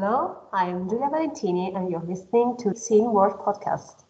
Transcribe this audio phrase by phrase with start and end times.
[0.00, 4.04] Hello, I'm Giulia Valentini, and you're listening to Scene World Podcast.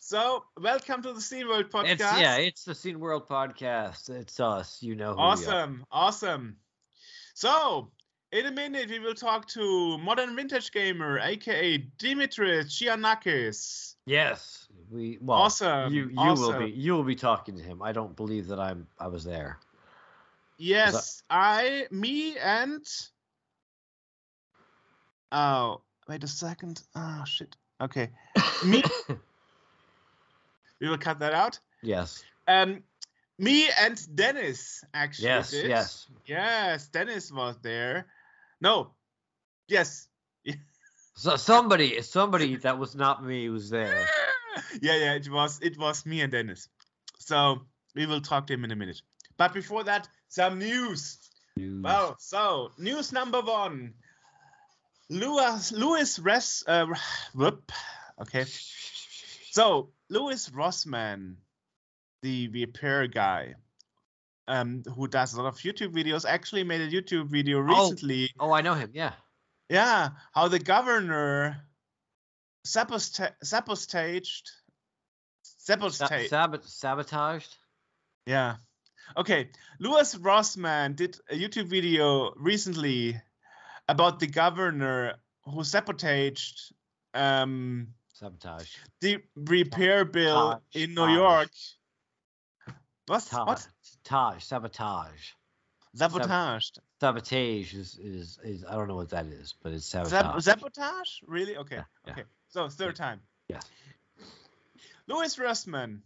[0.00, 1.84] So, welcome to the Scene World podcast.
[1.92, 4.10] It's yeah, it's the Scene World podcast.
[4.10, 4.82] It's us.
[4.82, 5.12] You know.
[5.12, 5.26] Who we are.
[5.26, 6.56] awesome, awesome.
[7.34, 7.92] So,
[8.32, 13.94] in a minute, we will talk to Modern Vintage Gamer, aka Dimitris Giannakis.
[14.08, 15.18] Yes, we.
[15.20, 17.82] Well, Awesome, You you will be you will be talking to him.
[17.82, 19.58] I don't believe that I'm I was there.
[20.56, 22.84] Yes, I, me, and.
[25.30, 26.82] Oh, wait a second.
[26.96, 27.54] Oh, shit.
[27.80, 28.08] Okay.
[28.64, 28.82] Me.
[30.80, 31.60] we will cut that out.
[31.82, 32.24] Yes.
[32.48, 32.82] Um,
[33.38, 35.28] me and Dennis actually.
[35.28, 35.50] Yes.
[35.50, 35.68] did.
[35.68, 36.06] Yes.
[36.26, 38.06] Yes, Dennis was there.
[38.60, 38.90] No.
[39.68, 40.08] Yes.
[41.18, 44.06] So somebody somebody that was not me was there.
[44.80, 46.68] yeah, yeah, it was it was me and Dennis.
[47.18, 47.62] So
[47.96, 49.02] we will talk to him in a minute.
[49.36, 51.18] But before that, some news.
[51.56, 51.82] News.
[51.82, 53.94] Well, so news number one.
[55.10, 56.86] Louis Louis Res uh,
[57.34, 57.72] whoop.
[58.20, 58.44] Okay.
[59.50, 61.34] So Louis Rossman,
[62.22, 63.56] the repair guy,
[64.46, 68.30] um, who does a lot of YouTube videos, actually made a YouTube video recently.
[68.38, 68.90] Oh, I know him.
[68.94, 69.14] Yeah.
[69.68, 71.62] Yeah, how the governor
[72.64, 74.50] sabotaged.
[75.42, 76.28] Sa- Sabotage.
[76.64, 77.56] sabotaged.
[78.26, 78.56] yeah.
[79.16, 79.50] Okay.
[79.80, 83.20] Louis Rossman did a YouTube video recently
[83.88, 85.14] about the governor
[85.44, 86.74] who sabotaged
[87.14, 88.74] um, Sabotage.
[89.00, 91.14] the repair bill Taj, in New Taj.
[91.14, 91.50] York.
[93.06, 93.46] What's Taj.
[93.46, 93.68] what?
[94.04, 94.42] Taj.
[94.44, 95.32] Sabotage.
[95.94, 96.78] Sabotaged.
[97.00, 100.44] Sabotage is, is is I don't know what that is, but it's Sab- sabotage.
[100.44, 101.08] sabotage?
[101.26, 101.56] Really?
[101.56, 101.76] Okay.
[101.76, 102.12] Yeah, yeah.
[102.12, 102.22] Okay.
[102.48, 103.20] So third time.
[103.48, 103.60] Yeah.
[105.06, 106.00] Louis Rossman,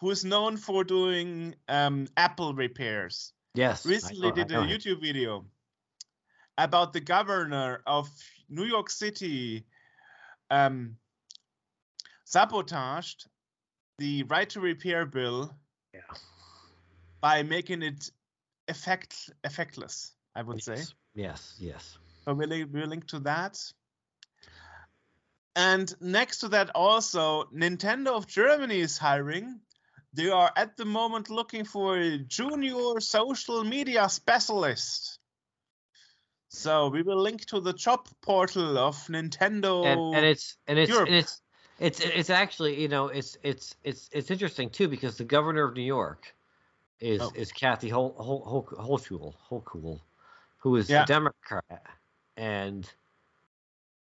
[0.00, 3.86] who is known for doing um, Apple repairs, yes.
[3.86, 4.56] Recently know- did a.
[4.56, 5.46] YouTube video
[6.58, 8.08] about the governor of
[8.48, 9.64] New York City
[10.50, 10.96] um,
[12.24, 13.26] sabotaged
[13.98, 15.54] the right to repair bill
[15.94, 16.00] Yeah.
[17.20, 18.10] by making it
[18.68, 20.12] effect effectless.
[20.34, 20.76] I would say.
[20.76, 20.94] Yes.
[21.14, 21.56] Yes.
[21.58, 21.98] Yes.
[22.24, 23.58] So we'll, link- we'll link to that.
[25.54, 29.60] And next to that, also, Nintendo of Germany is hiring.
[30.14, 35.18] They are at the moment looking for a junior social media specialist.
[36.48, 39.86] So we will link to the job portal of Nintendo.
[39.86, 41.08] and, and it's and it's Europe.
[41.08, 41.40] and it's
[41.78, 45.74] it's it's actually you know it's it's it's it's interesting too because the governor of
[45.74, 46.34] New York
[47.02, 47.32] is Oh.
[47.34, 48.98] is Kathy Hol Hol Hol
[49.50, 50.00] Hochul,
[50.58, 51.02] who is Yeah.
[51.02, 51.86] a Democrat
[52.36, 52.90] and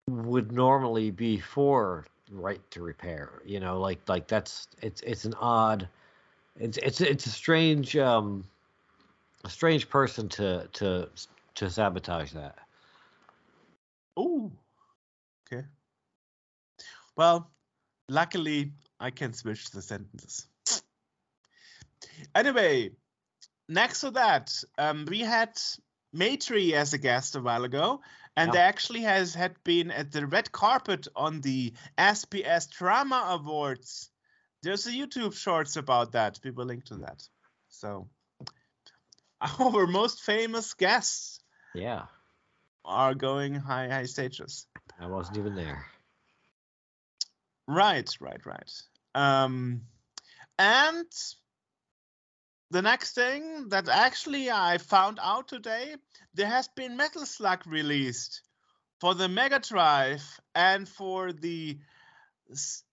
[0.07, 3.41] would normally be for right to repair.
[3.45, 5.87] You know, like like that's it's it's an odd,
[6.59, 8.43] it's it's it's a strange um
[9.45, 11.09] a strange person to to
[11.55, 12.59] to sabotage that.
[14.17, 14.51] Oh,
[15.47, 15.65] okay.
[17.15, 17.49] Well,
[18.09, 20.47] luckily I can switch the sentences.
[22.35, 22.91] Anyway,
[23.67, 25.59] next to that, um, we had
[26.13, 28.01] Matri as a guest a while ago,
[28.35, 28.51] and Yeah.
[28.53, 34.09] they actually has had been at the red carpet on the SPS Drama Awards.
[34.63, 36.39] There's a YouTube shorts about that.
[36.43, 37.27] We will link to that.
[37.69, 38.09] So,
[39.59, 41.39] our most famous guests
[41.73, 42.05] Yeah,
[42.85, 44.67] are going high high stages.
[44.99, 45.85] I wasn't even there.
[47.67, 48.71] Right, right, right.
[49.15, 49.81] Um,
[50.59, 51.07] and
[52.71, 55.95] the next thing that actually I found out today,
[56.33, 58.41] there has been Metal Slug released
[59.01, 60.23] for the Mega Drive
[60.55, 61.77] and for the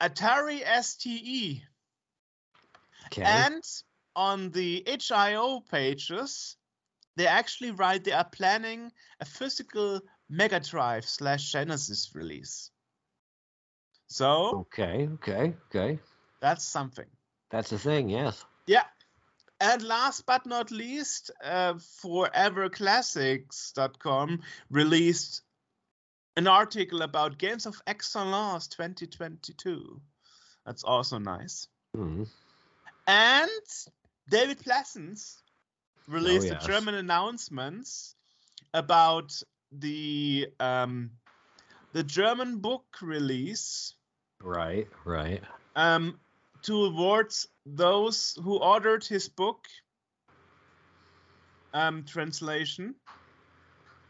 [0.01, 1.63] Atari STE.
[3.07, 3.23] Okay.
[3.23, 3.63] And
[4.17, 6.57] on the HIO pages,
[7.17, 8.91] they actually write they are planning
[9.21, 12.71] a physical Mega Drive slash Genesis release.
[14.09, 16.01] So Okay, okay, okay.
[16.41, 17.07] that's something.
[17.51, 18.45] That's a thing, yes.
[18.67, 18.85] Yeah.
[19.61, 24.41] And last but not least, uh, ForeverClassics.com
[24.71, 25.43] released
[26.37, 30.01] an article about Games of Excellence 2022.
[30.65, 31.67] That's also nice.
[31.95, 32.23] hmm
[33.07, 33.51] And
[34.31, 35.43] David Pleasance
[36.07, 36.65] released yes.
[36.65, 38.15] a German announcements
[38.73, 41.11] about the um,
[41.93, 43.95] the German book release
[44.41, 45.43] Right, right.
[45.75, 46.21] um,
[46.63, 49.67] towards those who ordered his book
[51.73, 52.95] um, translation.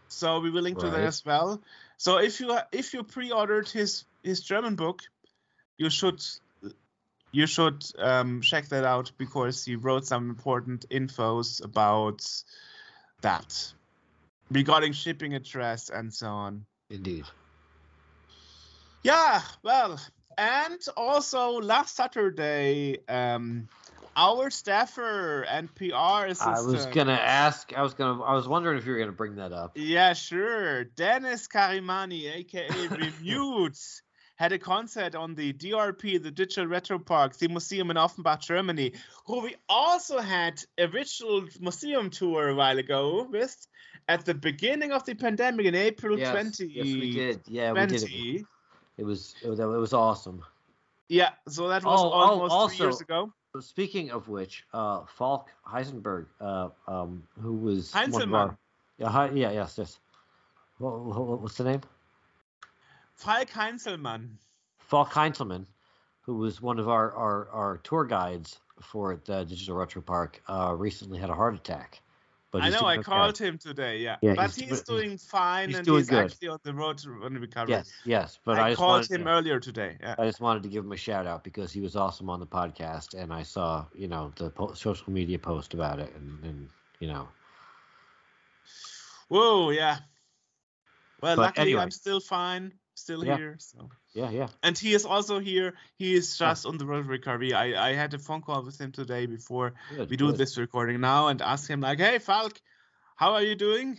[0.08, 1.62] So we will link to that as well.
[1.98, 5.02] So if you if you pre-ordered his his German book,
[5.76, 6.22] you should
[7.32, 12.24] you should um, check that out because he wrote some important infos about
[13.20, 13.72] that
[14.50, 16.64] regarding shipping address and so on.
[16.88, 17.26] Indeed.
[19.02, 20.00] Yeah, well,
[20.38, 23.69] and also last Saturday, um,
[24.17, 26.56] our staffer and PR assistant.
[26.56, 27.73] I was gonna ask.
[27.76, 28.23] I was gonna.
[28.23, 29.73] I was wondering if you were gonna bring that up.
[29.75, 30.85] Yeah, sure.
[30.85, 34.00] Dennis Karimani, aka Remute,
[34.37, 38.93] had a concert on the DRP, the Digital Retro Park, the museum in Offenbach, Germany,
[39.26, 43.67] who we also had a virtual museum tour a while ago with
[44.08, 46.67] at the beginning of the pandemic in April Yes, 20.
[46.67, 47.41] yes, we did.
[47.46, 48.02] Yeah, we did.
[48.05, 48.46] It.
[48.98, 49.02] 20.
[49.02, 49.34] It was.
[49.42, 50.44] It was, it was awesome.
[51.08, 53.32] Yeah, so that was Oh, oh, almost three years also- ago.
[53.60, 58.56] Speaking of which, uh, Falk Heisenberg, uh, um, who was Heinzelmann.
[58.98, 59.98] yeah, yeah, yes, yes.
[60.76, 61.80] What, what, what's the name?
[63.14, 64.28] Falk Heinzelmann.
[64.78, 65.64] Falk Heinzelman,
[66.20, 70.74] who was one of our, our, our tour guides for the Digital Retro Park, uh,
[70.76, 72.00] recently had a heart attack.
[72.50, 74.16] But I know, I called him today, yeah.
[74.22, 76.24] Yeah, but he's- he's, doing fine he's and doing he's good.
[76.24, 77.74] actually on the road to recovery.
[77.74, 79.98] Yes, yes, but I, I, called wanted him to, earlier today.
[80.00, 80.14] Yeah.
[80.18, 82.46] I just wanted to give him a shout out because he was awesome on the
[82.46, 86.68] podcast, and I saw you know the po- social media post about it, and, and
[87.00, 87.28] you know
[89.28, 89.98] Whoa, yeah.
[91.20, 91.82] Well, But luckily anyway.
[91.82, 93.36] I'm still fine, still Yeah.
[93.36, 93.56] here.
[93.58, 94.48] So, yeah, yeah.
[94.62, 95.74] and he is also here.
[95.98, 97.52] He is just on the road recovery.
[97.52, 100.36] I I had a phone call with him today before Good, we do good.
[100.38, 102.60] this recording now, and asked him like, "Hey, Falk,
[103.16, 103.98] how are you doing?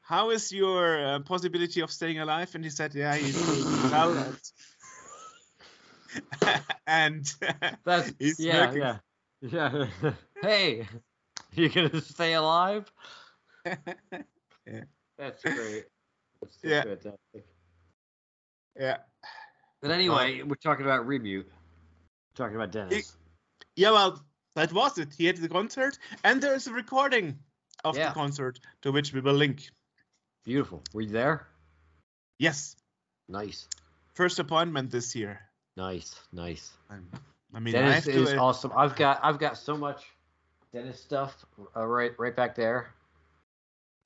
[0.00, 4.16] How is your uh, possibility of staying alive?" And he said, "Yeah, he's doing well."
[4.18, 4.38] And,
[6.86, 7.34] and
[7.84, 8.98] That's he's yeah, working yeah,
[9.40, 10.12] yeah.
[10.42, 10.88] hey,
[11.54, 12.90] you gonna stay alive?
[13.64, 14.84] yeah.
[15.18, 15.84] That's great.
[16.40, 16.82] That's Yeah.
[16.82, 17.44] fantastic.
[18.78, 18.98] Yeah.
[19.80, 21.44] But anyway, we're talking about remute.
[22.34, 23.16] talking about Dennis.
[23.76, 24.22] Yeah, well,
[24.54, 25.08] that was it.
[25.16, 27.38] He had the concert, and there is a recording
[27.84, 28.08] of Yeah.
[28.08, 29.70] the concert to which we will link.
[30.44, 30.82] Beautiful.
[30.92, 31.46] Were you there?
[32.38, 32.76] Yes,
[33.28, 33.68] Nice,
[34.14, 35.40] first appointment this year.
[35.76, 36.72] nice, nice.
[36.90, 37.06] Um,
[37.54, 38.10] I mean, I Dennis to.
[38.22, 38.72] is uh, awesome.
[38.74, 40.06] I've got I've got so much
[40.72, 41.44] Dennis stuff
[41.76, 42.94] uh, right right back there.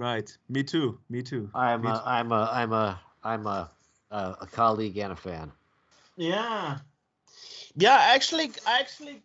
[0.01, 0.37] right.
[0.49, 0.99] Me too.
[1.09, 1.49] Me too.
[1.55, 2.01] I'm Me a, too.
[2.05, 3.71] I'm a I'm a I'm a
[4.13, 5.51] a, a colleague and a fan.
[6.17, 6.79] Yeah.
[7.75, 9.23] Yeah, actually, I actually,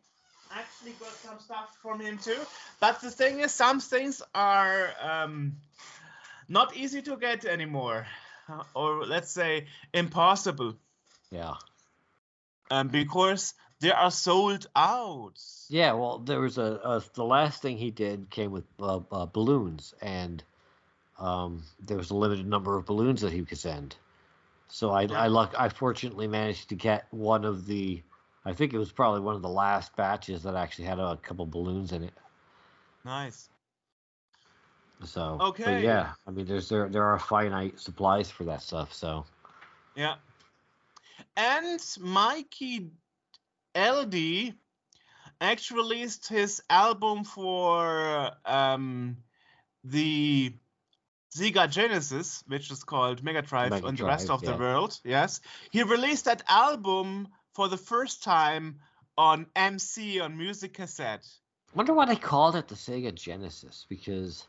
[0.52, 2.40] actually got some stuff from him too.
[2.80, 5.58] But the thing is, some things are um,
[6.48, 8.08] not easy to get anymore,
[8.50, 10.76] uh, or let's say impossible,
[11.30, 11.56] Yeah.
[12.72, 15.40] um, because they are sold out.
[15.70, 19.26] Yeah, well, there was a, a the last thing he did came with uh, uh,
[19.26, 20.42] balloons, and
[21.20, 23.96] um, there was a limited number of balloons that he could send.
[24.70, 25.04] So I.
[25.04, 28.02] I luck, I fortunately managed to get one of the,
[28.46, 31.46] I think it was probably one of the last batches that actually had a couple
[31.46, 32.14] balloons in it.
[33.06, 33.50] Nice.
[35.04, 35.84] So, Okay.
[35.84, 38.94] yeah, I mean, there's there there are finite supplies for that stuff.
[38.94, 39.26] So
[39.96, 40.16] Yeah.
[41.36, 42.92] And Mikey
[43.76, 44.54] LD
[45.40, 49.18] actually released his album for um,
[49.84, 50.54] the
[51.36, 55.00] Sega Genesis, which is called Mega Drive Mega and the rest Drive, of the world.
[55.04, 55.42] Yes.
[55.72, 58.80] He released that album for the first time
[59.18, 61.26] on MC on music cassette.
[61.74, 64.46] wonder why they called it the Sega Genesis because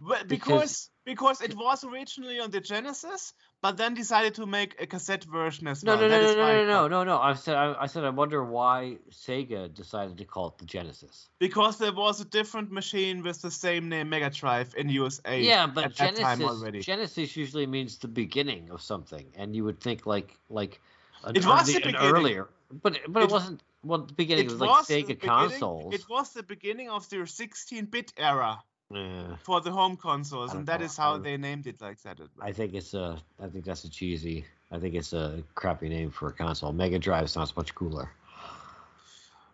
[0.00, 4.70] Well, Because- because because it was originally on the Genesis, but then decided to make
[4.78, 5.96] a cassette version as well.
[5.96, 8.44] no no no no no no no no I said I, I said I wonder
[8.44, 11.30] why Sega decided to call it the Genesis.
[11.38, 15.40] Because there was a different machine with the same name, Mega Drive, in USA.
[15.40, 16.80] Yeah, but at that time Genesis already.
[16.80, 20.78] Genesis usually means the beginning of something, and you would think like like
[21.24, 22.48] an, It was early- the an earlier,
[22.82, 23.62] but but it, It- wasn't.
[23.84, 25.94] Well, the beginning It was like was the Sega consoles.
[25.94, 28.58] It was the beginning of their 16-bit era
[28.90, 32.18] Yeah, for the home consoles, and that know, is how they named it like that.
[32.40, 33.18] I think it's a.
[33.38, 34.46] I think that's a cheesy.
[34.72, 36.72] I think it's a crappy name for a console.
[36.72, 38.10] Mega Drive sounds much cooler.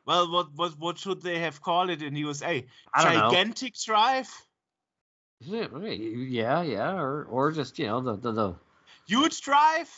[0.07, 2.65] Well, what what what should they have called it in USA?
[2.93, 3.31] I don't know.
[3.31, 4.31] Gigantic Drive,
[5.41, 8.55] Yeah, yeah, yeah, or or just you know the the the,
[9.09, 9.91] Huge Drive,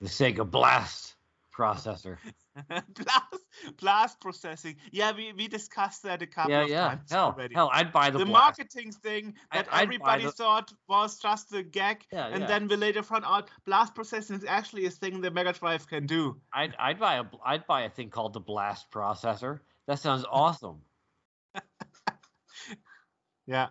[0.00, 1.16] the Sega Blast
[1.52, 2.18] processor.
[2.70, 3.44] blast
[3.78, 4.76] blast processing.
[4.92, 6.88] Yeah, we, we discussed that a couple yeah, of yeah.
[6.88, 7.54] times Hell, already.
[7.54, 8.58] hell, I'd buy the, the Blast.
[8.58, 12.46] marketing thing that I'd everybody the- thought was just a gag, Yeah, and yeah.
[12.46, 16.06] then we later found out blast processing is actually a thing the Mega Drive can
[16.06, 16.40] do.
[16.52, 19.60] I'd I'd buy a I'd buy a thing called the Blast processor.
[19.86, 20.80] That sounds awesome.
[23.46, 23.68] Yeah.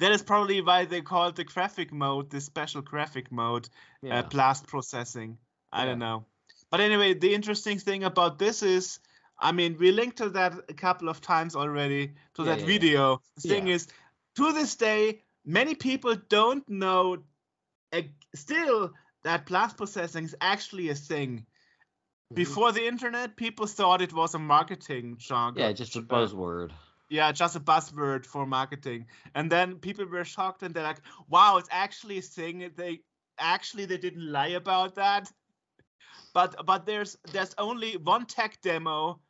[0.00, 3.68] That is probably why they called the graphic mode, the special graphic mode,
[4.02, 4.18] Yeah.
[4.18, 5.38] uh, blast processing.
[5.72, 6.26] I don't know.
[6.74, 8.98] But anyway, the interesting thing about this is,
[9.38, 12.66] I mean, we linked to that a couple of times already to Yeah, that yeah,
[12.66, 12.66] yeah.
[12.66, 13.22] video.
[13.36, 13.74] The thing Yeah.
[13.74, 13.86] is,
[14.34, 17.22] to this day, many people don't know
[17.92, 18.02] uh,
[18.34, 21.46] still that blast processing is actually a thing.
[22.32, 22.34] Mhm.
[22.34, 25.62] Before the internet, people thought it was a marketing jargon.
[25.62, 26.72] Yeah, just a uh, buzzword.
[27.08, 29.06] yeah, just a buzzword for marketing.
[29.36, 32.72] And then people were shocked and they're like, wow, it's actually a thing.
[32.74, 33.02] They
[33.38, 35.32] actually they didn't lie about that.
[36.32, 39.20] But but there's there's only one tech demo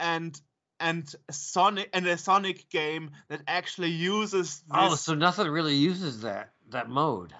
[0.00, 0.38] and
[0.80, 5.74] and Sonic and a Sonic game that actually uses oh, this Oh, so nothing really
[5.74, 7.32] uses that that mode.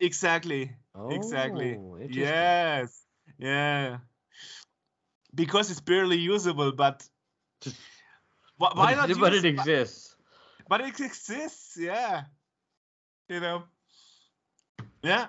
[0.00, 0.72] exactly.
[0.94, 1.78] Oh, exactly.
[2.08, 3.00] Yes.
[3.38, 3.98] Yeah.
[5.34, 7.08] Because it's barely usable, but
[8.58, 10.16] why, but, not but use it exists.
[10.68, 12.22] but it exists yeah
[13.28, 13.62] you know
[15.02, 15.26] yeah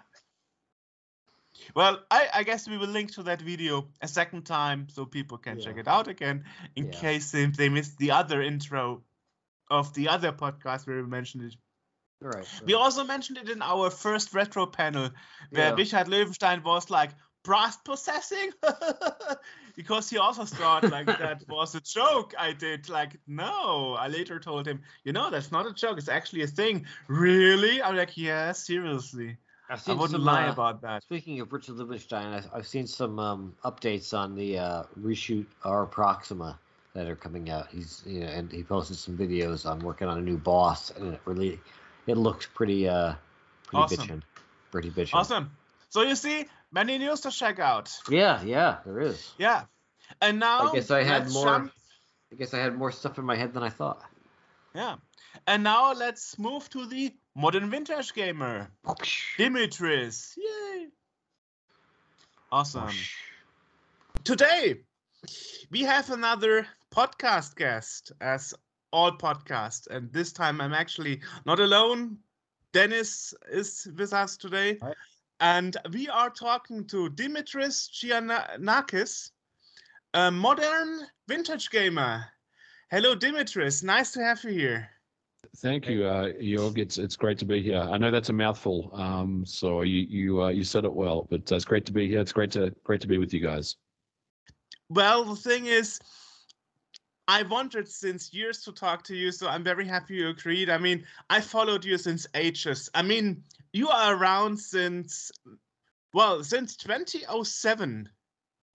[1.75, 5.37] well I, I guess we will link to that video a second time so people
[5.37, 6.45] can check it out again
[6.75, 6.91] in Yeah.
[6.99, 9.03] case they, they missed the other intro
[9.69, 11.55] of the other podcast where we mentioned it.
[12.21, 12.45] Right.
[12.65, 15.09] we also mentioned it in our first retro panel
[15.51, 15.75] where Yeah.
[15.75, 17.11] Richard Löwenstein was like
[17.43, 18.51] blast processing?
[19.75, 22.89] Because he also thought like that was a joke I did.
[22.89, 25.97] Like no I later told him you know that's not a joke.
[25.97, 26.85] It's actually a thing.
[27.07, 27.81] Really?
[27.81, 29.37] I'm like yeah seriously
[29.69, 32.67] I've I seen wouldn't some, lie uh, about that Speaking of Richard Löwenstein, I've, I've
[32.67, 36.57] seen some um, updates on the uh, reshoot R Proxima
[36.93, 37.67] that are coming out.
[37.71, 41.13] He's you know, and he posted some videos on working on a new boss, and
[41.13, 41.59] it really
[42.07, 43.13] it looks pretty uh
[43.67, 44.07] pretty Awesome.
[44.07, 44.21] bitchin',
[44.71, 45.13] pretty bitchin'.
[45.13, 45.51] awesome
[45.89, 49.31] so you see many news to check out Yeah, yeah, there is.
[49.37, 49.63] yeah
[50.21, 51.45] and now I guess I had more.
[51.45, 51.71] jump-
[52.31, 54.01] I guess I had more stuff in my head than I thought.
[54.73, 54.95] yeah
[55.45, 58.71] and now let's move to the modern vintage gamer
[59.37, 60.35] Dimitris.
[60.37, 60.87] Yay.
[62.51, 62.89] Awesome.
[64.23, 64.81] Today,
[65.69, 68.53] we have another podcast guest, as
[68.91, 69.87] all podcasts.
[69.87, 72.17] And this time, I'm actually not alone.
[72.73, 74.77] Dennis is with us today.
[74.81, 74.93] Hi.
[75.39, 79.31] And we are talking to Dimitris Giannakis,
[80.13, 82.25] a modern vintage gamer.
[82.91, 83.83] Hello, Dimitris.
[83.83, 84.89] Nice to have you here.
[85.57, 86.77] Thank you, uh, Jorg.
[86.77, 87.79] It's it's great to be here.
[87.79, 91.27] I know that's a mouthful, um, so you you uh, you said it well.
[91.29, 92.19] But uh, it's great to be here.
[92.21, 93.75] It's great to great to be with you guys.
[94.89, 95.99] Well, the thing is,
[97.27, 100.69] I wanted since years to talk to you, so I'm very happy you agreed.
[100.69, 102.89] I mean, I followed you since ages.
[102.93, 105.31] I mean, you are around since,
[106.13, 108.09] well, since 2007.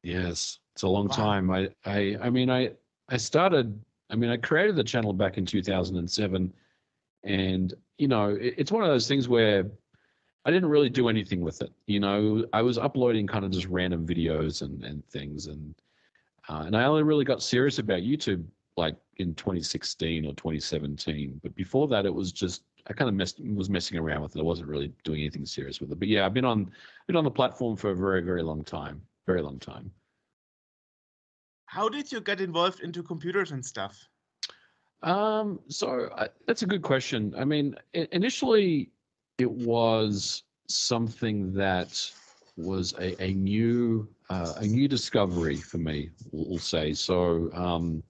[0.03, 1.15] Yes, it's a long Wow.
[1.15, 1.51] time.
[1.51, 2.73] I I I mean I
[3.09, 3.81] I started.
[4.11, 6.53] I mean I created the channel back in 2007,
[7.25, 9.65] and you know it, it's one of those things where
[10.45, 11.73] I didn't really do anything with it.
[11.87, 15.75] You know, I was uploading kind of just random videos and and things, and
[16.49, 18.45] uh, and I only really got serious about YouTube
[18.77, 21.41] like in 2016 or 2017.
[21.43, 24.41] But before that, it was just I kind of messed, was messing around with it.
[24.41, 25.99] I wasn't really doing anything serious with it.
[25.99, 26.71] But yeah, I've been on
[27.07, 29.91] been on the platform for a very very long time, very long time.
[31.67, 33.99] How did you get involved into computers and stuff?
[35.05, 37.35] Um, so I, that's a good question.
[37.37, 38.91] I mean, initially
[39.39, 42.11] it was something that
[42.57, 46.09] was a, a new uh, a new discovery for me.
[46.33, 47.51] We'll say so.
[47.53, 48.03] Um,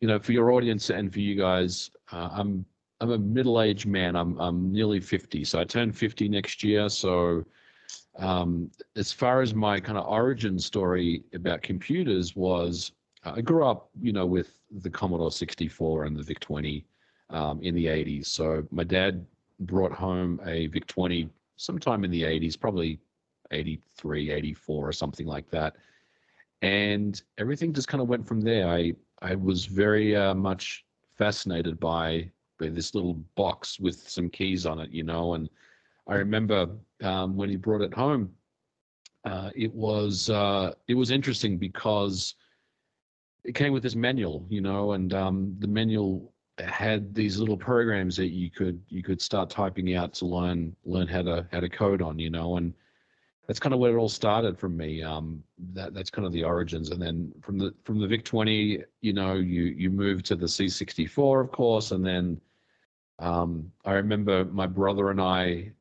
[0.00, 2.66] you know, for your audience and for you guys, uh, I'm
[3.00, 4.16] I'm a middle aged man.
[4.16, 6.88] I'm I'm nearly fifty, so I turn fifty next year.
[6.88, 7.44] So
[8.18, 12.90] um, as far as my kind of origin story about computers was,
[13.22, 16.84] I grew up, you know, with the Commodore 64 and the VIC 20
[17.30, 18.26] um, in the 80s.
[18.26, 19.24] So my dad
[19.60, 23.00] brought home a VIC 20 sometime in the 80s, probably
[23.50, 25.76] 83, 84 or something like that.
[26.62, 28.68] And everything just kind of went from there.
[28.68, 30.84] I, I was very uh, much
[31.16, 35.48] fascinated by, by this little box with some keys on it, you know, and
[36.08, 36.68] I remember
[37.02, 38.30] um, when he brought it home,
[39.24, 42.34] uh, it was uh, it was interesting because
[43.48, 48.14] it came with this manual, you know, and um, the manual had these little programs
[48.16, 51.68] that you could you could start typing out to learn learn how to how to
[51.68, 52.74] code on, you know, and
[53.46, 55.02] that's kind of where it all started from me.
[55.02, 58.84] Um, that that's kind of the origins, and then from the from the VIC 20,
[59.00, 62.38] you know, you you move to the C64, of course, and then
[63.18, 65.72] um, I remember my brother and I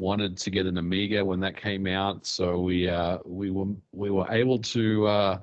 [0.00, 4.08] wanted to get an Amiga when that came out, so we uh, we were we
[4.08, 5.38] were able to uh,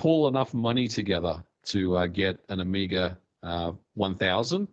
[0.00, 4.66] pull enough money together to uh, get an Amiga uh, 1000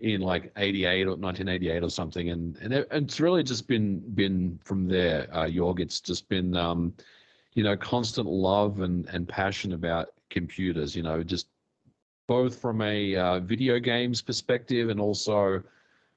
[0.00, 4.60] in like 88 or 1988 or something, and and it, it's really just been been
[4.62, 5.80] from there, uh, Jorg.
[5.80, 6.92] It's just been um,
[7.54, 10.94] you know, constant love and and passion about computers.
[10.94, 11.46] You know, just
[12.26, 15.62] both from a uh, video games perspective and also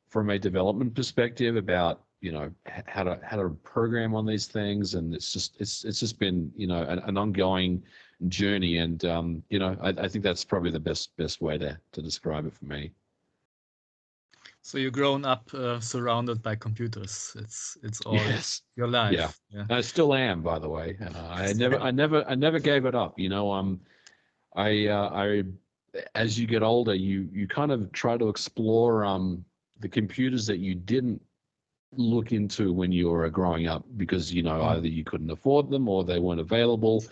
[0.10, 2.52] from a development perspective about you know
[2.88, 6.52] how to how to program on these things and it's just it's it's just been
[6.56, 7.84] you know an, an ongoing
[8.28, 8.78] journey.
[8.78, 12.02] And um, you know I, I think that's probably the best best way to to
[12.02, 12.92] describe it for me.
[14.62, 17.36] So you've grown up uh, surrounded by computers.
[17.38, 18.62] It's it's all yes.
[18.76, 19.14] your life.
[19.14, 19.66] Yeah, yeah.
[19.70, 20.98] i still am by the way.
[21.02, 23.20] Uh, i never i never i never gave it up.
[23.20, 23.82] You know um
[24.56, 25.44] i uh, i
[26.16, 29.46] as you get older you you kind of try to explore um
[29.80, 31.22] the computers that you didn't
[31.98, 34.78] look into when you were growing up because you know mm.
[34.78, 37.04] either you couldn't afford them or they weren't available.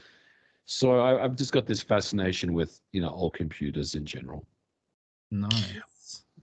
[0.66, 4.46] So I, I've just got this fascination with you know all computers in general.
[5.32, 5.82] Nice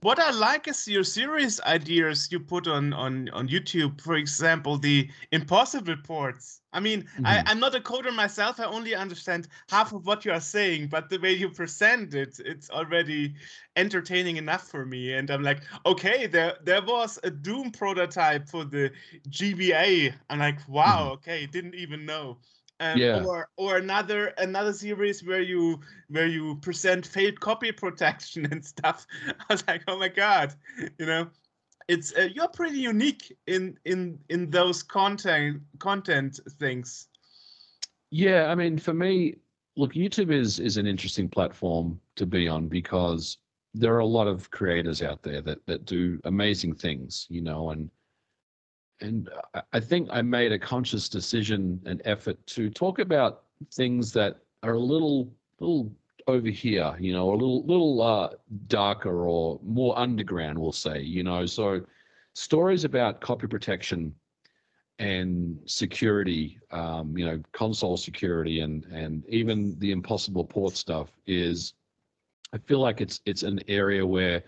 [0.01, 3.99] what I like is your series ideas you put on on on YouTube.
[4.01, 6.61] For example, the impossible ports.
[6.71, 7.25] I mean, mm-hmm.
[7.25, 8.59] I, I'm not a coder myself.
[8.59, 12.39] I only understand half of what you are saying, but the way you present it,
[12.39, 13.33] it's already
[13.75, 15.13] entertaining enough for me.
[15.13, 18.91] And I'm like, okay, there there was a Doom prototype for the
[19.29, 20.13] GBA.
[20.29, 21.13] I'm like, wow, mm-hmm.
[21.13, 22.37] okay, didn't even know
[22.79, 23.23] um, yeah.
[23.23, 29.05] or or another another series where you where you present failed copy protection and stuff.
[29.27, 30.53] I was like, oh my god,
[30.97, 31.27] you know,
[31.87, 37.07] it's uh, you're pretty unique in in in those content content things.
[38.11, 39.35] Yeah, I mean, for me,
[39.75, 43.37] look, YouTube is is an interesting platform to be on because
[43.73, 47.71] there are a lot of creators out there that that do amazing things, you know,
[47.71, 47.89] and
[49.01, 49.29] and
[49.73, 54.73] I think I made a conscious decision and effort to talk about things that are
[54.73, 55.91] a little little
[56.27, 58.29] over here, you know, a little little uh,
[58.67, 61.45] darker or more underground, we'll say, you know.
[61.45, 61.81] So
[62.33, 64.13] stories about copy protection
[64.99, 71.73] and security, um, you know, console security and and even the impossible port stuff is
[72.53, 74.43] I feel like it's it's an area where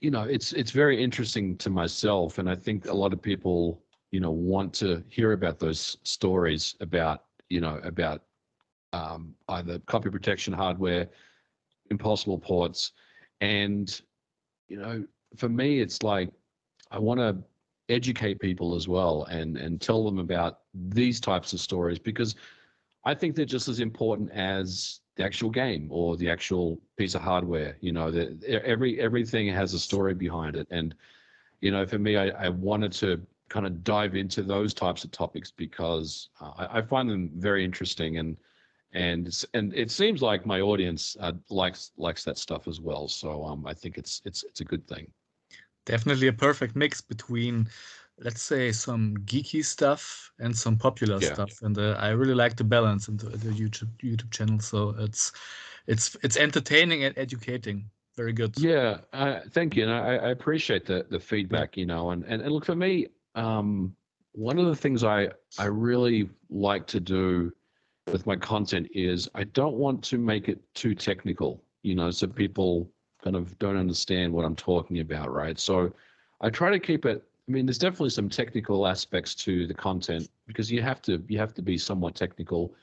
[0.00, 3.82] you know, it's it's very interesting to myself, and I think a lot of people,
[4.10, 8.22] you know, want to hear about those stories about, you know, about
[8.92, 11.08] um, either copy protection hardware,
[11.90, 12.92] impossible ports,
[13.40, 14.00] and
[14.68, 15.04] you know,
[15.36, 16.30] for me, it's like
[16.90, 17.38] I want to
[17.88, 22.34] educate people as well and and tell them about these types of stories because
[23.04, 27.22] I think they're just as important as the actual game or the actual piece of
[27.22, 27.76] hardware.
[27.80, 30.94] You know, the, every everything has a story behind it, and
[31.60, 35.10] you know, for me, I, I wanted to kind of dive into those types of
[35.10, 38.36] topics because uh, I, I, find them very interesting and
[38.92, 43.08] and and it seems like my audience uh, likes likes that stuff as well.
[43.08, 45.06] So um, I think it's it's it's a good thing.
[45.84, 47.68] Definitely a perfect mix between
[48.18, 51.32] let's say some geeky stuff and some popular yeah.
[51.34, 54.94] stuff and uh, i really like the balance in the, the, youtube youtube channel so
[54.98, 55.32] it's
[55.86, 57.88] it's it's entertaining and educating.
[58.16, 58.58] Very good.
[58.58, 62.40] Yeah uh, thank you and I, I, appreciate the the feedback you know and, and
[62.40, 63.94] and look for me um
[64.32, 67.52] one of the things i i really like to do
[68.10, 72.26] with my content is i don't want to make it too technical you know so
[72.26, 72.90] people
[73.22, 75.58] kind of don't understand what i'm talking about right?
[75.58, 75.92] So
[76.40, 80.28] i try to keep it I mean, there's definitely some technical aspects to the content
[80.46, 82.74] because you have to you have to be somewhat technical.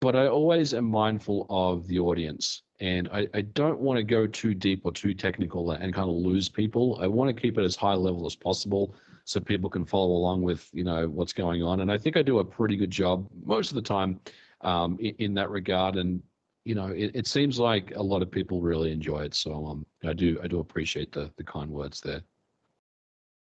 [0.00, 4.26] But I always am mindful of the audience, and I, I don't want to go
[4.26, 6.98] too deep or too technical and kind of lose people.
[7.02, 10.40] I want to keep it as high level as possible so people can follow along
[10.40, 11.80] with you know what's going on.
[11.80, 14.18] And I think I do a pretty good job most of the time
[14.62, 15.96] um, in, in, that regard.
[15.96, 16.22] And
[16.64, 19.34] you know, it, it seems like a lot of people really enjoy it.
[19.34, 22.22] So um, I do I do appreciate the the kind words there.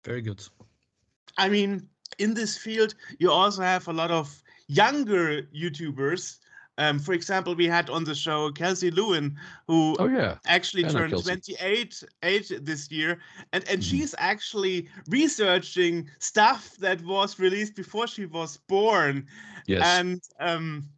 [0.07, 0.41] Very good.
[1.37, 1.89] I mean,
[2.19, 6.39] in this field, you also have a lot of younger YouTubers.
[6.79, 10.37] Um, for example, we had on the show Kelsey Lewin, who oh, yeah.
[10.47, 13.19] actually turned 28 eight this year,
[13.53, 13.85] and and mm.
[13.85, 19.27] she's actually researching stuff that was released before she was born.
[19.67, 19.83] Yes.
[19.85, 20.89] And um,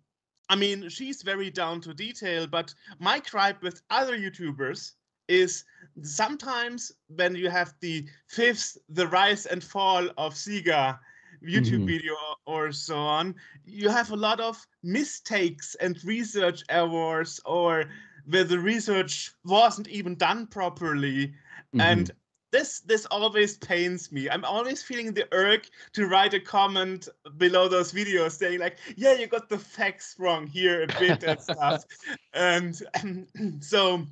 [0.51, 2.47] I mean, she's very down to detail.
[2.47, 4.93] But my gripe with other YouTubers
[5.29, 5.65] is
[6.03, 10.99] sometimes when you have the fifth, the rise and fall of Sega
[11.43, 11.87] YouTube mm-hmm.
[11.87, 12.15] video
[12.47, 17.85] or so on, you have a lot of mistakes and research errors or
[18.27, 21.29] where the research wasn't even done properly.
[21.29, 21.81] Mm-hmm.
[21.81, 22.11] And
[22.51, 24.29] this this always pains me.
[24.31, 29.13] I'm always feeling the urge to write a comment below those videos saying like, yeah,
[29.13, 31.85] you got the facts wrong here a bit and stuff.
[32.33, 34.07] And, and so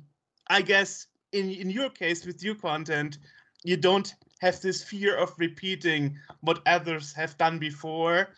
[0.49, 3.17] I guess in in your case with your content,
[3.63, 8.29] you don't have this fear of repeating what others have done before,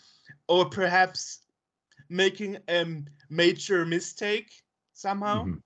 [0.47, 1.41] or perhaps
[2.09, 5.45] making a major mistake somehow?
[5.45, 5.61] Mhm.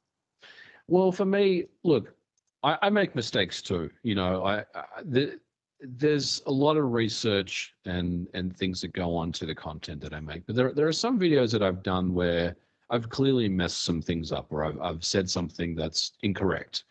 [0.87, 2.15] Well, for me, look,
[2.63, 3.89] I, I make mistakes too.
[4.03, 5.39] You know, I, I the,
[5.79, 10.13] there's a lot of research and and things that go on to the content that
[10.13, 12.55] I make, but there there are some videos that I've done where
[12.89, 16.83] I've clearly messed some things up, or I've I've said something that's incorrect,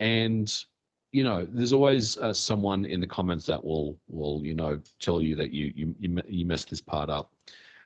[0.00, 0.52] and
[1.12, 5.22] you know, there's always uh, someone in the comments that will will you know tell
[5.22, 7.32] you that you you you, you messed this part up,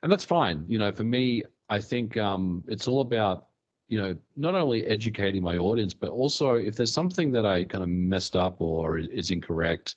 [0.01, 0.65] and that's fine.
[0.67, 3.47] You know, for me, I think um, it's all about
[3.87, 7.83] you know not only educating my audience, but also if there's something that I kind
[7.83, 9.95] of messed up or is, is incorrect,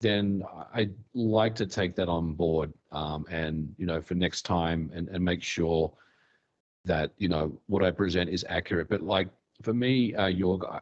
[0.00, 4.90] then I like to take that on board um, and you know for next time
[4.94, 5.92] and and make sure
[6.84, 8.88] that you know what I present is accurate.
[8.88, 9.28] But like
[9.62, 10.30] for me, uh,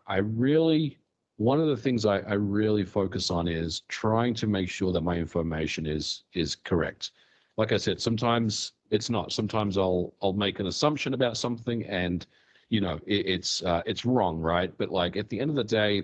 [0.06, 0.98] I really
[1.36, 5.00] one of the things I, I really focus on is trying to make sure that
[5.00, 7.12] my information is is correct.
[7.56, 9.32] Like I said, sometimes it's not.
[9.32, 12.26] Sometimes I'll I'll make an assumption about something and
[12.68, 14.72] you know it, it's uh, it's wrong, right?
[14.76, 16.02] But like at the end of the day,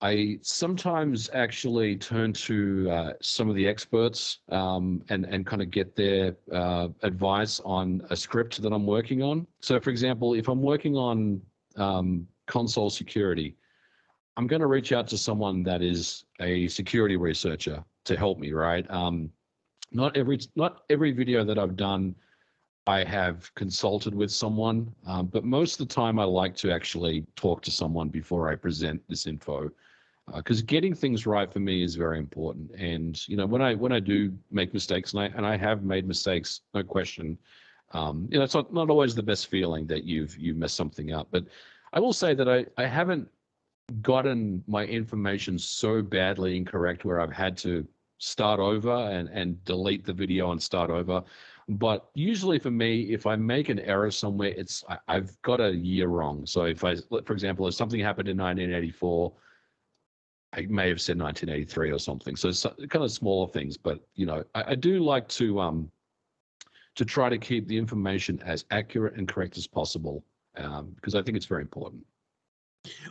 [0.00, 5.70] I sometimes actually turn to uh, some of the experts um, and and kind of
[5.70, 9.46] get their uh, advice on a script that I'm working on.
[9.60, 11.40] So, for example, if I'm working on
[11.76, 13.56] um, console security,
[14.36, 18.52] I'm going to reach out to someone that is a security researcher to help me.
[18.52, 18.88] Right?
[18.90, 19.30] Um,
[19.90, 22.14] not every not every video that I've done,
[22.86, 27.26] I have consulted with someone, um, but most of the time I like to actually
[27.34, 29.72] talk to someone before I present this info
[30.36, 32.70] because getting things right for me is very important.
[32.72, 35.82] And you know, when I when I do make mistakes, and I and I have
[35.82, 37.38] made mistakes, no question.
[37.92, 41.12] Um, you know, it's not, not always the best feeling that you've you've messed something
[41.12, 41.28] up.
[41.30, 41.46] But
[41.92, 43.28] I will say that I I haven't
[44.02, 47.86] gotten my information so badly incorrect where I've had to
[48.18, 51.22] start over and and delete the video and start over.
[51.68, 55.70] But usually for me, if I make an error somewhere, it's I, I've got a
[55.70, 56.46] year wrong.
[56.46, 59.32] So if I, for example, if something happened in 1984
[60.52, 62.36] I may have said 1983 or something.
[62.36, 65.90] So it's kind of smaller things, but you know, I, I do like to um
[66.94, 70.24] to try to keep the information as accurate and correct as possible
[70.56, 72.04] um, because I think it's very important.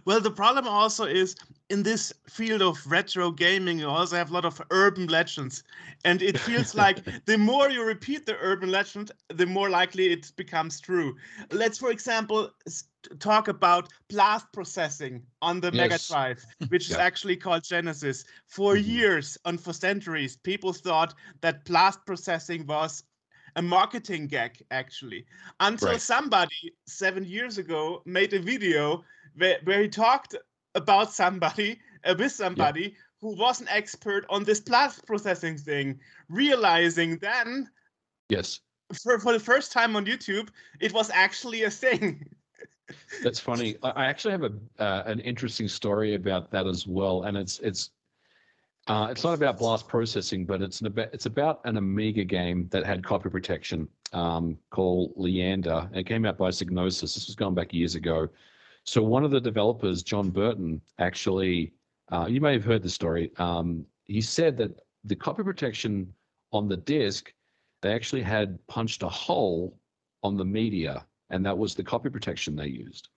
[0.06, 1.36] Well, the problem also is
[1.70, 5.64] in this field of retro gaming, you also have a lot of urban legends.
[6.06, 10.32] And it feels like the more you repeat the urban legend, the more likely it
[10.36, 11.16] becomes true.
[11.52, 12.52] Let's, for example,
[13.20, 18.26] talk about blast processing on the Mega Drive, which is actually called Genesis.
[18.48, 18.86] For Mhm.
[18.86, 23.04] years and for centuries, people thought that blast processing was
[23.56, 25.26] a marketing gag, actually,
[25.60, 26.02] until Right.
[26.02, 29.04] somebody seven years ago made a video
[29.36, 30.36] where, where he talked
[30.76, 37.18] about somebody uh, with somebody who was an expert on this blast processing thing, realizing
[37.18, 37.70] then
[38.30, 38.60] Yes,
[39.04, 42.30] for, for the first time on YouTube, it was actually a thing.
[43.24, 43.76] that's funny.
[43.84, 47.92] I actually have a uh, an interesting story about that as well, and it's it's
[48.88, 52.68] uh, it's not about blast processing, but it's an about it's about an Amiga game
[52.72, 55.90] that had copy protection um, called Leander.
[55.94, 57.14] It came out by Psygnosis.
[57.14, 58.30] This was going back years ago.
[58.84, 61.74] So one of the developers, Jon Burton, actually,
[62.10, 63.32] uh, you may have heard the story.
[63.38, 66.14] Um, he said that the copy protection
[66.54, 67.34] on the disk,
[67.82, 69.78] they actually had punched a hole
[70.24, 73.10] on the media, and that was the copy protection they used.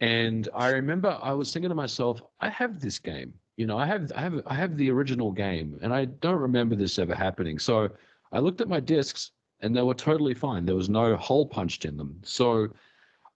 [0.00, 3.34] And I remember I was thinking to myself, I have this game.
[3.56, 6.76] You know, I have I have I have the original game, and I don't remember
[6.76, 7.58] this ever happening.
[7.58, 7.90] So
[8.32, 10.64] I looked at my discs, and they were totally fine.
[10.64, 12.20] There was no hole punched in them.
[12.22, 12.68] So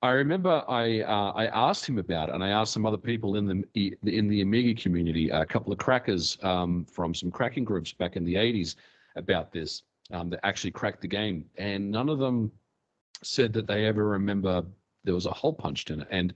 [0.02, 3.34] I remember I uh, I asked him about it, and I asked some other people
[3.36, 7.92] in the in the Amiga community, a couple of crackers um, from some cracking groups
[7.92, 8.76] back in the '80s,
[9.16, 12.52] about this um, that actually cracked the game, and none of them
[13.22, 14.64] said that they ever remember
[15.04, 16.08] there was a hole punched in it.
[16.10, 16.34] And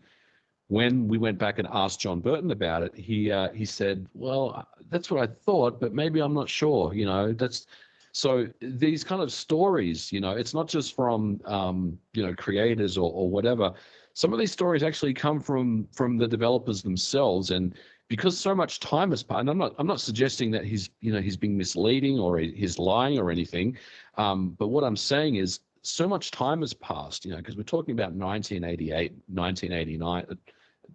[0.68, 4.66] when we went back and asked Jon Burton about it, he uh, he said, "Well,
[4.88, 6.94] that's what I thought, but maybe I'm not sure.
[6.94, 7.66] You know, that's."
[8.12, 12.96] So these kind of stories, you know, it's not just from um, you know creators
[12.98, 13.74] or, or whatever.
[14.14, 17.74] Some of these stories actually come from from the developers themselves, and
[18.08, 19.40] because so much time has passed.
[19.40, 22.78] And I'm not I'm not suggesting that he's you know he's being misleading or he's
[22.78, 23.76] lying or anything.
[24.16, 27.24] Um, but what I'm saying is so much time has passed.
[27.24, 30.38] You know, because we're talking about 1988, 1989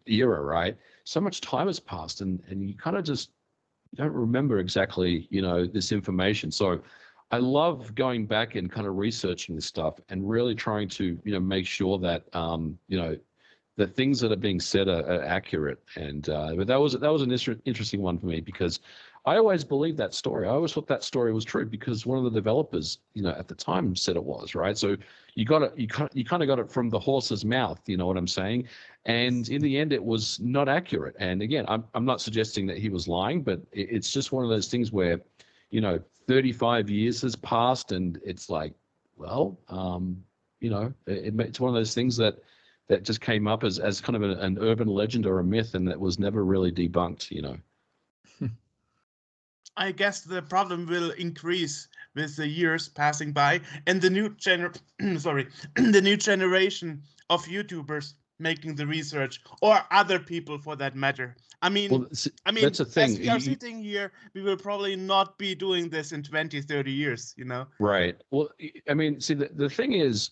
[0.08, 0.77] era, right?
[1.04, 3.32] So much time has passed, and and you kind of just
[3.95, 6.51] don't remember exactly you know this information.
[6.51, 6.82] So
[7.32, 11.34] I love going back and kind of researching this stuff and really trying to you
[11.34, 13.17] know make sure that um, you know
[13.77, 15.80] the things that are being said are, are accurate.
[15.95, 18.80] And uh, but that was that was an inter- interesting one for me because
[19.23, 20.47] I always believed that story.
[20.47, 23.47] I always thought that story was true because one of the developers, you know, at
[23.47, 24.75] the time said it was right.
[24.75, 24.97] So
[25.36, 27.79] you got it, you you kind of got it from the horse's mouth.
[27.86, 28.67] You know what I'm saying?
[29.05, 31.15] And in the end, it was not accurate.
[31.19, 34.49] And again, I'm I'm not suggesting that he was lying, but it's just one of
[34.49, 35.21] those things where,
[35.69, 38.73] you know, 35 years has passed, and it's like,
[39.17, 40.23] well, um,
[40.62, 42.39] you know, it, it's one of those things that
[42.88, 45.88] that just came up as as kind of an urban legend or a myth, and
[45.88, 47.29] that was never really debunked.
[47.29, 47.57] You know.
[49.77, 54.75] I guess the problem will increase with the years passing by and the new gener
[55.19, 61.36] sorry the new generation of YouTubers making the research or other people for that matter.
[61.62, 62.07] I mean, well,
[62.45, 63.12] I mean, that's a thing.
[63.12, 66.91] As we are sitting here, we will probably not be doing this in 20, 30
[66.91, 67.67] years, you know?
[67.79, 68.15] Right.
[68.31, 68.49] Well,
[68.89, 70.31] I mean, see, the, the thing is,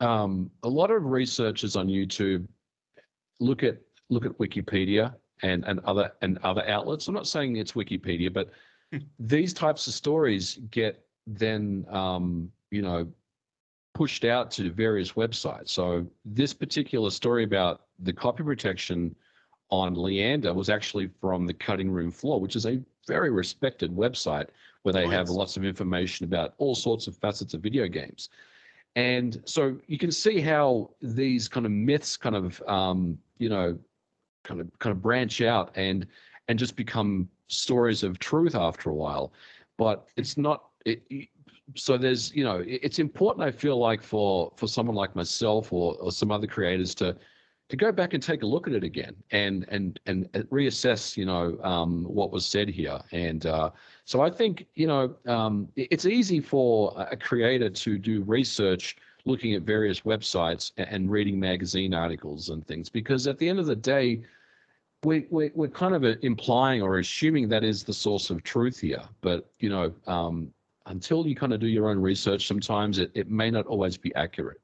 [0.00, 2.46] um, a lot of researchers on YouTube
[3.38, 3.78] look at
[4.10, 7.08] look at Wikipedia and and other and other outlets.
[7.08, 8.50] I'm not saying it's Wikipedia, but.
[9.18, 13.06] These types of stories get then um, you know
[13.94, 15.70] pushed out to various websites.
[15.70, 19.14] So this particular story about the copy protection
[19.70, 24.48] on Leander was actually from the Cutting Room Floor, which is a very respected website
[24.82, 25.30] where they oh, have yes.
[25.30, 28.28] lots of information about all sorts of facets of video games.
[28.96, 33.78] And so you can see how these kind of myths kind of um, you know
[34.44, 36.06] kind of kind of branch out and
[36.48, 39.32] and just become stories of truth after a while.
[39.76, 41.02] But it's not it,
[41.74, 45.96] so there's you know it's important I feel like for for someone like myself or,
[45.96, 47.16] or some other creators to
[47.68, 51.24] to go back and take a look at it again and and and reassess you
[51.24, 53.70] know um, what was said here and uh,
[54.04, 59.54] so I think you know um, it's easy for a creator to do research looking
[59.54, 63.74] at various websites and reading magazine articles and things because at the end of the
[63.74, 64.22] day
[65.06, 69.02] we, we, we're kind of implying or assuming that is the source of truth here
[69.20, 70.52] but you know um,
[70.86, 74.12] until you kind of do your own research sometimes it, it may not always be
[74.16, 74.60] accurate.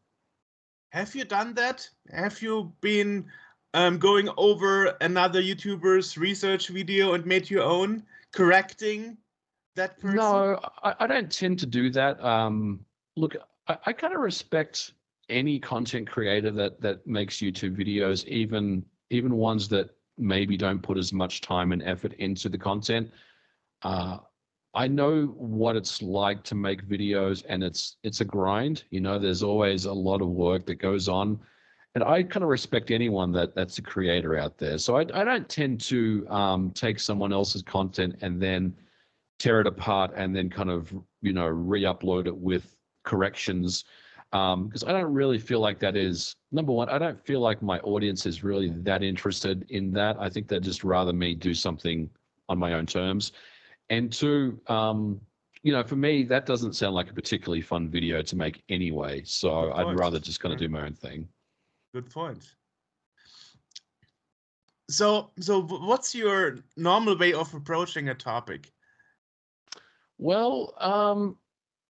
[0.90, 1.88] Have you done that?
[2.12, 3.24] Have you been
[3.72, 8.02] um, going over another youtuber's research video and made your own
[8.32, 9.16] correcting
[9.76, 10.16] that person?
[10.16, 12.22] No i, I don't tend to do that.
[12.22, 12.84] Um,
[13.16, 13.36] look
[13.68, 14.94] I, I kind of respect
[15.28, 19.90] any content creator that that makes YouTube videos, even even ones that
[20.22, 23.10] maybe don't put as much time and effort into the content.
[23.82, 24.18] Uh,
[24.74, 28.84] I know what it's like to make videos, and it's it's a grind.
[28.90, 31.38] You know, there's always a lot of work that goes on,
[31.94, 34.78] and I kind of respect anyone that that's a creator out there.
[34.78, 38.74] So I I don't tend to um, take someone else's content and then
[39.38, 43.84] tear it apart and then kind of you know re-upload it with corrections
[44.32, 46.88] because um, I don't really feel like that is number one.
[46.88, 50.16] I don't feel like my audience is really that interested in that.
[50.18, 52.08] I think they'd just rather me do something
[52.48, 53.32] on my own terms.
[53.90, 55.20] And two, um,
[55.62, 59.22] you know, for me, that doesn't sound like a particularly fun video to make anyway.
[59.24, 61.28] So I'd rather just kind of do my own thing.
[61.92, 62.54] Good point.
[64.88, 68.72] So, so what's your normal way of approaching a topic?
[70.16, 71.36] Well, um,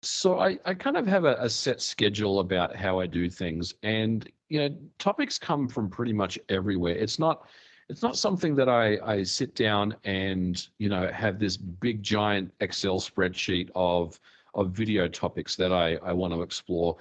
[0.04, 3.74] so I, I kind of have a, a, set schedule about how I do things,
[3.82, 6.94] and you know, topics come from pretty much everywhere.
[6.94, 7.48] It's not
[7.88, 12.52] it's not something that I, I sit down and you know have this big giant
[12.60, 14.18] Excel spreadsheet of
[14.54, 16.96] of video topics that I, I want to explore.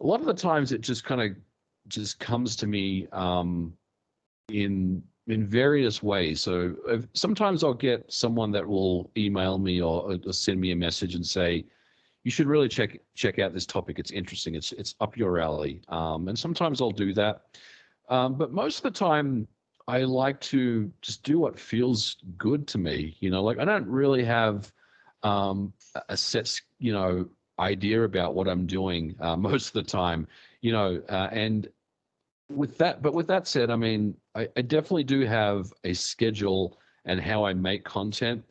[0.00, 1.36] A lot of the times it just kind of
[1.88, 3.72] just comes to me um,
[4.50, 6.40] in in various ways.
[6.40, 6.74] So
[7.14, 11.24] sometimes I'll get someone that will email me or, or send me a message and
[11.24, 11.64] say,
[12.24, 13.98] you should really check check out this topic.
[13.98, 14.54] It's interesting.
[14.54, 15.80] It's it's up your alley.
[15.88, 17.58] Um, and sometimes I'll do that,
[18.08, 19.48] um, but most of the time
[19.88, 23.16] I like to just do what feels good to me.
[23.20, 24.72] You know, like I don't really have
[25.22, 25.72] um,
[26.08, 27.28] a set you know
[27.58, 30.26] idea about what I'm doing uh, most of the time.
[30.60, 31.68] You know, uh, and
[32.50, 36.78] with that, but with that said, I mean, I, I definitely do have a schedule
[37.04, 38.44] and how I make content.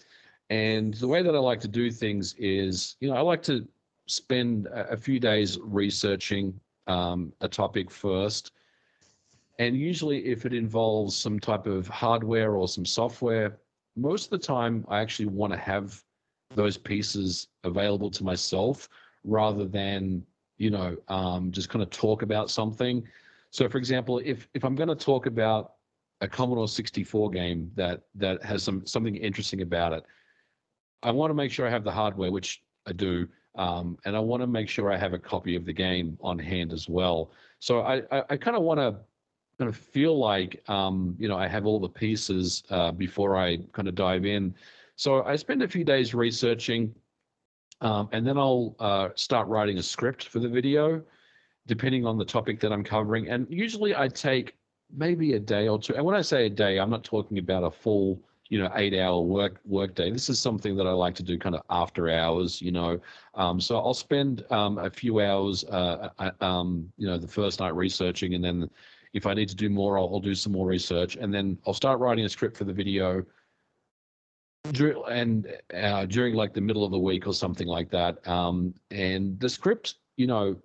[0.50, 3.68] And the way that I like to do things is, you know, I like to
[4.08, 8.52] spend a, few days researching um, a topic first.
[9.60, 13.60] And usually, if it involves some type of hardware or some software,
[13.96, 16.02] most of the time I actually want to have
[16.56, 18.90] those pieces available to myself
[19.24, 20.24] rather than,
[20.58, 23.04] you know, um, just kind of talk about something.
[23.52, 25.74] So, for example, if if I'm going to talk about
[26.22, 30.06] a Commodore 64 game that that has some something interesting about it,
[31.04, 34.20] I want to make sure I have the hardware, which I do, um, and I
[34.20, 37.32] want to make sure I have a copy of the game on hand as well.
[37.60, 38.96] So I, I, I kind of want to
[39.58, 43.58] kind of feel like um, you know I have all the pieces uh, before I
[43.74, 44.56] kind of dive in.
[44.96, 46.94] So I spend a few days researching,
[47.82, 51.02] um, and then I'll uh, start writing a script for the video,
[51.68, 53.30] depending on the topic that I'm covering.
[53.30, 54.56] And usually I take
[54.96, 55.96] maybe a day or two.
[55.96, 58.94] And when I say a day, I'm not talking about a full you know eight
[58.94, 60.12] hour work work day.
[60.12, 63.00] This is something that i like to do kind of after hours you know.
[63.36, 67.60] Um, so i'll spend um, a few hours uh, uh, um, you know the first
[67.60, 68.70] night researching and then
[69.14, 71.74] if i need to do more I'll, I'll, do some more research and then i'll
[71.74, 73.26] start writing a script for the video
[75.10, 78.26] and uh, during like the middle of the week or something like that.
[78.28, 80.56] Um, and the script you know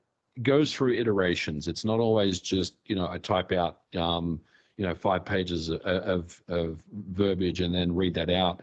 [0.43, 1.69] goes through iterations.
[1.69, 4.41] It's not always just you know i type out um,
[4.77, 8.61] you know five pages of, of, of verbiage and then read that out.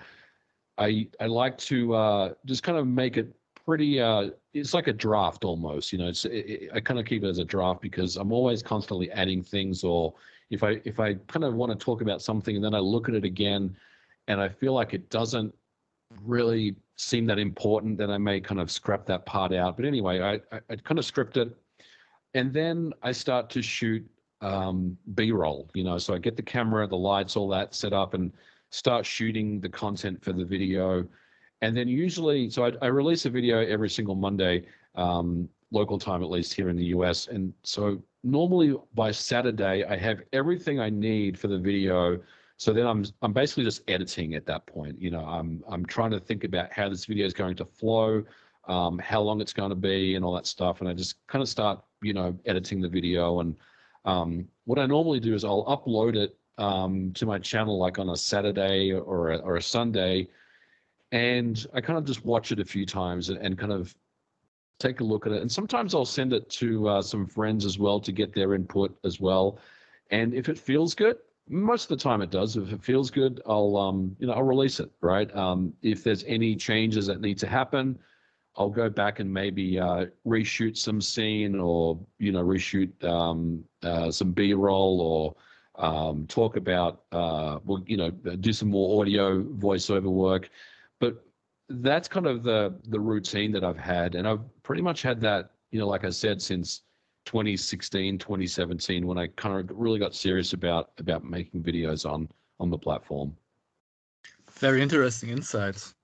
[0.78, 3.34] I I like to uh, just kind of make it
[3.66, 4.00] pretty.
[4.00, 5.92] Uh, it's like a draft almost.
[5.92, 8.62] You know, it's it, I kind of keep it as a draft because I'm always
[8.64, 9.84] constantly adding things.
[9.84, 10.14] Or
[10.50, 13.10] if I if I kind of want to talk about something and then I look
[13.10, 13.76] at it again,
[14.28, 15.54] and I feel like it doesn't
[16.24, 19.78] really seem that important, then I may kind of scrap that part out.
[19.78, 21.56] But anyway, I I, I kind of script it,
[22.34, 24.06] and then I start to shoot
[24.42, 25.70] um, B-roll.
[25.74, 28.32] You know, so I get the camera, the lights, all that set up, and
[28.70, 31.06] start shooting the content for the video.
[31.62, 36.24] And then usually, so I, I release a video every single Monday, um, local time
[36.24, 37.28] at least here in the US.
[37.28, 42.20] And so normally by Saturday, I have everything I need for the video.
[42.58, 45.00] So then I'm I'm basically just editing at that point.
[45.02, 48.24] You know, I'm I'm trying to think about how this video is going to flow,
[48.68, 50.80] um, how long it's going to be, and all that stuff.
[50.80, 53.56] And I just kind of start, you know, editing the video and
[54.06, 58.10] um, what I normally do is I'll upload it um, to my channel like on
[58.10, 60.28] a Saturday or a, or a Sunday,
[61.12, 63.94] and I kind of just watch it a few times and, and kind of
[64.80, 65.42] take a look at it.
[65.42, 68.98] And sometimes I'll send it to uh, some friends as well to get their input
[69.04, 69.60] as well.
[70.10, 71.18] And if it feels good,
[71.50, 72.56] most of the time it does.
[72.56, 74.90] If it feels good, I'll um, you know I'll release it.
[75.02, 75.34] Right.
[75.36, 78.00] Um, if there's any changes that need to happen,
[78.56, 84.12] I'll go back and maybe uh, reshoot some scene or you know reshoot um, uh,
[84.12, 85.36] some B-roll or
[85.84, 90.50] um, talk about uh, well you know do some more audio voiceover work,
[91.00, 91.24] but
[91.70, 95.52] that's kind of the the routine that I've had, and I've pretty much had that
[95.72, 96.82] you know like I said since
[97.26, 102.28] 2016 2017 when I kind of really got serious about about making videos on
[102.60, 103.36] on the platform.
[104.60, 105.96] Very interesting insights.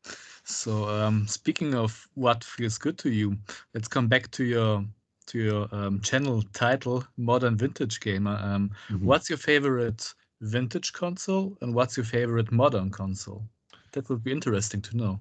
[0.48, 3.38] So um, speaking of what feels good to you,
[3.74, 4.86] let's come back to your
[5.28, 8.40] to your um, channel title, Modern Vintage Gamer.
[8.42, 9.06] Um, mm-hmm.
[9.06, 13.44] What's your favorite vintage console, and what's your favorite modern console?
[13.92, 15.20] That would be interesting to know.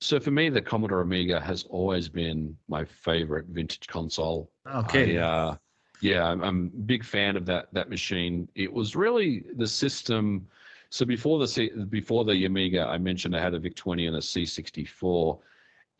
[0.00, 4.50] So for me, the Commodore Amiga has always been my favorite vintage console.
[4.66, 5.18] Okay.
[5.18, 5.56] I, uh,
[6.00, 8.48] yeah, I'm, I'm a big fan of that that machine.
[8.54, 10.46] It was really the system
[10.92, 14.16] so before the C, before the Amiga, I mentioned I had a VIC 20 and
[14.16, 15.38] a C64,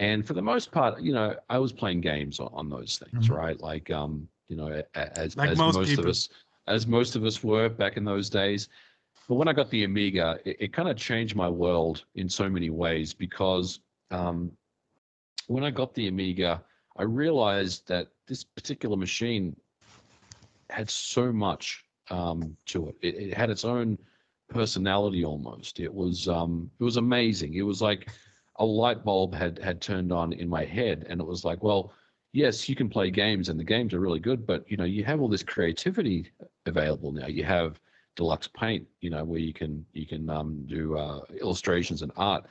[0.00, 3.24] and for the most part, you know, I was playing games on, on those things,
[3.24, 3.34] mm-hmm.
[3.34, 3.58] right?
[3.58, 6.28] Like, um, you know, as like as most, most of us
[6.66, 8.68] as most of us were back in those days.
[9.30, 12.46] But when I got the Amiga, it, it kind of changed my world in so
[12.50, 14.52] many ways because um,
[15.46, 16.62] when I got the Amiga,
[16.98, 19.56] I realized that this particular machine
[20.68, 22.96] had so much um, to it.
[23.00, 23.14] it.
[23.14, 23.96] It had its own
[24.52, 25.80] personality almost.
[25.80, 27.54] It was um, it was amazing.
[27.54, 28.08] It was like
[28.56, 31.92] a light bulb had had turned on in my head, and it was like, well,
[32.32, 35.04] yes, you can play games, and the games are really good, but you know, you
[35.04, 36.30] have all this creativity
[36.66, 37.26] available now.
[37.26, 37.80] You have
[38.16, 42.46] deluxe paint, you know, where you can you can um, do uh, illustrations and art.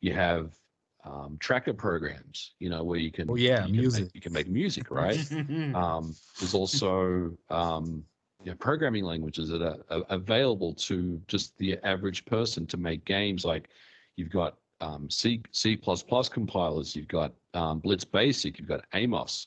[0.00, 0.58] You have
[1.04, 4.20] um, tracker programs, you know, where you can oh yeah you music can make, you
[4.20, 5.18] can make music, right?
[5.74, 8.04] um, there's also um,
[8.44, 13.04] you know, programming languages that are, are, available to just the average person to make
[13.04, 13.44] games.
[13.44, 13.68] Like
[14.16, 19.46] you've got um, C C compilers, you've got um, Blitz Basic, you've got Amos,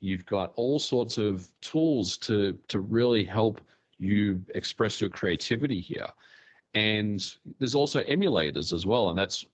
[0.00, 3.60] you've got all sorts of tools to to really help
[3.98, 6.08] you express your creativity here.
[6.74, 7.24] And
[7.58, 9.46] there's also emulators as well, and that's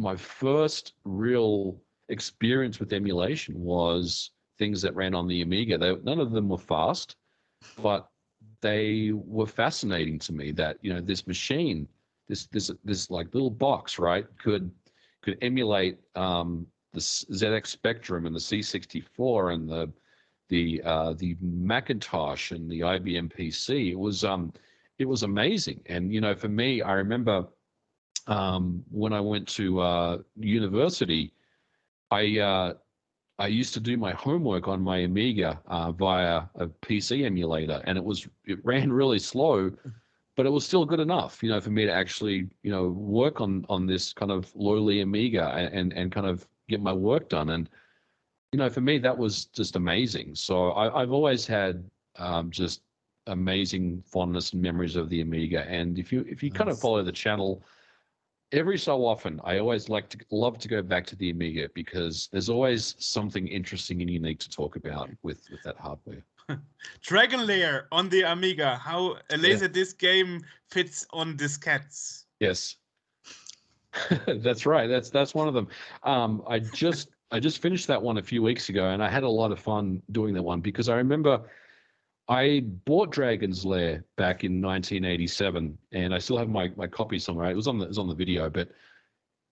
[0.00, 1.76] my first real
[2.08, 5.76] experience with emulation was things that ran on the Amiga.
[5.76, 7.16] They, none of them were fast,
[7.82, 8.08] but
[8.62, 11.86] they were fascinating to me that you know this machine
[12.28, 14.70] this this this like little box right could
[15.20, 19.92] could emulate um, the ZX Spectrum and the C64 and the
[20.48, 23.92] the uh, the Macintosh and the IBM PC.
[23.92, 24.52] It was um
[24.98, 25.80] it was amazing.
[25.86, 27.46] And you know, for me, I remember
[28.26, 31.32] um, when I went to uh, university,
[32.10, 32.74] I uh,
[33.38, 37.96] I used to do my homework on my Amiga uh, via a PC emulator, and
[37.96, 39.70] it was it ran really slow,
[40.36, 43.40] but it was still good enough, you know, for me to actually, you know, work
[43.40, 47.50] on on this kind of lowly Amiga and and, kind of get my work done.
[47.50, 47.68] And
[48.52, 50.34] you know, for me, that was just amazing.
[50.34, 51.82] So I, have always had
[52.16, 52.82] um, just
[53.26, 55.64] amazing fondness and memories of the Amiga.
[55.68, 56.58] And if you if you nice.
[56.58, 57.62] kind of follow the channel,
[58.52, 62.28] every so often, I always like to love to go back to the Amiga because
[62.32, 66.22] there's always something interesting and unique to talk about with with that hardware.
[67.00, 70.12] Dragon Lair on the Amiga, how a Laserdisc yeah.
[70.12, 72.24] game fits on diskettes.
[72.40, 72.76] Yes.
[74.26, 74.86] that's right.
[74.86, 75.68] That's that's one of them.
[76.02, 79.22] Um, I just I just finished that one a few weeks ago, and I had
[79.22, 81.42] a lot of fun doing that one because I remember
[82.28, 87.50] I bought Dragon's Lair back in 1987, and I still have my my copy somewhere.
[87.50, 88.68] It was on the it was on the video, but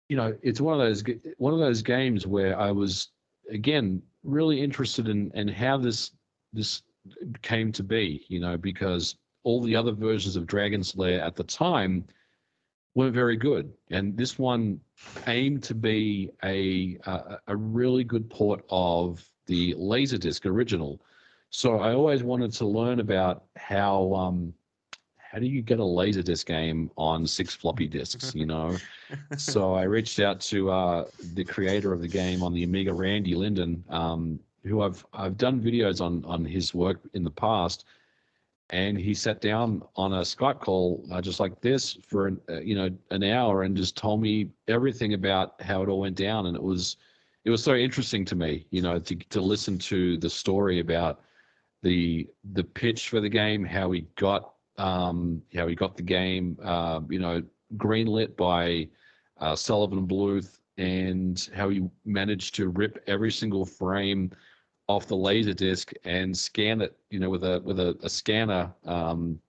[0.09, 1.03] you know, it's one of those
[1.38, 3.09] one of those games where I was
[3.49, 6.11] again really interested in in how this
[6.53, 6.84] this
[7.41, 11.43] came to be, you know, because all the other versions of Dragon's Lair at the
[11.43, 12.05] time
[12.95, 14.80] weren't very good, and this one
[15.28, 21.01] aimed to be a a, a really good port of the Laserdisc original.
[21.56, 24.56] So I always wanted to learn about how um,
[25.18, 28.76] how do you get a laserdisc game on six floppy disks you know?
[29.38, 33.36] So i reached out to uh, the creator of the game on the amiga randy
[33.36, 37.86] linden um, who I've I've done videos on on his work in the past,
[38.72, 42.62] and he sat down on a Skype call uh, just like this for an, uh,
[42.62, 46.47] you know an hour and just told me everything about how it all went down,
[46.47, 46.97] and it was
[47.45, 51.22] it was so interesting to me, you know, to to listen to the story about
[51.84, 56.57] the the pitch for the game, how he got um, how he got the game,
[56.63, 57.43] uh, you know,
[57.77, 58.88] greenlit by
[59.39, 64.31] uh, Sullivan Bluth, and how he managed to rip every single frame
[64.88, 68.73] off the laser disc and scan it, you know, with a with a, a scanner
[68.86, 69.39] um,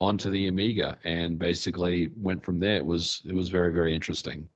[0.00, 2.76] onto the Amiga, and basically went from there.
[2.76, 4.48] It was it was very very interesting.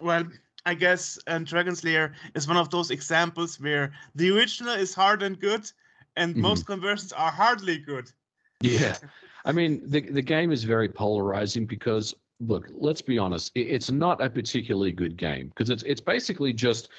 [0.00, 0.24] Well,
[0.68, 5.22] I guess um, Dragon's Lair is one of those examples where the original is hard
[5.22, 5.64] and good,
[6.16, 6.42] and mm-hmm.
[6.42, 8.12] most conversions are hardly good.
[8.60, 8.98] Yeah,
[9.46, 14.22] I mean the the game is very polarizing because look, let's be honest, it's not
[14.22, 16.90] a particularly good game because it's it's basically just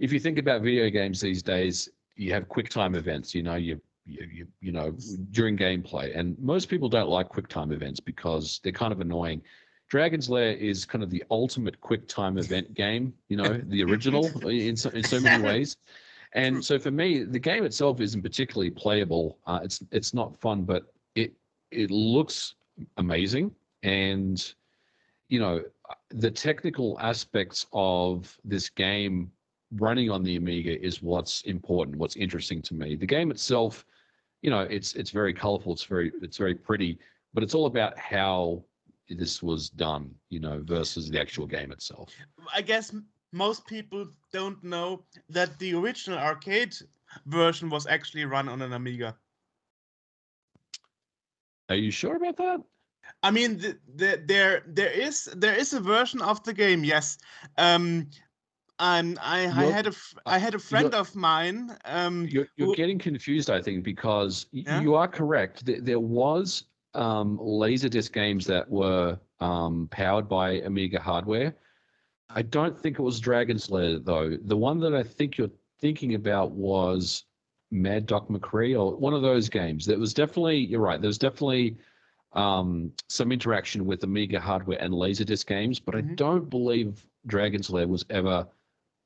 [0.00, 3.34] if you think about video games these days, you have quick time events.
[3.34, 4.94] You know, you you, you, you know
[5.30, 9.40] during gameplay, and most people don't like quick time events because they're kind of annoying.
[9.88, 13.14] Dragon's Lair is kind of the ultimate quick time event game.
[13.28, 15.76] You know, the original in so, in so many ways.
[16.34, 19.38] And so for me, the game itself isn't particularly playable.
[19.46, 21.32] Uh, it's it's not fun, but it
[21.70, 22.54] it looks
[22.98, 23.50] amazing,
[23.82, 24.54] and
[25.28, 25.62] you know
[26.10, 29.30] the technical aspects of this game
[29.76, 32.94] running on the Amiga is what's important, what's interesting to me.
[32.94, 33.84] The game itself,
[34.42, 36.98] you know, it's it's very colorful, it's very it's very pretty,
[37.32, 38.62] but it's all about how
[39.10, 42.10] this was done, you know, versus the actual game itself.
[42.54, 42.94] I guess
[43.32, 46.74] most people don't know that the original arcade
[47.26, 49.16] version was actually run on an Amiga.
[51.68, 52.62] Are you sure about that?
[53.22, 57.18] I mean, the, the, there there is there is a version of the game, yes.
[57.56, 58.10] Um,
[58.78, 59.92] and I, I had a
[60.24, 61.76] I had a friend of mine.
[61.84, 64.80] Um, you're, you're who, getting confused, I think, because yeah?
[64.80, 65.64] you are correct.
[65.66, 66.64] There, there was
[66.94, 71.54] um, laserdisc games that were um, powered by Amiga hardware.
[72.30, 74.36] I don't think it was Dragon's Lair though.
[74.42, 77.24] The one that I think you're thinking about was
[77.70, 79.86] Mad Dog McCree or one of those games.
[79.86, 81.00] That was definitely you're right.
[81.00, 81.76] There was definitely
[82.32, 86.12] um, some interaction with Amiga hardware and Laserdisc games, but mm-hmm.
[86.12, 88.46] I don't believe Dragon's Lair was ever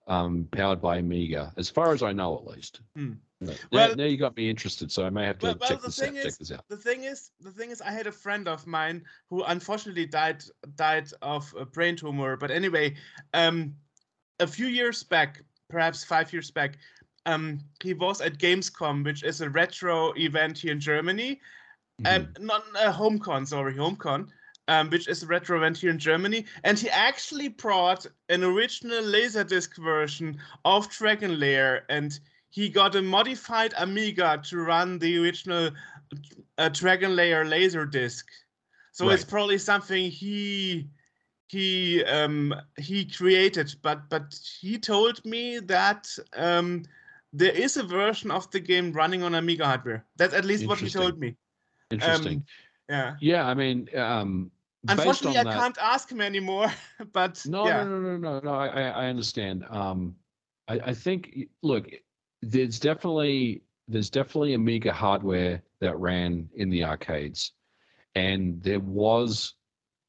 [0.09, 2.81] um, powered by Amiga, as far as I know, at least.
[3.71, 5.79] Well, now, now, you got me interested, so I may have to well, check, well,
[5.79, 6.69] this out, is, check this out.
[6.69, 10.45] The thing is, the thing is, I had a friend of mine who unfortunately died
[10.77, 12.37] died of a brain tumor.
[12.37, 12.97] But anyway,
[13.35, 13.75] um,
[14.41, 16.79] a few years back, perhaps five years back,
[17.27, 21.41] um, he was at Gamescom, which is a retro event here in Germany,
[22.01, 22.07] mm-hmm.
[22.07, 24.29] and not a HomeCon, sorry, HomeCon
[24.69, 26.45] um, which is a retro event here in Germany.
[26.65, 32.19] And he actually brought an original Laserdisc version of Dragon Lair, and
[32.53, 35.71] he got a modified Amiga to run the original
[36.59, 38.25] uh, Dragon Lair Laserdisc.
[38.93, 39.15] So right.
[39.15, 40.87] it's probably something he
[41.49, 46.83] he um, he created, but but he told me that um,
[47.33, 50.05] there is a version of the game running on Amiga hardware.
[50.17, 51.35] That's at least what he told me.
[51.91, 52.37] Interesting.
[52.37, 52.45] Um,
[52.91, 53.15] yeah.
[53.21, 54.51] Yeah, I mean, um,
[54.87, 56.71] unfortunately, I that, can't ask him anymore.
[57.15, 57.85] but no, yeah.
[57.85, 58.55] no, no, no, no, no.
[58.55, 59.65] I, I understand.
[59.71, 60.15] Um,
[60.69, 61.89] I, I think look,
[62.43, 67.53] there's definitely there's definitely Amiga hardware that ran in the arcades,
[68.15, 69.55] and there was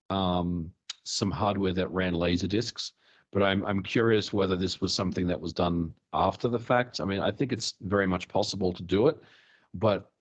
[0.09, 0.71] um,
[1.03, 2.93] some hardware that ran laser discs.
[3.31, 6.99] But I'm I'm curious whether this was something that was done after the fact.
[6.99, 9.17] I mean, I think it's very much possible to do it,
[9.73, 10.11] but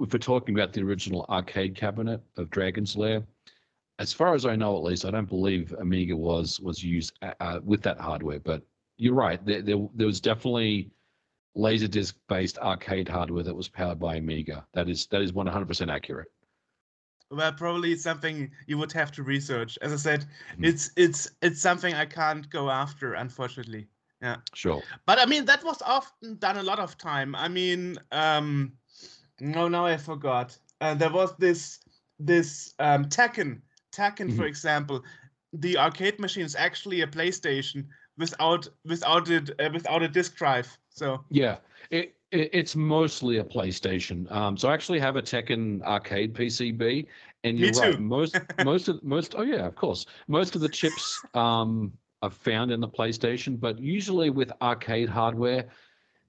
[0.00, 3.22] if we're talking about the original arcade cabinet of Dragon's Lair,
[3.98, 7.32] as far as I know, at least, I don't believe Amiga was was used uh,
[7.40, 8.40] uh with that hardware.
[8.40, 8.62] But
[8.98, 9.44] you're right.
[9.44, 10.90] There, there, there was definitely
[11.56, 14.66] laserdisc based arcade hardware that was powered by Amiga.
[14.74, 16.28] That is that is 100% accurate.
[17.30, 19.78] Well, probably something you would have to research.
[19.82, 20.26] As I said,
[20.58, 20.64] Mhm.
[20.68, 23.88] it's it's it's something I can't go after, unfortunately.
[24.22, 24.36] Yeah.
[24.54, 24.82] Sure.
[25.06, 27.34] But I mean, that was often done a lot of time.
[27.34, 28.72] I mean, um,
[29.40, 30.56] no, now I forgot.
[30.80, 31.80] Uh, there was this
[32.18, 33.60] this um, Tekken.
[33.92, 34.48] Tekken, for Mhm.
[34.48, 35.04] example,
[35.52, 37.88] the arcade machine is actually a PlayStation
[38.18, 40.76] without without it uh, without a disk drive.
[40.88, 41.56] So Yeah,
[41.90, 44.30] it, it it's mostly a PlayStation.
[44.32, 47.06] Um, so I actually have a Tekken arcade PCB,
[47.44, 47.98] and Me you're right.
[47.98, 50.06] Most most of most oh yeah, of course.
[50.28, 51.92] Most of the chips um
[52.22, 55.66] are found in the PlayStation, but usually with arcade hardware,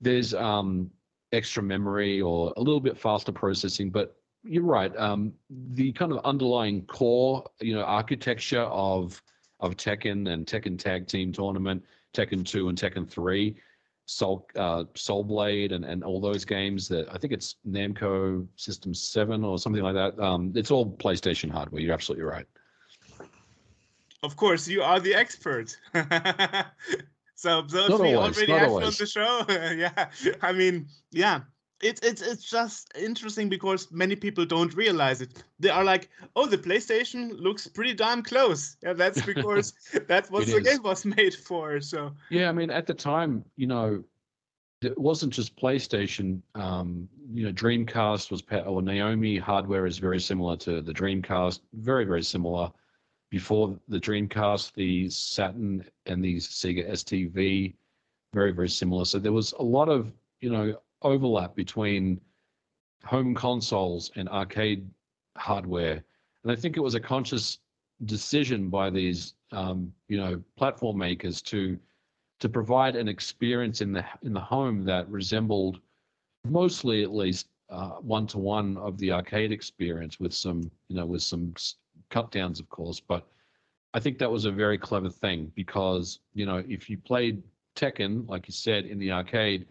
[0.02, 0.92] there's um
[1.34, 3.90] extra memory or a little bit faster processing.
[3.90, 4.96] But you're right.
[4.98, 9.22] Um, the kind of underlying core, you know, architecture of
[9.60, 11.84] of Tekken and Tekken Tag Team Tournament,
[12.14, 13.56] Tekken 2 and Tekken 3
[14.08, 18.94] Soul uh, Soul Blade and, and all those games that I think it's Namco System
[18.94, 20.18] Seven or something like that.
[20.18, 21.82] Um, it's all PlayStation hardware.
[21.82, 22.46] You're absolutely right.
[24.24, 25.78] of course you are the expert.
[27.36, 29.46] so those Not we always, already have on the show.
[29.50, 30.10] yeah.
[30.42, 31.42] I mean, yeah.
[31.82, 35.44] It's it's it's just interesting because many people don't realize it.
[35.60, 38.78] They are like, oh, the PlayStation looks pretty damn close.
[38.82, 39.74] Yeah, that's because
[40.08, 40.68] that's what It the is.
[40.68, 41.80] game was made for.
[41.82, 44.04] So Yeah, I mean, at the time, you know,
[44.82, 46.42] it wasn't just PlayStation.
[46.56, 51.60] Um, you know, Dreamcast was or Naomi hardware is very similar to the Dreamcast.
[51.74, 52.72] Very very similar.
[53.30, 57.76] Before the Dreamcast, the Saturn and the Sega STV,
[58.34, 59.06] very very similar.
[59.06, 62.20] So there was a lot of you know overlap between
[63.04, 64.90] home consoles and arcade
[65.38, 66.04] hardware,
[66.44, 67.60] and I think it was a conscious
[68.06, 71.78] decision by these um, you know platform makers to
[72.40, 75.80] to provide an experience in the in the home that resembled
[76.46, 77.48] mostly at least
[78.02, 81.54] one to one of the arcade experience with some you know with some
[82.10, 83.00] cut downs of course.
[83.00, 83.28] But
[83.94, 87.42] i think that was a very clever thing because you know if you played
[87.76, 89.66] tekken like you said in the arcade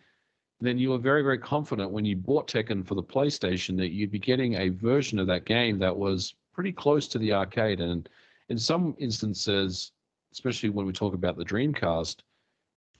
[0.60, 4.10] then you were very very confident when you bought tekken for the playstation that you'd
[4.10, 8.08] be getting a version of that game that was pretty close to the arcade and
[8.48, 9.92] in some instances
[10.32, 12.16] especially when we talk about the dreamcast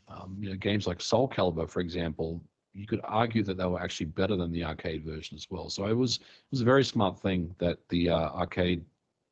[0.09, 2.41] um, you know, games like Soul Calibur, for example,
[2.75, 5.69] you could argue that they were actually better than the arcade version as well.
[5.71, 8.85] So it was it was a very smart thing that the uh, arcade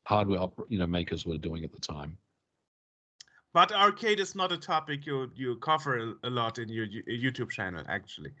[0.03, 2.17] hardware you know makers were doing at the time.
[3.55, 7.49] But arcade is not a topic you you cover a- lot in your Yo- YouTube
[7.49, 8.31] channel, actually.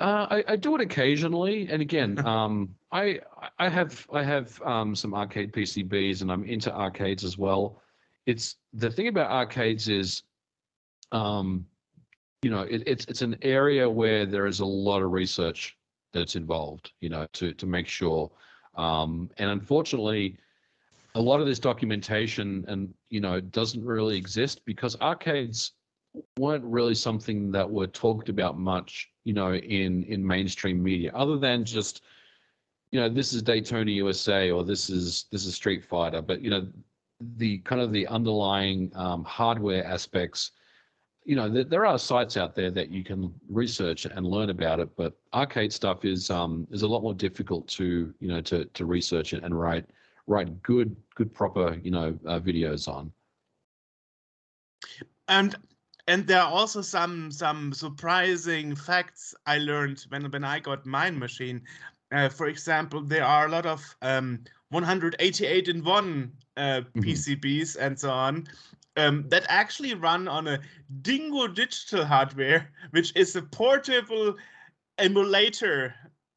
[0.00, 3.20] Uh, I, I do it occasionally, and again, um, I
[3.60, 7.80] I have I have um, some arcade PCBs, and I'm into arcades as well.
[8.26, 10.24] It's the thing about arcades is,
[11.12, 11.64] um,
[12.42, 15.78] you know, it, it's it's an area where there is a lot of research
[16.12, 18.32] that's involved, you know, to to make sure.
[18.74, 20.38] Um, and unfortunately,
[21.16, 25.72] a lot of this documentation and you know doesn't really exist because arcades
[26.38, 31.38] weren't really something that were talked about much, you know, in in mainstream media, other
[31.38, 32.02] than just,
[32.90, 36.50] you know, this is Daytona USA or this is this is Street Fighter, but you
[36.50, 36.66] know,
[37.36, 40.52] the kind of the underlying um, hardware aspects,
[41.24, 44.80] you know, there, there are sites out there that you can research and learn about
[44.80, 48.66] it, but arcade stuff is um is a lot more difficult to you know to
[48.66, 49.86] to research and, and write
[50.26, 53.12] write good good proper you know uh, videos on.
[55.28, 55.56] and
[56.08, 61.18] and there are also some some surprising facts I learned when when I got mine
[61.18, 61.62] machine.
[62.12, 67.02] Uh, for example, there are a lot of um, 188 in one uh, Mhm.
[67.02, 68.46] PCBs and so on
[68.96, 70.60] um, that actually run on a
[71.02, 74.36] Dingoo Digital hardware, which is a portable
[74.98, 75.94] emulator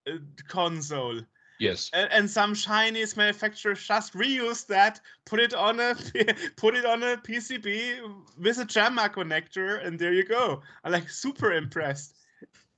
[0.07, 0.17] uh,
[0.47, 1.21] console.
[1.60, 1.89] Yes.
[1.93, 5.95] and, and some Chinese manufacturers just reuse that, put it on a
[6.55, 7.99] put it on a PCB
[8.38, 10.62] with a JAMMA connector, and there you go.
[10.84, 12.16] I'm like super impressed.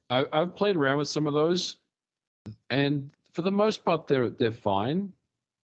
[0.09, 1.77] I, I've played around with some of those,
[2.71, 5.13] and for the most part, they're they're fine.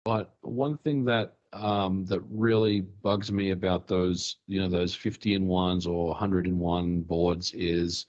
[0.05, 5.33] But one thing that um, that really bugs me about those, you know, those fifty
[5.33, 8.05] in ones or hundred in one boards is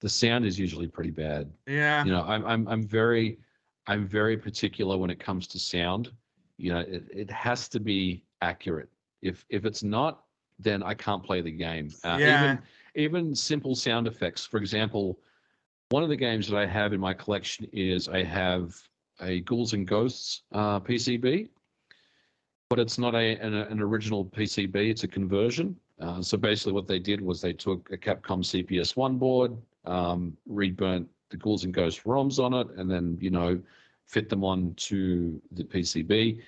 [0.00, 1.50] the sound is usually pretty bad.
[1.66, 2.04] Yeah.
[2.04, 3.38] You know, I'm I'm I'm very
[3.86, 6.10] I'm very particular when it comes to sound.
[6.58, 8.88] you know, it, it has to be accurate.
[9.22, 10.24] If if it's not,
[10.58, 11.90] then I can't play the game.
[12.04, 12.44] Uh, Yeah.
[12.44, 12.58] Even
[12.94, 14.44] even simple sound effects.
[14.44, 15.18] For example,
[15.90, 18.76] one of the games that I have in my collection is I have
[19.20, 21.48] a Ghouls and Ghosts uh, PCB,
[22.68, 24.76] but it's not a an, an original PCB.
[24.90, 25.76] It's a conversion.
[26.00, 30.36] Uh, so basically, what they did was they took a Capcom CPS one board, um,
[30.46, 33.60] reburnt the Ghouls and Ghosts ROMs on it, and then you know
[34.06, 36.40] fit them on to the PCB.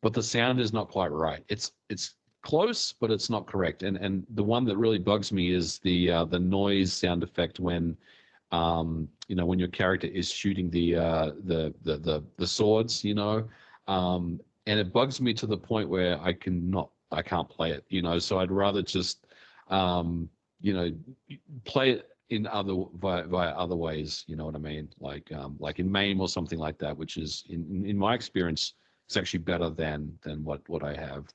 [0.00, 1.44] But the sound is not quite right.
[1.48, 3.82] It's it's close, but it's not correct.
[3.82, 7.60] And and the one that really bugs me is the uh, the noise sound effect
[7.60, 7.96] when
[8.52, 13.04] um, you know when your character is shooting the uh, the, the the the swords,
[13.04, 13.46] you know,
[13.88, 17.84] um, and it bugs me to the point where I cannot I can't play it,
[17.88, 18.18] you know.
[18.18, 19.26] So I'd rather just
[19.68, 20.28] um,
[20.60, 20.92] you know
[21.64, 24.88] play it in other via, via other ways, you know what I mean?
[25.00, 28.74] Like um, like in MAME or something like that, which is in in, my experience,
[29.06, 31.26] it's actually better than than what what I have.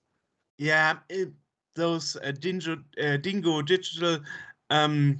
[0.58, 1.30] Yeah, it,
[1.76, 4.20] those uh, Dingoo, uh, Dingoo digital
[4.70, 5.18] um,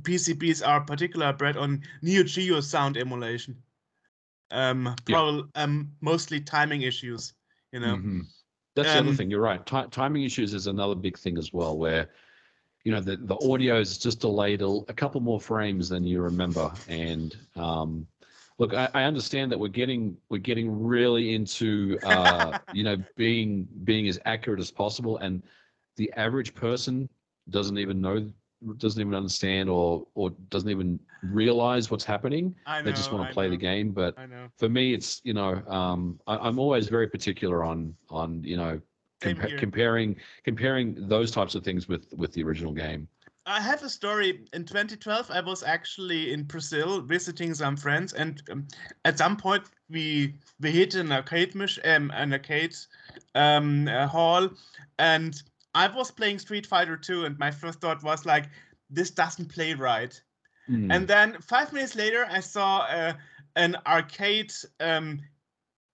[0.00, 3.56] PCBs are particular bred on Neo Geo sound emulation.
[4.50, 7.34] Um, probably um, mostly timing issues.
[7.72, 8.26] You know, Mhm.
[8.74, 9.30] That's the other Um, thing.
[9.30, 9.64] You're right.
[9.66, 12.08] Ti timing issues is another big thing as well, where
[12.84, 16.20] you know the the audio is just delayed a, a couple more frames than you
[16.20, 16.72] remember.
[16.88, 18.06] And um,
[18.58, 23.68] look, I, I understand that we're getting we're getting really into uh, you know being
[23.84, 25.42] being as accurate as possible, and
[25.96, 27.08] the average person
[27.50, 28.30] doesn't even know
[28.76, 32.54] doesn't even understand or or doesn't even realize what's happening.
[32.66, 32.82] Know.
[32.82, 34.48] They just want I to play the game, but I know.
[34.56, 38.80] for me it's you know um I, i'm always very particular on on you know
[39.22, 43.08] compa- comparing comparing those types of things with with the original game
[43.44, 44.44] I have a story.
[44.52, 48.68] In 2012, I was actually in Brazil visiting some friends, and um,
[49.04, 52.76] at some point we we hit an arcade mach- um, an arcade
[53.34, 54.50] um, uh, hall,
[54.98, 55.42] and
[55.74, 58.48] I was playing Street Fighter 2, and my first thought was like,
[58.90, 60.22] this doesn't play right.
[60.70, 63.14] Mm, And then five minutes later, I saw uh,
[63.56, 65.20] an arcade um,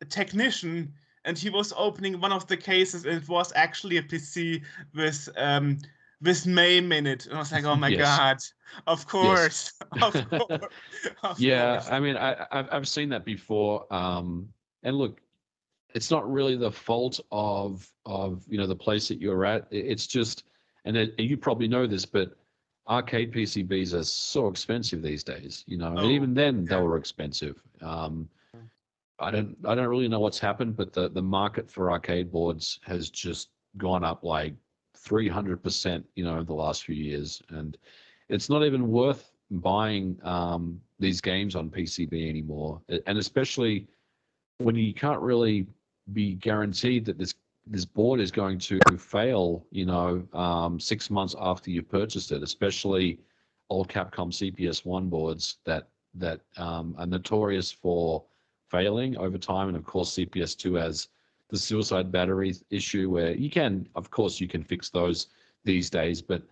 [0.09, 0.93] technician,
[1.29, 4.64] and he was opening one of the cases, and it was actually a PC
[4.95, 5.79] with um,
[6.22, 7.26] with MAME in it.
[7.26, 8.18] And I was like, oh my Yes.
[8.18, 8.39] god,
[8.87, 9.72] of course,
[10.03, 10.72] of course.
[11.22, 11.89] of yeah course.
[11.91, 14.49] i mean i I've, I've seen that before um
[14.83, 15.20] and look
[15.95, 20.07] it's not really the fault of of you know the place that you're at it's
[20.07, 20.45] just
[20.85, 22.37] and it, you probably know this but
[22.89, 26.76] arcade pcbs are so expensive these days you know Oh, and even then yeah.
[26.76, 28.29] they were expensive um
[29.19, 32.81] i don't i don't really know what's happened but the the market for arcade boards
[32.85, 34.55] has just gone up like
[34.97, 37.79] 300% you know in the last few years and
[38.29, 43.89] it's not even worth buying um, these games on PCB anymore, and especially
[44.59, 45.66] when you can't really
[46.12, 47.35] be guaranteed that this
[47.66, 49.66] this board is going to fail.
[49.71, 53.21] You know, um, six months after you purchased it, especially
[53.71, 58.27] old Capcom CPS one boards that that um, are notorious for
[58.71, 61.09] failing over time, and of course CPS two has
[61.49, 65.29] the suicide battery issue where you can, of course, you can fix those
[65.64, 66.43] these days, but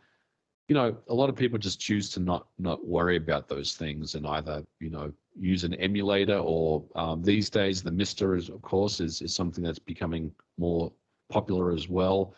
[0.68, 4.14] you know, a lot of people just choose to not not worry about those things
[4.14, 8.62] and either you know use an emulator or um, these days the MiSTer is of
[8.62, 10.92] course is is something that's becoming more
[11.28, 12.34] popular as well.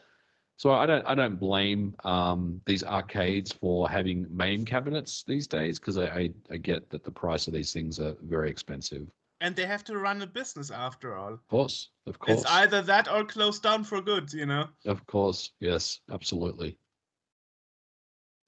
[0.57, 5.79] So I don't I don't blame um, these arcades for having MAME cabinets these days
[5.79, 9.07] because I, I I get that the price of these things are very expensive.
[9.41, 11.33] And they have to run a business after all.
[11.33, 14.69] Of course, of course, It's either that or close down for good, you know.
[14.85, 16.77] of course, yes, absolutely.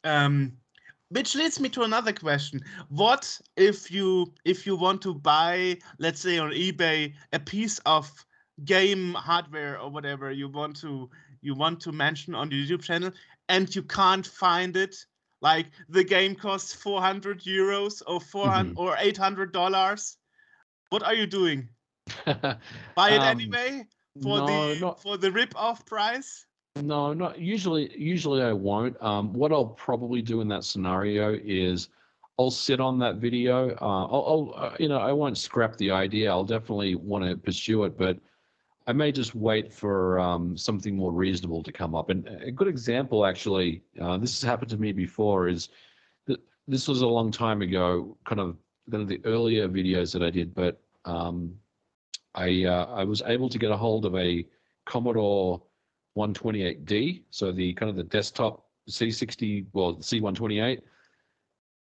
[0.04, 0.56] Um,
[1.10, 6.20] which leads me to another question: What if you if you want to buy, let's
[6.20, 8.10] say on eBay, a piece of
[8.64, 11.10] game hardware or whatever you want to
[11.42, 13.12] you want to mention on the YouTube channel,
[13.48, 14.96] and you can't find it?
[15.42, 20.16] Like the game costs 400 euros or 400 or 800 dollars.
[20.90, 21.68] What are you doing?
[22.26, 23.86] Buy it Um, anyway
[24.22, 26.46] for no, the not for the rip-off price?
[26.76, 27.96] No, not usually.
[27.98, 29.00] Usually, I won't.
[29.02, 31.88] Um, what I'll probably do in that scenario is
[32.38, 33.70] I'll sit on that video.
[33.80, 36.30] Uh, I'll, I'll uh, you know, I won't scrap the idea.
[36.30, 38.18] I'll definitely want to pursue it, but
[38.86, 42.10] I may just wait for um, something more reasonable to come up.
[42.10, 45.48] And a good example, actually, uh, this has happened to me before.
[45.48, 45.68] Is
[46.26, 48.56] that this was a long time ago, kind of
[48.92, 51.54] one of the earlier videos that I did, but um,
[52.34, 54.46] I uh, I was able to get a hold of a
[54.86, 55.62] Commodore
[56.16, 60.80] 128D, so the kind of the desktop C60, well, C128,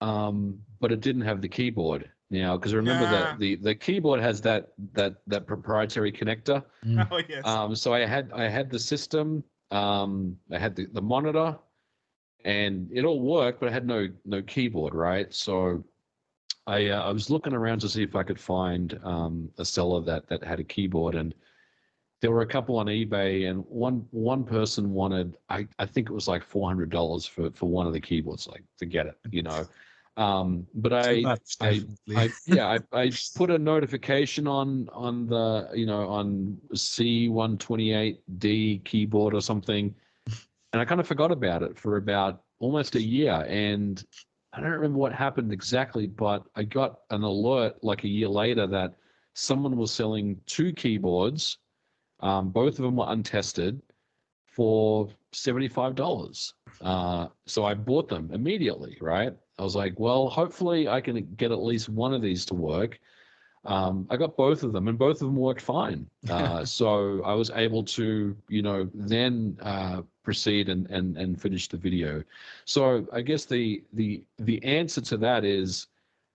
[0.01, 2.11] um, but it didn't have the keyboard.
[2.31, 3.11] now because remember Yeah.
[3.11, 6.63] that the the keyboard has that that that proprietary connector.
[6.85, 7.09] Mm.
[7.11, 7.45] Oh yes.
[7.47, 11.59] Um, so I had I had the system, um, I had the, the monitor,
[12.45, 15.33] and it all worked, but I had no no keyboard, right?
[15.33, 15.83] So
[16.67, 20.03] I uh, I was looking around to see if I could find um, a seller
[20.03, 21.35] that that had a keyboard, and
[22.21, 26.13] there were a couple on eBay, and one one person wanted I I think it
[26.13, 29.43] was like four hundred dollars for for one of the keyboards, like forget it, you
[29.43, 29.67] know.
[30.17, 31.83] Um, but I much, I-
[32.17, 39.35] I yeah, I, I put a notification on on the you know on C128D keyboard
[39.35, 39.95] or something,
[40.73, 43.47] and I kind of forgot about it for about almost a year.
[43.49, 44.05] And
[44.53, 48.67] I don't remember what happened exactly, but I got an alert like a year later
[48.67, 48.95] that
[49.35, 51.59] someone was selling two keyboards.
[52.21, 53.81] Um, both of them were untested
[54.47, 56.55] for seventy-five dollars.
[56.81, 58.97] Uh, so I bought them immediately.
[59.01, 59.35] Right?
[59.59, 62.99] I was like, well, hopefully I can get at least one of these to work.
[63.65, 66.07] Um, I got both of them, and both of them worked fine.
[66.31, 71.69] Uh, so I was able to, you know, then uh, proceed and and and finish
[71.69, 72.23] the video.
[72.67, 75.87] So I guess the the the answer to that is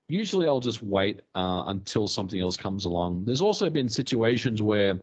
[0.08, 3.26] usually I'll just wait uh, until something else comes along.
[3.26, 5.00] There's also been situations where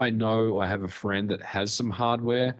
[0.00, 2.54] I know I have a friend that has some hardware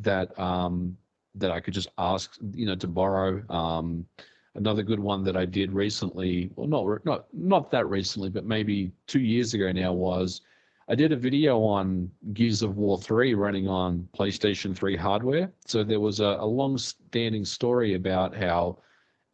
[0.00, 0.96] that um,
[1.34, 3.42] that I could just ask, you know, to borrow.
[3.48, 4.06] Um,
[4.54, 8.92] another good one that I did recently, well, not not not that recently, but maybe
[9.06, 10.42] two years ago now was
[10.88, 15.52] I did a video on Gears of War 3 running on PlayStation 3 hardware.
[15.66, 18.78] So there was a, a long-standing story about how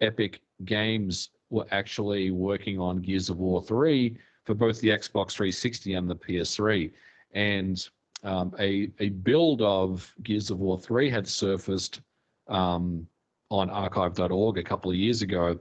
[0.01, 5.95] Epic Games were actually working on Gears of War 3 for both the Xbox 360
[5.95, 6.93] and the PS3.
[7.33, 7.89] And
[8.23, 12.03] um, a, a build of Gears of War 3 had surfaced
[12.49, 13.07] um,
[13.51, 15.59] on archive.org a couple of years ago.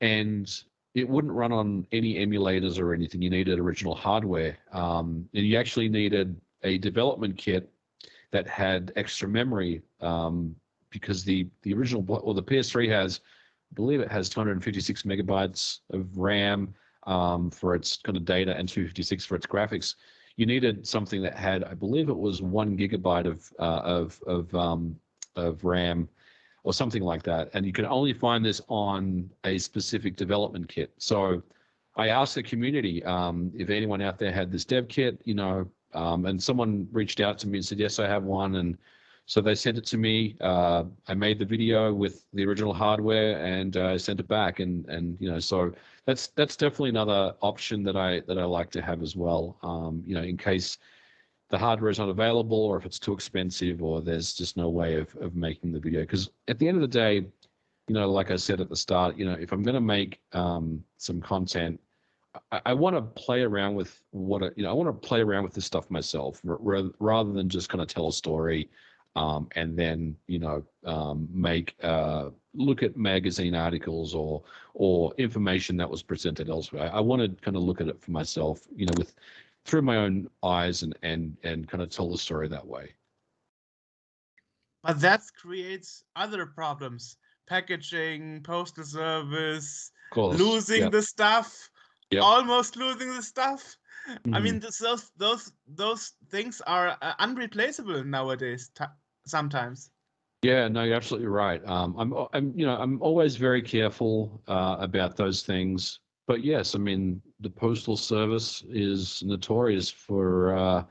[0.00, 0.50] And
[0.94, 3.22] it wouldn't run on any emulators or anything.
[3.22, 4.58] You needed original hardware.
[4.72, 7.70] Um, and you actually needed a development kit
[8.32, 10.54] that had extra memory um,
[10.90, 13.20] because the, the original, or the PS3 has,
[13.72, 16.74] I believe it has 256 megabytes of RAM
[17.06, 19.94] um, for its kind of data and 256 for its graphics.
[20.36, 24.54] You needed something that had, I believe it was one gigabyte of uh, of of
[24.54, 24.96] um,
[25.36, 26.08] of RAM
[26.62, 27.50] or something like that.
[27.54, 30.92] And you can only find this on a specific development kit.
[30.98, 31.42] So
[31.96, 35.68] I asked the community um, if anyone out there had this dev kit, you know,
[35.92, 38.56] um, and someone reached out to me and said, yes, I have one.
[38.56, 38.78] And
[39.26, 40.36] so they sent it to me.
[40.40, 44.60] Uh, I made the video with the original hardware and uh, sent it back.
[44.60, 45.72] And, and, you know, so
[46.06, 49.56] that's, that's definitely another option that I, that I like to have as well.
[49.62, 50.78] Um, you know, in case
[51.50, 54.94] the hardware is not available or if it's too expensive or there's just no way
[54.94, 56.00] of, of making the video.
[56.00, 57.26] Because at the end of the day
[57.90, 60.20] you know like i said at the start you know if i'm going to make
[60.32, 61.78] um, some content
[62.52, 65.20] i, I want to play around with what I- you know i want to play
[65.20, 66.58] around with this stuff myself r-
[67.00, 68.70] rather than just kind of tell a story
[69.16, 74.42] um, and then you know um, make uh, look at magazine articles or
[74.74, 76.88] or information that was presented elsewhere.
[76.94, 79.16] I want to kind of look at it for myself you know with
[79.64, 82.94] through my own eyes and and and kind of tell the story that way.
[84.82, 87.16] But that creates other problems.
[87.46, 90.88] Packaging, postal service, losing yeah.
[90.88, 91.68] the stuff,
[92.10, 92.22] Yep.
[92.22, 93.76] almost losing the stuff.
[94.06, 94.42] I Mhm.
[94.42, 98.70] mean, those those those things are uh, unreplaceable nowadays.
[98.74, 98.84] T-
[99.26, 99.90] sometimes.
[100.42, 101.62] Yeah, no, you're absolutely right.
[101.66, 106.00] Um, I'm, I'm, you know, I'm always very careful uh, about those things.
[106.30, 110.84] But yes, I mean, the postal service is notorious for uh,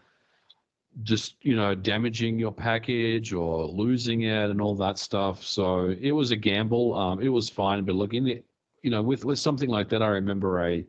[1.04, 5.42] just, you know, damaging your package or losing it and all that stuff.
[5.42, 6.94] So it was a gamble.
[6.94, 8.44] Um, it was fine, but look, in the,
[8.84, 10.84] you know, with with something like that, I remember I,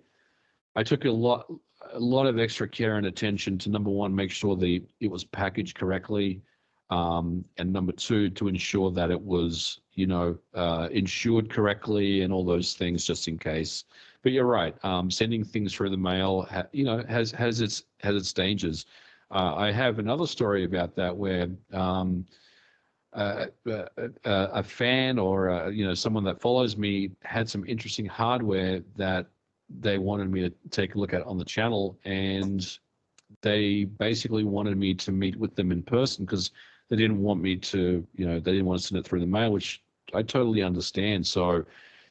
[0.75, 1.47] I took a lot,
[1.93, 5.23] a lot of extra care and attention to number one, make sure the it was
[5.23, 6.43] packaged correctly
[6.91, 12.33] um, and number two to ensure that it was you know uh, insured correctly and
[12.33, 13.85] all those things just in case
[14.23, 17.85] but you're right um, sending things through the mail ha- you know has has its
[18.01, 18.87] has its dangers
[19.31, 22.25] uh, i have another story about that where um,
[23.15, 23.47] uh,
[24.25, 29.27] a fan or uh, you know someone that follows me had some interesting hardware that
[29.81, 32.79] they wanted me to take a look at on the channel and
[33.43, 36.51] they basically wanted me to meet with them in person because
[36.89, 39.27] they didn't want me to, you know, they didn't want to send it through the
[39.27, 41.27] mail, which I totally understand.
[41.27, 41.65] So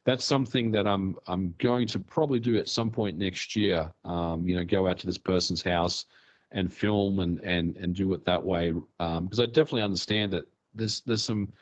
[0.09, 3.91] that's something that I'm I'm going to probably do at some point next year.
[4.03, 6.05] Um, you know, go out to this person's house
[6.51, 11.01] and film and and and do it that way because I definitely understand that there's
[11.01, 11.53] there's some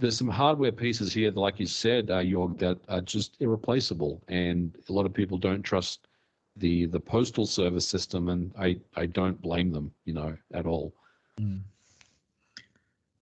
[0.00, 4.74] there's some hardware pieces here, like you said, uh, Jorg, that are just irreplaceable, and
[4.88, 6.08] a lot of people don't trust
[6.56, 10.94] the the postal service system, and I I don't blame them, you know, at all.
[11.38, 11.60] Mm.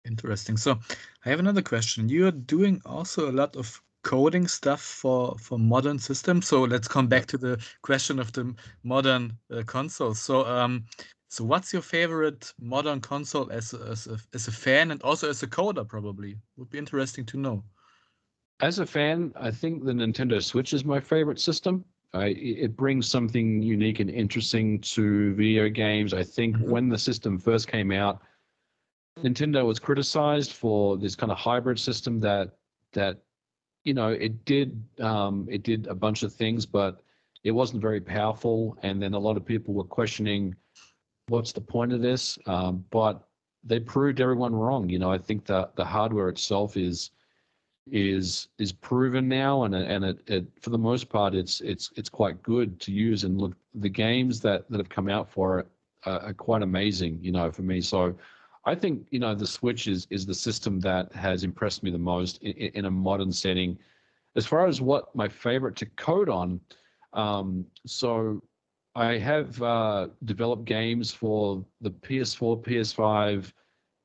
[0.06, 0.56] Interesting.
[0.56, 0.78] So
[1.26, 2.10] I have another question.
[2.10, 6.48] You're doing also a lot of coding stuff for for modern systems.
[6.48, 10.14] So let's come back to the question of the modern uh, console.
[10.14, 10.86] So um,
[11.30, 15.44] so what's your favorite modern console as as a, as a fan and also as
[15.44, 15.88] a coder?
[15.88, 17.64] Probably would be interesting to know.
[18.62, 21.84] As a fan, I think the Nintendo Switch is my favorite system.
[22.14, 26.14] I, it brings something unique and interesting to video games.
[26.14, 26.70] I think mm-hmm.
[26.70, 28.22] when the system first came out,
[29.20, 32.58] Nintendo was criticized for this kind of hybrid system that
[32.94, 33.22] that
[33.84, 37.02] you know it did um, it did a bunch of things, but
[37.44, 38.78] it wasn't very powerful.
[38.84, 40.56] And then a lot of people were questioning
[41.28, 42.38] what's the point of this.
[42.46, 43.28] Um, but
[43.64, 44.90] they proved everyone wrong.
[44.90, 47.12] You know, I think that the hardware itself is
[47.92, 52.10] is is proven now, and and it, it for the most part it's it's it's
[52.10, 53.24] quite good to use.
[53.24, 55.68] And look, the games that that have come out for it
[56.06, 57.20] are, are quite amazing.
[57.22, 58.16] You know, for me, so
[58.66, 61.98] I think you know the Switch is is the system that has impressed me the
[61.98, 63.78] most in, in a modern setting.
[64.36, 66.62] As far as what my favorite to code on,
[67.14, 68.42] um, so
[68.96, 73.52] I have uh, developed games for the PS4, PS5,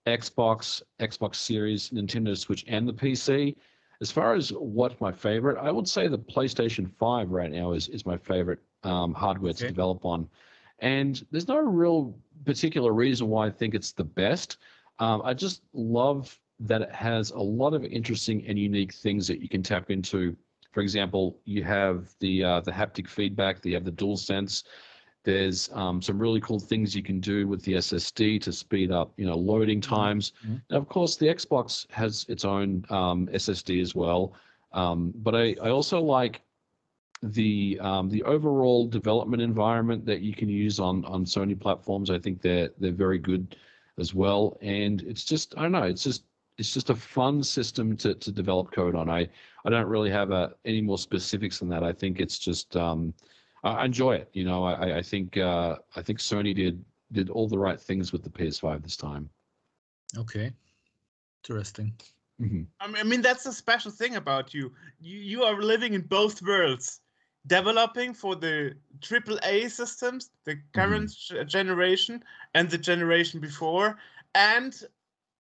[0.06, 3.56] Xbox, Xbox Series, Nintendo Switch, and the PC.
[4.00, 7.88] As far as what's my favorite, I would say the PlayStation 5 right now is,
[7.88, 9.60] is my favorite um, hardware okay.
[9.60, 10.28] to develop on.
[10.80, 12.14] And there's no real
[12.44, 14.58] particular reason why I think it's the best.
[14.98, 19.40] Um, I just love that it has a lot of interesting and unique things that
[19.40, 20.36] you can tap into.
[20.72, 24.64] For example, you have the uh, the haptic feedback, you have the DualSense.
[25.24, 29.12] There's um, some really cool things you can do with the SSD to speed up,
[29.16, 29.94] you know, loading mm-hmm.
[29.94, 30.32] times.
[30.44, 30.56] Mm-hmm.
[30.70, 34.34] And of course, the Xbox has its own um, SSD as well.
[34.72, 36.42] Um, but I, I also like
[37.22, 42.18] the um, the overall development environment that you can use on on Sony platforms, I
[42.18, 43.56] think they're they're very good
[43.98, 44.58] as well.
[44.60, 46.24] And it's just I don't know, it's just
[46.58, 49.08] it's just a fun system to to develop code on.
[49.08, 49.28] I
[49.64, 51.82] I don't really have a, uh, any more specifics than that.
[51.82, 53.14] I think it's just um,
[53.64, 54.28] I enjoy it.
[54.32, 58.12] You know, I I think uh, I think Sony did did all the right things
[58.12, 59.30] with the PS5 this time.
[60.18, 60.52] Okay,
[61.42, 61.94] interesting.
[62.40, 62.64] Mm-hmm.
[62.80, 64.72] I mean, that's a special thing about you.
[65.00, 67.00] You you are living in both worlds
[67.46, 71.46] developing for the AAA systems, the current mm-hmm.
[71.46, 72.22] generation
[72.54, 73.98] and the generation before,
[74.34, 74.82] and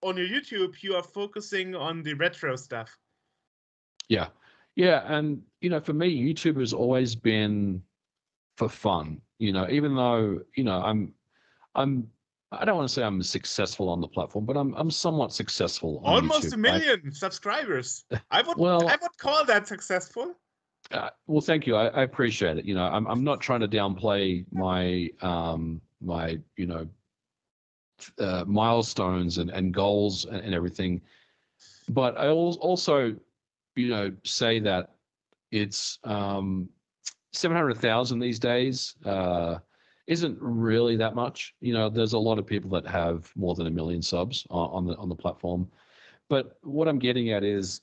[0.02, 2.98] on your YouTube you are focusing on the retro stuff.
[4.08, 4.28] Yeah,
[4.76, 7.82] yeah, and you know, for me, YouTube has always been
[8.58, 9.22] for fun.
[9.40, 11.14] You know, even though you know I'm,
[11.76, 12.10] I'm.
[12.52, 16.02] I don't want to say I'm successful on the platform, but I'm I'm somewhat successful.
[16.06, 17.14] Almost YouTube, a million right?
[17.14, 18.06] subscribers.
[18.32, 20.36] I would well, I would call that successful.
[20.92, 21.76] Uh, well, thank you.
[21.76, 22.66] I, I, appreciate it.
[22.66, 26.88] You know, I'm I'm not trying to downplay my um my you know
[28.20, 31.02] uh, milestones and, and goals and, and everything,
[31.90, 33.16] but I also
[33.76, 34.96] you know say that
[35.52, 36.70] it's um
[37.34, 39.58] seven hundred thousand these days uh
[40.08, 41.56] isn't really that much.
[41.62, 44.70] You know, there's a lot of people that have more than a million subs on,
[44.70, 45.68] on the on the platform,
[46.30, 47.82] but what I'm getting at is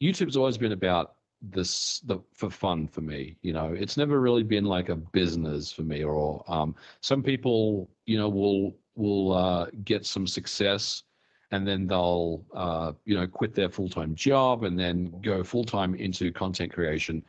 [0.00, 3.72] YouTube's always been about this the for fun for me you know?
[3.72, 8.28] It's never really been like a business for me or um some people you know
[8.28, 11.04] will will uh get some success
[11.50, 16.30] and then they'll uh you know quit their full-time job and then go full-time into
[16.32, 17.24] content creation.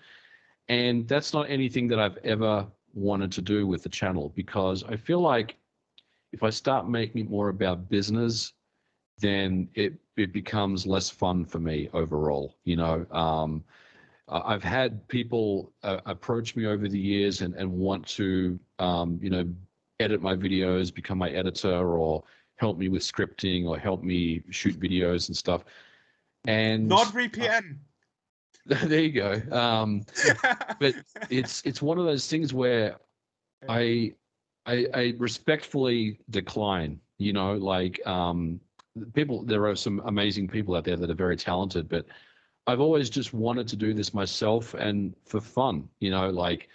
[0.70, 4.96] And that's not anything that I've ever wanted to do with the channel because I
[4.96, 5.58] feel like
[6.34, 8.54] if I start making it more about business
[9.20, 13.06] then it it becomes less fun for me overall you know?
[13.12, 13.64] Um
[14.32, 19.20] uh, I've had people uh, approach me over the years and, and want to, um,
[19.22, 19.48] you know,
[20.00, 22.24] edit my videos, become my editor, or
[22.56, 25.64] help me with scripting, or help me shoot videos and stuff.
[26.46, 27.78] And NordVPN.
[28.70, 29.42] Uh, there you go.
[29.52, 30.04] Um,
[30.80, 30.94] but
[31.32, 32.96] it's it's one of those things where
[33.68, 34.14] I,
[34.68, 37.00] I I respectfully decline.
[37.18, 38.60] You know, like um,
[39.14, 39.44] people.
[39.44, 42.06] There are some amazing people out there that are very talented, but
[42.68, 45.90] I've always just wanted to do this myself and for fun.
[46.00, 46.70] You know, like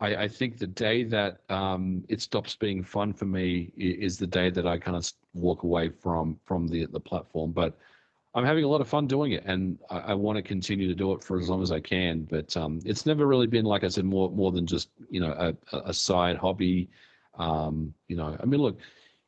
[0.00, 4.26] I, I think the day that um, it stops being fun for me is the
[4.26, 7.52] day that I kind of walk away from from the the platform.
[7.52, 7.76] But
[8.34, 10.94] I'm having a lot of fun doing it, and I, I want to continue to
[10.94, 12.24] do it for as long as I can.
[12.24, 15.32] But um, it's never really been, like I said, more more than just you know
[15.72, 16.90] a, a side hobby.
[17.36, 18.78] Um, you know, I mean, look,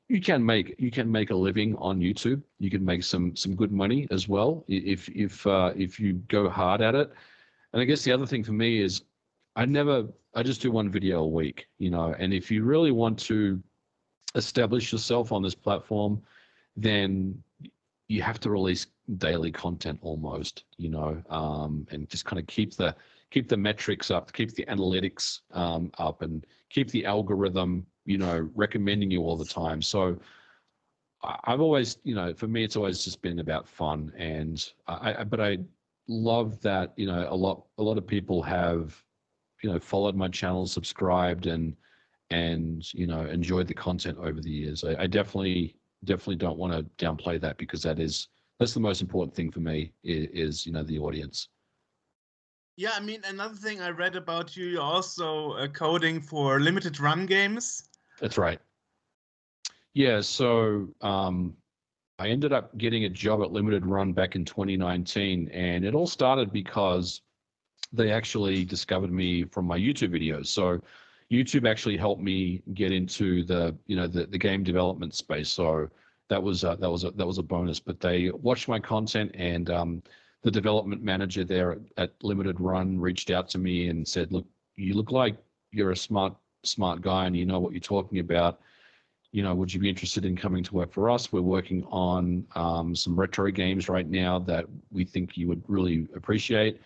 [0.08, 2.42] you can make you can make a living on YouTube.
[2.58, 6.48] You can make some some good money as well if if uh, if you go
[6.48, 7.10] hard at it.
[7.72, 9.02] And I guess the other thing for me is
[9.56, 12.14] I never I just do one video a week, you know.
[12.18, 13.60] And if you really want to
[14.34, 16.22] establish yourself on this platform,
[16.76, 17.42] then
[18.08, 18.86] you have to release
[19.18, 22.94] daily content almost, you know, um, and just kind of keep the
[23.30, 28.48] keep the metrics up, keep the analytics um, up, and keep the algorithm, you know,
[28.54, 29.82] recommending you all the time.
[29.82, 30.18] So
[31.22, 35.24] I've always, you know, for me, it's always just been about fun, and I, I
[35.24, 35.58] but I
[36.08, 38.96] love that, you know, a lot a lot of people have,
[39.62, 41.76] you know, followed my channel, subscribed, and
[42.30, 44.84] and you know enjoyed the content over the years.
[44.84, 48.28] I, I definitely definitely don't want to downplay that because that is
[48.58, 51.48] that's the most important thing for me is, is you know the audience.
[52.76, 57.00] Yeah, I mean another thing I read about you, you're also uh, coding for limited
[57.00, 57.88] run games.
[58.20, 58.60] That's right.
[59.94, 61.56] Yeah, so um,
[62.18, 66.06] I ended up getting a job at Limited Run back in 2019, and it all
[66.06, 67.22] started because
[67.92, 70.46] they actually discovered me from my YouTube videos.
[70.46, 70.80] So
[71.30, 75.48] YouTube actually helped me get into the you know the, the game development space.
[75.48, 75.88] So
[76.28, 77.80] that was uh, that was a, that was a bonus.
[77.80, 80.02] But they watched my content, and um,
[80.42, 84.46] the development manager there at, at Limited Run reached out to me and said, "Look,
[84.76, 85.36] you look like
[85.70, 86.34] you're a smart
[86.66, 88.60] smart guy, and you know what you're talking about."
[89.32, 91.30] you know, would you be interested in coming to work for us?
[91.30, 96.08] We're working on um, some retro games right now that we think you would really
[96.14, 96.80] appreciate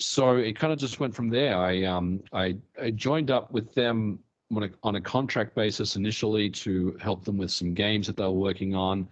[0.00, 1.56] so it kind of just went from there.
[1.56, 4.18] I um I, I joined up with them
[4.54, 8.24] on a, on a contract basis initially to help them with some games that they
[8.24, 9.06] were working on,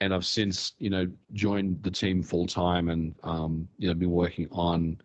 [0.00, 4.10] and I've since you know joined the team full time and um you know been
[4.10, 4.98] working on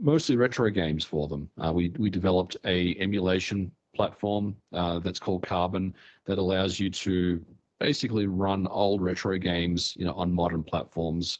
[0.00, 1.48] mostly retro games for them.
[1.62, 5.94] Uh, we we developed a emulation platform uh, that's called Carbon
[6.26, 7.44] that allows you to
[7.80, 11.38] basically run old retro games you know on modern platforms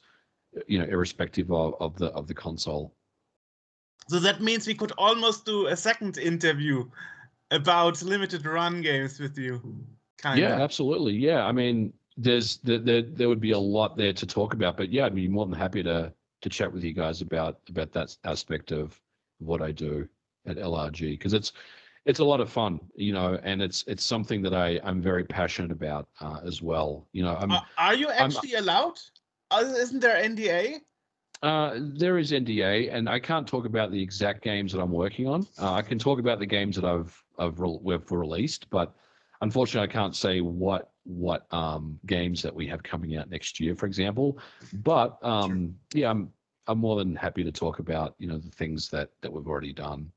[0.66, 2.94] you know irrespective of, of the of the console
[4.08, 6.84] so that means we could almost do a second interview
[7.50, 9.60] about limited run games with you.
[10.18, 11.14] Kind yeah, absolutely.
[11.14, 14.76] Yeah, I mean, there's there, there there would be a lot there to talk about,
[14.76, 16.12] but yeah, I'd be more than happy to
[16.46, 19.00] to chat with you guys about about that aspect of
[19.38, 20.08] what I do
[20.46, 21.52] at LRG because it's
[22.04, 25.24] it's a lot of fun, you know, and it's it's something that I I'm very
[25.24, 27.08] passionate about uh, as well.
[27.12, 27.50] You know, I'm.
[27.50, 28.98] Uh, are you actually I'm, allowed?
[29.50, 30.82] Uh, isn't there NDA?
[31.42, 35.26] Uh, there is NDA, and I can't talk about the exact games that I'm working
[35.26, 35.46] on.
[35.60, 38.94] Uh, I can talk about the games that I've I've re- we've released, but
[39.40, 43.74] unfortunately, I can't say what what um, games that we have coming out next year,
[43.74, 44.38] for example.
[44.72, 46.00] But um, sure.
[46.00, 46.30] yeah, I'm
[46.66, 49.72] I'm more than happy to talk about you know the things that that we've already
[49.72, 50.10] done.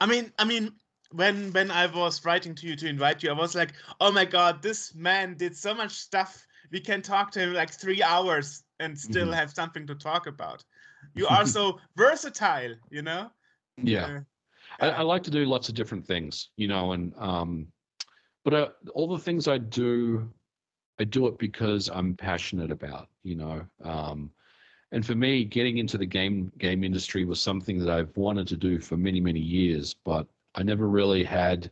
[0.00, 0.72] I mean, I mean,
[1.10, 4.24] when when I was writing to you to invite you, I was like, oh my
[4.24, 6.46] god, this man did so much stuff.
[6.70, 9.34] We can talk to him like three hours and still mm-hmm.
[9.34, 10.64] have something to talk about.
[11.14, 13.30] You are so versatile, you know.
[13.76, 14.20] Yeah,
[14.80, 17.66] uh, I, I, like to do lots of different things, you know, and um,
[18.44, 20.28] but uh, all the things I do,
[20.98, 23.64] I do it because I'm passionate about, you know.
[23.82, 24.30] Um,
[24.92, 28.56] and for me, getting into the game game industry was something that I've wanted to
[28.56, 31.70] do for many many years, but I never really had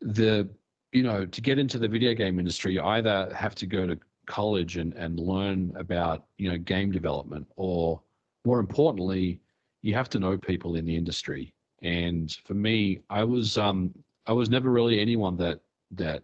[0.00, 0.48] the
[0.92, 2.74] you know to get into the video game industry.
[2.74, 7.46] You either have to go to college and, and learn about you know game development
[7.56, 8.00] or
[8.44, 9.40] more importantly
[9.82, 13.94] you have to know people in the industry and for me i was um
[14.26, 15.60] i was never really anyone that
[15.92, 16.22] that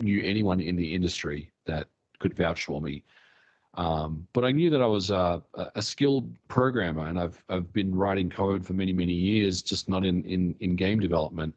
[0.00, 1.88] knew anyone in the industry that
[2.18, 3.02] could vouch for me
[3.76, 5.42] um, but I knew that I was a,
[5.74, 10.04] a skilled programmer, and I've I've been writing code for many many years, just not
[10.04, 11.54] in in in game development.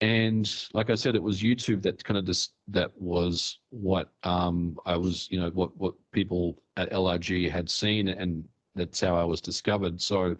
[0.00, 4.76] And like I said, it was YouTube that kind of just that was what um,
[4.84, 9.24] I was, you know, what what people at LRG had seen, and that's how I
[9.24, 10.00] was discovered.
[10.00, 10.36] So,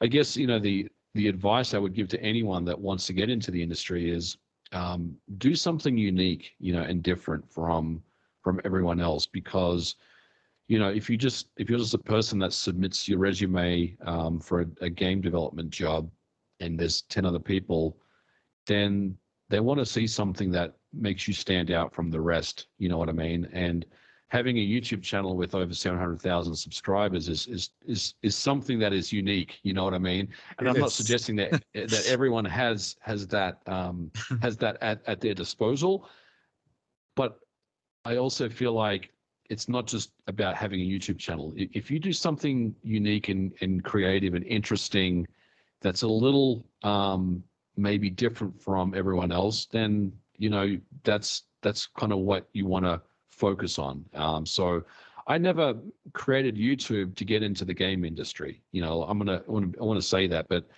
[0.00, 3.12] I guess you know the the advice I would give to anyone that wants to
[3.12, 4.36] get into the industry is
[4.72, 8.02] um, do something unique, you know, and different from
[8.42, 9.96] from everyone else because
[10.68, 14.38] you know if you just if you're just a person that submits your resume um,
[14.38, 16.08] for a, a, game development job
[16.60, 17.96] and there's 10 other people
[18.66, 19.16] then
[19.48, 22.66] they want to see something that makes you stand out from the rest.
[22.78, 23.48] You know what I mean?
[23.52, 23.84] And
[24.28, 29.12] having a YouTube channel with over 700,000 subscribers is, is is is something that is
[29.12, 29.60] unique.
[29.62, 30.28] You know what I mean?
[30.58, 34.10] And I'm not suggesting that that everyone has has that um,
[34.42, 36.08] has that at, at their disposal,
[37.14, 37.38] but
[38.04, 39.10] I also feel like
[39.48, 41.52] it's not just about having a YouTube channel.
[41.56, 45.26] If you do something unique and, and creative and interesting,
[45.80, 47.44] that's a little um,
[47.76, 52.84] maybe different from everyone else, then you know that's that's kind of what you want
[52.84, 53.00] to
[53.36, 54.04] focus on.
[54.14, 54.84] Um, so
[55.26, 55.74] I never
[56.12, 58.62] created YouTube to get into the game industry.
[58.72, 60.68] You know, I'm gonna I want to I want to say that, but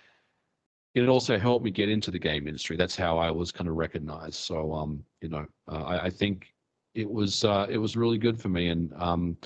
[0.95, 2.75] it also helped me get into the game industry.
[2.75, 4.35] That's how I was kind of recognized.
[4.35, 6.53] So um, you know, uh, I, I think
[6.95, 9.37] it was uh, it was really good for me, and um,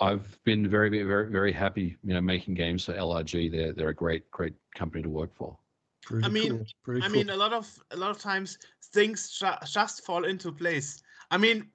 [0.00, 1.96] I've been very very very happy.
[2.04, 3.50] You know, making games for LRG.
[3.50, 5.56] They're they're a great great company to work for.
[6.02, 6.96] Pretty I mean, cool.
[6.98, 7.10] I cool.
[7.10, 8.58] mean, a lot of a lot of times
[8.92, 11.02] things ju- just fall into place.
[11.30, 11.70] I mean,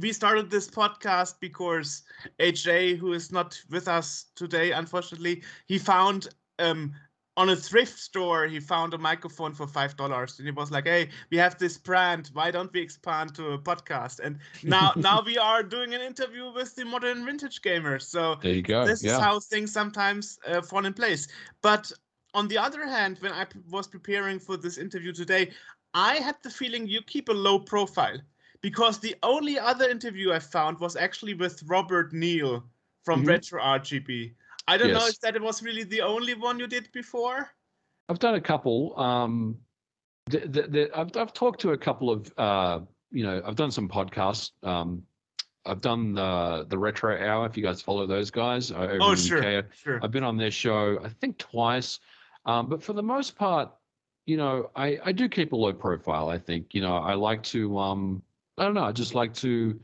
[0.00, 2.02] we started this podcast because
[2.40, 6.28] AJ, who is not with us today, unfortunately, he found
[6.58, 6.92] um,
[7.36, 10.84] on a thrift store he found a microphone for five dollars and he was like
[10.84, 12.30] hey we have this brand.
[12.32, 14.20] Why don't we expand to a podcast?
[14.20, 18.02] And now now we are doing an interview with the modern vintage gamers.
[18.02, 18.86] So there you go.
[18.86, 19.16] this yeah.
[19.16, 21.26] is how things sometimes uh, fall in place.
[21.60, 21.90] But
[22.34, 25.50] on the other hand when i was preparing for this interview today
[25.94, 28.18] i had the feeling you keep a low profile
[28.64, 32.52] because the only other interview i found was actually with robert neal
[33.04, 33.30] from mm-hmm.
[33.30, 34.32] retro rgb
[34.66, 35.00] I don't yes.
[35.00, 37.50] know if that was really the only one you did before.
[38.08, 38.98] I've done a couple.
[38.98, 39.56] Um,
[40.26, 43.70] the, the, the, I've, I've talked to a couple of, uh, you know, I've done
[43.70, 44.52] some podcasts.
[44.62, 45.02] Um,
[45.66, 47.46] I've done the the Retro Hour.
[47.46, 49.64] If you guys follow those guys, uh, over oh sure, UK.
[49.74, 49.98] sure.
[50.02, 52.00] I've been on their show, I think twice.
[52.44, 53.70] Um, but for the most part,
[54.26, 56.28] you know, I I do keep a low profile.
[56.28, 58.22] I think, you know, I like to, um,
[58.58, 59.78] I don't know, I just like to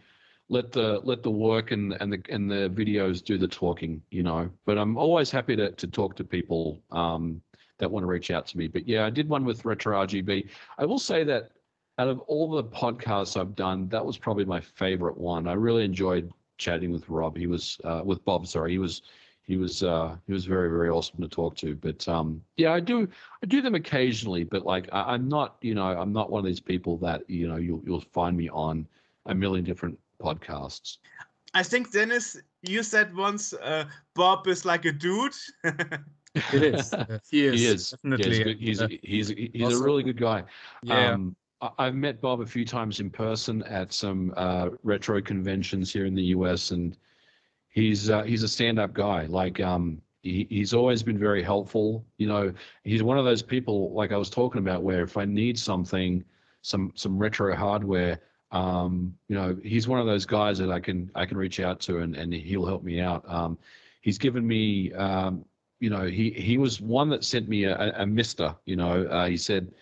[0.48, 4.22] let the let the work and and the and the videos do the talking, you
[4.22, 4.50] know.
[4.66, 7.40] But I'm always happy to to talk to people um,
[7.78, 8.68] that want to reach out to me.
[8.68, 10.48] But yeah, I did one with Retro RGB.
[10.78, 11.52] I will say that
[11.98, 15.46] out of all the podcasts I've done, that was probably my favorite one.
[15.46, 17.36] I really enjoyed chatting with Rob.
[17.36, 18.46] He was uh, with Bob.
[18.46, 19.02] Sorry, he was
[19.50, 21.74] he was uh, he was very very awesome to talk to.
[21.74, 23.08] But um, yeah, I do
[23.42, 24.44] I do them occasionally.
[24.44, 27.48] But like I, am not you know I'm not one of these people that you
[27.48, 28.86] know you'll you'll find me on
[29.26, 30.98] a million different podcasts.
[31.52, 35.34] I think Dennis, you said once uh, Bob is like a dude.
[35.64, 36.94] it is.
[37.30, 37.60] he is.
[37.60, 37.90] He is.
[37.90, 38.54] Definitely.
[38.54, 40.44] he's, he's, he's, he's a really good guy.
[40.84, 41.10] Yeah.
[41.10, 41.34] Um,
[41.76, 46.14] I've met Bob a few times in person at some uh, retro conventions here in
[46.14, 46.96] the US, and
[47.70, 49.26] he's uh, he's a stand-up guy.
[49.26, 52.04] Like um, he, he's always been very helpful.
[52.18, 52.52] You know,
[52.84, 56.22] he's one of those people like I was talking about, where if I need something,
[56.62, 58.20] some some retro hardware,
[58.52, 61.80] um, you know, he's one of those guys that I can I can reach out
[61.80, 63.24] to and, and he'll help me out.
[63.28, 63.56] Um,
[64.02, 65.44] he's given me, um,
[65.78, 68.56] you know, he he was one that sent me a, a MiSTer.
[68.66, 69.72] You know, uh, he said,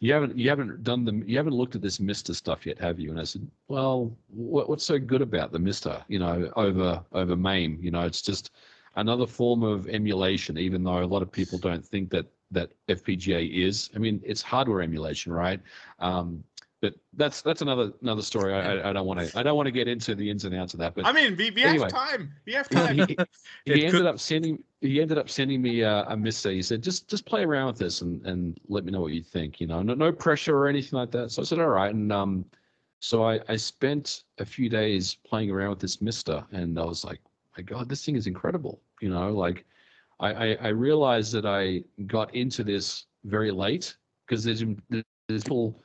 [0.00, 2.98] "You haven't you haven't done the you haven't looked at this MiSTer stuff yet, have
[2.98, 6.02] you?" And I said, "Well, what, what's so good about the MiSTer?
[6.08, 7.78] You know, over over MAME.
[7.80, 8.50] You know, it's just
[8.96, 10.58] another form of emulation.
[10.58, 13.90] Even though a lot of people don't think that that FPGA is.
[13.94, 15.60] I mean, it's hardware emulation, right?
[16.00, 16.42] Um,
[16.80, 18.54] but that's that's another another story.
[18.54, 20.72] I, I don't want to I don't want to get into the ins and outs
[20.72, 20.94] of that.
[20.94, 22.32] But I mean, we, we anyway, have time.
[22.46, 22.96] We have time.
[22.96, 23.16] He,
[23.66, 26.54] he ended up sending he ended up sending me a, a MiSTer.
[26.54, 29.22] He said, just just play around with this and and let me know what you
[29.22, 29.60] think.
[29.60, 31.30] You know, no no pressure or anything like that.
[31.30, 31.94] So I said, all right.
[31.94, 32.44] And um,
[33.00, 37.04] so I I spent a few days playing around with this MiSTer, and I was
[37.04, 37.20] like,
[37.56, 38.80] my God, this thing is incredible.
[39.00, 39.66] You know, like
[40.18, 45.82] I I, I realized that I got into this very late because there's there's people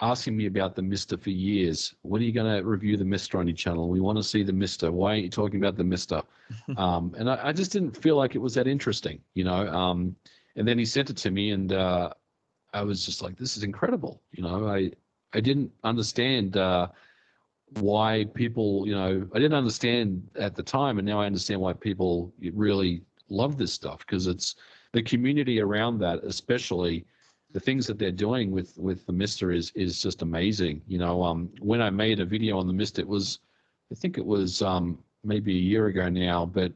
[0.00, 1.94] asking me about the MiSTer for years.
[2.02, 3.88] When are you going to review the MiSTer on your channel?
[3.88, 4.92] We want to see the MiSTer.
[4.92, 6.22] Why aren't you talking about the MiSTer?
[6.76, 9.66] um, and I, I, just didn't feel like it was that interesting, you know.
[9.68, 10.14] Um,
[10.56, 12.10] and then he sent it to me, and uh,
[12.72, 14.68] I was just like, "This is incredible," you know.
[14.68, 14.92] I
[15.32, 16.88] I didn't understand uh,
[17.80, 21.72] why people, you know, I didn't understand at the time, and now I understand why
[21.72, 24.56] people really love this stuff because it's
[24.92, 27.04] the community around that, especially
[27.56, 30.82] the things that they're doing with with the MiSTer is is just amazing.
[30.86, 33.38] You know, um, when I made a video on the MiSTer, it was,
[33.90, 36.70] I think it was um, maybe a year ago now, but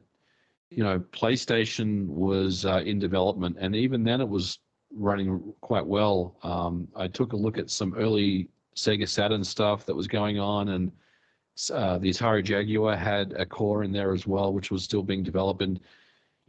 [0.70, 6.38] you know, PlayStation was uh, in development, and even then it was running quite well.
[6.42, 10.70] Um, I took a look at some early Sega Saturn stuff that was going on,
[10.70, 10.90] and
[11.74, 15.22] uh, the Atari Jaguar had a core in there as well, which was still being
[15.22, 15.60] developed.
[15.60, 15.78] And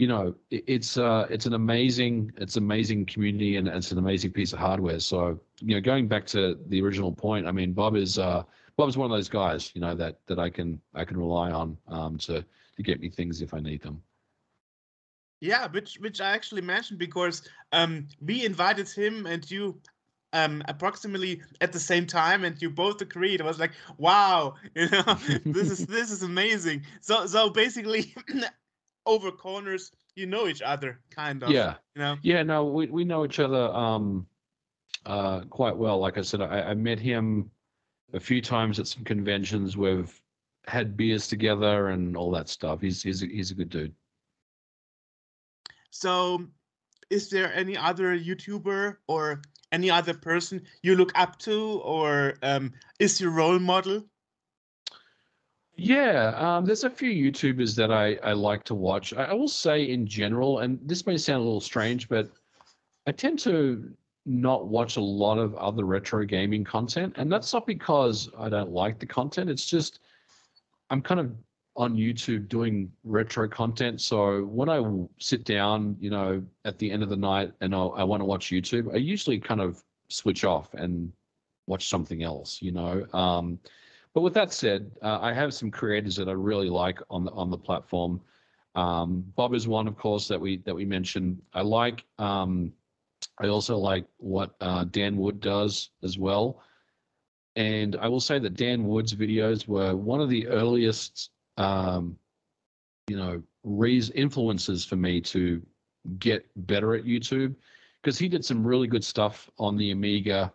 [0.02, 4.52] you know, it's uh, it's an amazing it's amazing community and it's an amazing piece
[4.52, 4.99] of hardware.
[4.99, 8.41] So you know, going back to the original point, I mean, Bob is uh,
[8.78, 11.78] Bob's one of those guys, you know, that that I can I can rely on
[11.88, 12.44] um, to
[12.78, 14.02] to get me things if I need them.
[15.40, 19.80] Yeah, which which I actually mentioned because um, we invited him and you
[20.34, 23.40] um, approximately at the same time, and you both agreed.
[23.40, 25.03] I was like, "Wow, you know,
[25.45, 28.15] this is this is amazing." So so basically,
[29.06, 31.49] over corners, you know each other, kind of.
[31.49, 31.76] Yeah.
[31.95, 32.18] You know.
[32.22, 32.44] Yeah.
[32.44, 33.68] No, we we know each other.
[33.73, 34.28] Um,
[35.06, 35.99] uh, quite well.
[35.99, 37.49] Like I said, I, I met him
[38.14, 39.78] a few times at some conventions.
[39.78, 40.22] We've
[40.68, 42.82] had beers together and all that stuff.
[42.82, 43.94] He's he's a, he's a good dude.
[45.90, 46.45] So,
[47.10, 49.41] is there any other YouTuber or
[49.72, 54.03] any other person you look up to, or um, is your role model?
[55.84, 59.16] Yeah, um, there's a few YouTubers that I, I like to watch.
[59.16, 62.30] I, I will say in general, and this may sound a little strange, but
[63.08, 63.91] I tend to
[64.28, 68.70] not watch a lot of other retro gaming content, and that's not because I don't
[68.70, 69.49] like the content.
[69.49, 70.02] It's just
[70.91, 71.32] I'm kind of
[71.76, 74.02] on YouTube doing retro content.
[74.02, 74.84] So when I
[75.18, 78.26] sit down, you know, at the end of the night and I, I want to
[78.26, 81.12] watch YouTube, I usually kind of switch off and
[81.66, 83.03] watch something else, you know.
[83.14, 83.58] Um,
[84.14, 87.32] but with that said, uh, I have some creators that I really like on the
[87.32, 88.22] on the platform.
[88.76, 91.42] Um, Bob is one, of course, that we that we mentioned.
[91.54, 92.06] I like.
[92.18, 92.74] Um,
[93.40, 96.62] I also like what uh, Dan Wood does as well.
[97.56, 102.18] And I will say that Dan Wood's videos were one of the earliest, um,
[103.08, 105.62] you know, raise influences for me to
[106.18, 107.56] get better at YouTube
[108.02, 110.52] because he did some really good stuff on the Amiga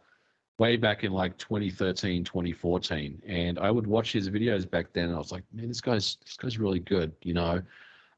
[0.59, 3.23] way back in like 2013, 2014.
[3.27, 6.17] And I would watch his videos back then and I was like, man, this guy's
[6.25, 7.63] this guy's really good, you know.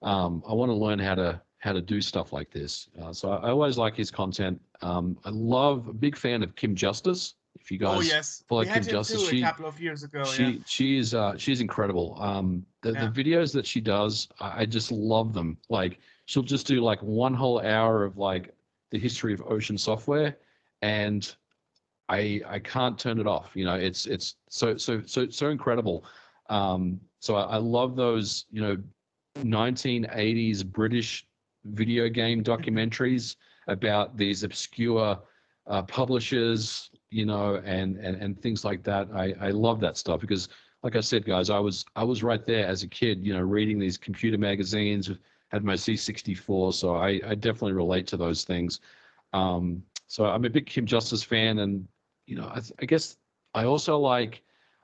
[0.03, 2.89] Um, I want to learn how to how to do stuff like this.
[3.03, 4.61] Uh, so I, I, always like his content.
[4.81, 7.35] Um, I love a big fan of Kim Justice.
[7.61, 8.45] If you oh, guys oh, yes.
[8.49, 10.25] follow we Kim Justice, she, a couple of years ago.
[10.25, 10.59] She yeah.
[10.67, 12.17] she is uh, she's incredible.
[12.21, 13.09] Um, the, yeah.
[13.09, 15.59] the videos that she does, I, I just love them.
[15.69, 18.55] Like she'll just do like one whole hour of like
[18.91, 20.39] the history of Ocean Software,
[20.83, 21.35] and
[22.09, 23.51] I I can't turn it off.
[23.55, 26.05] You know, it's it's so so so so incredible.
[26.49, 28.47] Um, so I, I love those.
[28.51, 28.77] You know,
[29.37, 31.27] 1980s British
[31.65, 33.37] video game documentaries
[33.67, 35.19] about these obscure
[35.67, 39.09] uh, publishers, you know, and, and and things like that.
[39.15, 40.49] I, I love that stuff because,
[40.83, 43.43] like I said, guys, I was I was right there as a kid, you know,
[43.43, 45.11] reading these computer magazines,
[45.49, 48.81] had my C64, so I, I definitely relate to those things.
[49.33, 51.87] Um, so I'm a big Kim Justice fan, and
[52.29, 53.17] you know, I, I guess
[53.55, 54.43] I also like,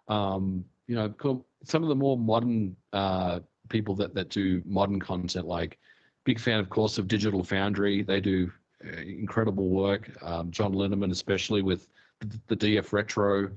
[0.09, 5.47] um, you know, some of the more modern uh, people that that do modern content,
[5.47, 5.79] like
[6.25, 8.03] big fan, of course, of Digital Foundry.
[8.03, 8.51] They do
[8.85, 10.11] uh, incredible work.
[10.23, 11.89] Um, John Linneman, especially with
[12.21, 13.51] the, the DF Retro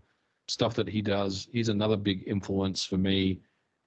[0.49, 3.39] stuff that he does, he's another big influence for me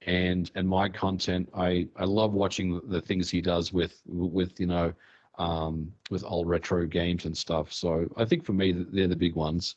[0.07, 1.49] and and my content.
[1.55, 4.95] I I love watching the things he does with with you know
[5.39, 7.73] um, with old retro games and stuff.
[7.73, 9.77] So I think for me they're the big ones.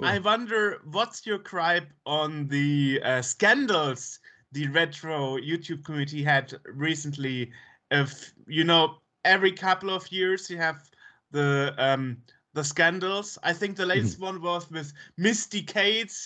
[0.00, 0.08] Cool.
[0.08, 4.18] I wonder what's your gripe on the uh, scandals
[4.52, 7.52] the retro YouTube community had recently.
[7.90, 10.90] If you know, every couple of years you have
[11.30, 12.18] the um,
[12.54, 13.38] the scandals.
[13.42, 14.24] I think the latest mm-hmm.
[14.24, 16.16] one was with Misty Kate,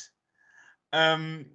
[0.92, 1.46] um,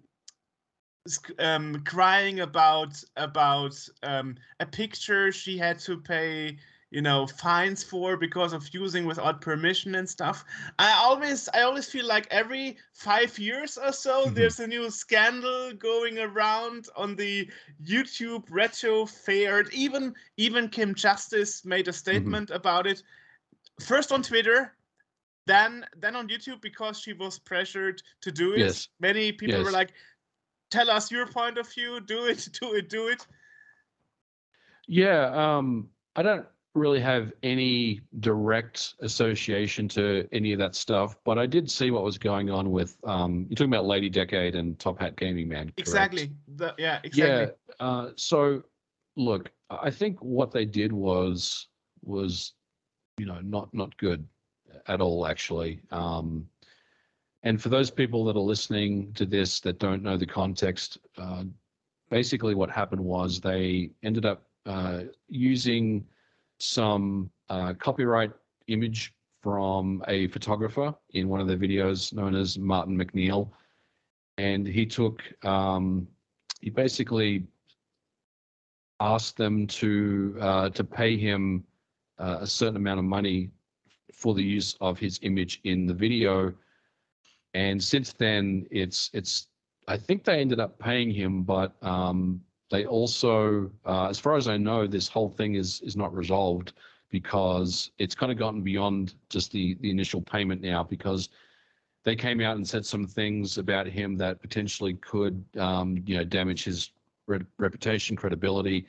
[1.39, 6.57] um, crying about about um, a picture she had to pay
[6.91, 10.43] you know fines for because of using without permission and stuff
[10.79, 14.33] i always i always feel like every five years or so mm-hmm.
[14.35, 17.49] there's a new scandal going around on the
[17.83, 21.97] youtube retro fair even even kim justice made a mm-hmm.
[21.97, 22.57] statement mm-hmm.
[22.57, 23.03] about it
[23.79, 24.73] first on twitter
[25.45, 28.87] then then on youtube because she was pressured to do it yes.
[28.99, 29.65] many people yes.
[29.65, 29.93] were like
[30.71, 33.25] tell us your point of view do it do it do it
[34.87, 36.45] yeah um i don't
[36.79, 42.03] really have any direct association to any of that stuff, but I did see what
[42.03, 45.65] was going on with um, you're talking about Lady Decade and Top Hat Gaming Man.
[45.65, 45.79] Correct?
[45.79, 46.31] Exactly.
[46.55, 46.99] The, yeah.
[47.03, 47.53] Exactly.
[47.79, 47.85] Yeah.
[47.85, 48.63] Uh, so,
[49.15, 51.67] look, I think what they did was
[52.03, 52.53] was
[53.17, 54.25] you know not not good
[54.87, 55.81] at all actually.
[55.91, 56.47] Um,
[57.43, 61.43] and for those people that are listening to this that don't know the context, uh,
[62.09, 66.05] basically what happened was they ended up uh, using
[66.59, 68.31] some uh, copyright
[68.67, 73.49] image from a photographer in one of their videos known as Martin McNeil.
[74.37, 76.07] And he took, um,
[76.61, 77.47] he basically
[78.99, 81.63] asked them to uh, to pay him
[82.17, 83.49] uh, a certain amount of money
[84.13, 86.53] for the use of his image in the video.
[87.53, 89.47] And since then, it's it's
[89.87, 94.47] I think they ended up paying him, but um, they also, uh, as far as
[94.47, 96.73] I know, this whole thing is is not resolved
[97.09, 101.29] because it's kind of gotten beyond just the the initial payment now because
[102.03, 106.23] they came out and said some things about him that potentially could um, you know
[106.23, 106.91] damage his
[107.27, 108.85] re- reputation credibility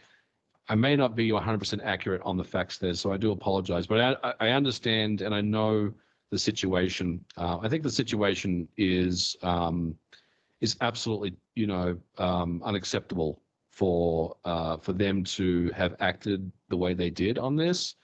[0.71, 3.89] I may not be 100% accurate on the facts there, so I do apologize.
[3.89, 5.93] But I, I understand and I know
[6.31, 7.25] the situation.
[7.37, 9.97] Uh, I think the situation is um,
[10.61, 13.41] is absolutely, you know, um, unacceptable
[13.71, 17.95] for uh, for them to have acted the way they did on this.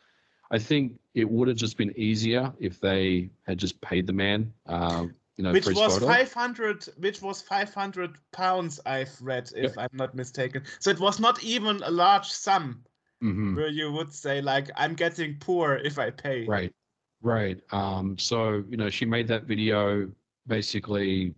[0.50, 4.52] I think it would have just been easier if they had just paid the man.
[4.64, 5.06] Uh,
[5.36, 10.62] you know, which was 500 which was 500 pounds i've read if i'm not mistaken
[10.78, 12.82] so it was not even a large sum
[13.22, 13.54] mm-hmm.
[13.54, 16.72] where you would say like i'm getting poor if i pay right
[17.20, 20.08] right um so you know she made that video
[20.46, 21.34] basically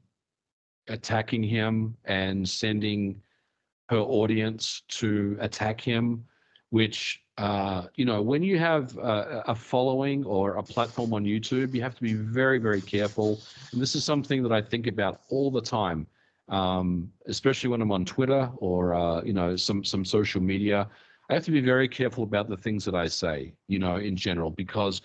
[0.86, 3.20] attacking him and sending
[3.88, 6.24] her audience to attack him
[6.70, 11.72] which uh, you know, when you have a, a, following or a platform on YouTube,
[11.72, 13.40] you have to be very, very careful.
[13.70, 16.08] And this is something that I think about all the time,
[16.48, 20.88] um, especially when I'm on Twitter or uh, you know some some social media.
[21.30, 24.16] I have to be very careful about the things that I say, you know, in
[24.16, 25.00] general, because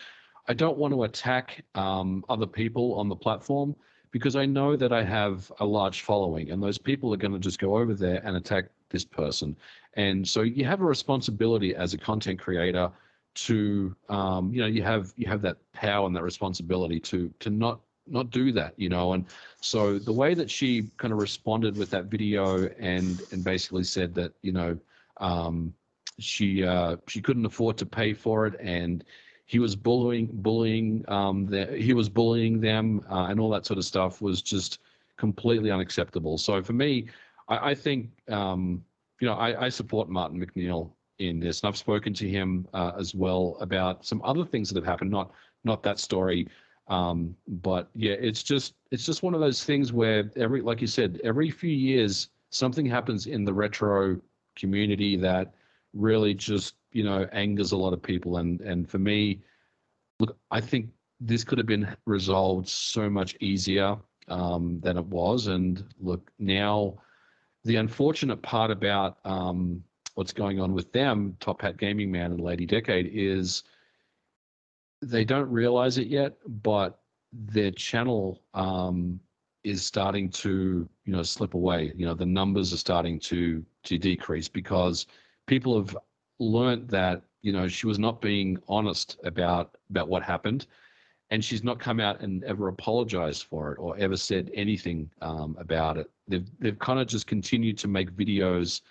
[0.47, 3.75] I don't want to attack um, other people on the platform
[4.13, 7.39] because I know that I have a large following, and those people are going to
[7.39, 9.57] just go over there and attack this person.
[9.95, 12.91] And so you have a responsibility as a content creator
[13.33, 17.49] to, um, you know, you have you have that power and that responsibility to to
[17.49, 19.13] not not do that, you know.
[19.13, 19.25] And
[19.61, 24.13] so the way that she kind of responded with that video and and basically said
[24.13, 24.77] that, you know,
[25.17, 25.73] um,
[26.19, 29.03] she uh, she couldn't afford to pay for it and
[29.45, 33.77] he was bullying bullying um, the, he was bullying them uh, and all that sort
[33.77, 34.79] of stuff was just
[35.17, 36.37] completely unacceptable.
[36.37, 37.07] So for me,
[37.47, 38.83] I, I think um,
[39.19, 42.91] you know I, I, support Martin McNeil in this, and I've spoken to him uh,
[42.97, 45.11] as well about some other things that have happened.
[45.11, 45.31] Not
[45.63, 46.47] not that story,
[46.87, 50.87] um, but yeah, it's just it's just one of those things where every like you
[50.87, 54.19] said, every few years something happens in the retro
[54.55, 55.53] community that
[55.93, 59.41] really just you know angers a lot of people, and and for me,
[60.19, 60.89] look, I think
[61.19, 63.97] this could have been resolved so much easier
[64.27, 66.95] um, than it was, and look now
[67.65, 69.83] the unfortunate part about um,
[70.15, 73.63] what's going on with them, Top Hat Gaming Man and Lady Decade, is
[75.01, 76.99] they don't realize it yet, but
[77.31, 79.19] their channel um,
[79.63, 81.91] is starting to, you know, slip away.
[81.95, 85.07] You know, the numbers are starting to to decrease because
[85.47, 85.97] people have
[86.51, 90.67] learned that, you know, she was not being honest about about what happened
[91.33, 95.55] and she's not come out and ever apologized for it or ever said anything um,
[95.59, 96.07] about it.
[96.27, 98.81] They've they've kind of just continued to make videos,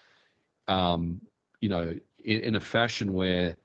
[0.66, 1.20] um,
[1.60, 3.56] you know, in, in, a fashion where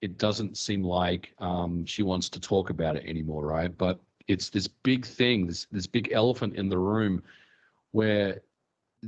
[0.00, 3.76] it doesn't seem like um, she wants to talk about it anymore, right?
[3.78, 7.22] But it's this big thing, this this big elephant in the room,
[7.92, 8.40] where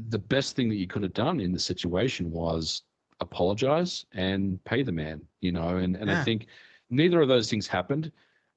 [0.09, 2.83] the best thing that you could have done in the situation was
[3.21, 6.21] apologize and pay the man, you know, and and yeah.
[6.21, 6.47] I think
[6.91, 8.13] neither of those things happened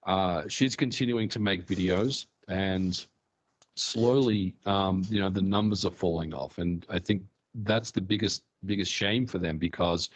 [0.06, 3.06] uh, she's continuing to make videos and
[3.76, 7.22] slowly um, you know the numbers are falling off and i think
[7.64, 10.10] that's the biggest biggest shame for them because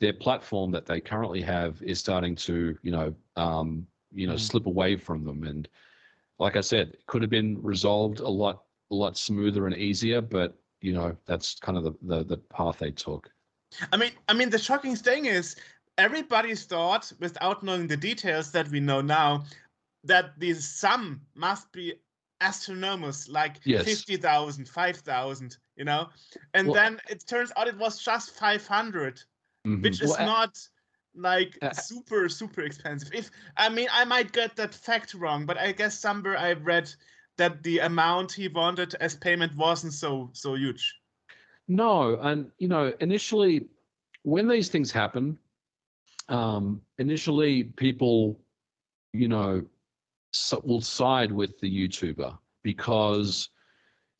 [0.00, 4.40] their platform that they currently have is starting to you know um, you know mm.
[4.40, 5.68] slip away from them and
[6.38, 10.20] like i said it could have been resolved a lot a lot smoother and easier
[10.20, 13.30] but you know that's kind of the the, the path they took
[13.92, 15.56] i mean i mean the shocking thing is
[15.98, 19.44] everybody thought, without knowing the details that we know now,
[20.04, 21.94] that the sum must be
[22.40, 23.84] astronomical, like yes.
[23.84, 26.08] 50,000, 5,000, you know?
[26.54, 29.16] And well, then it turns out it was just 500,
[29.66, 29.82] mm-hmm.
[29.82, 30.58] which is well, not
[31.16, 33.10] like uh, super, super expensive.
[33.12, 36.90] If I mean, I might get that fact wrong, but I guess somewhere I read
[37.38, 40.94] that the amount he wanted as payment wasn't so so huge.
[41.68, 43.66] No, and you know, initially
[44.22, 45.38] when these things happen,
[46.28, 48.40] um, initially people,
[49.12, 49.64] you know,
[50.64, 53.50] will side with the YouTuber because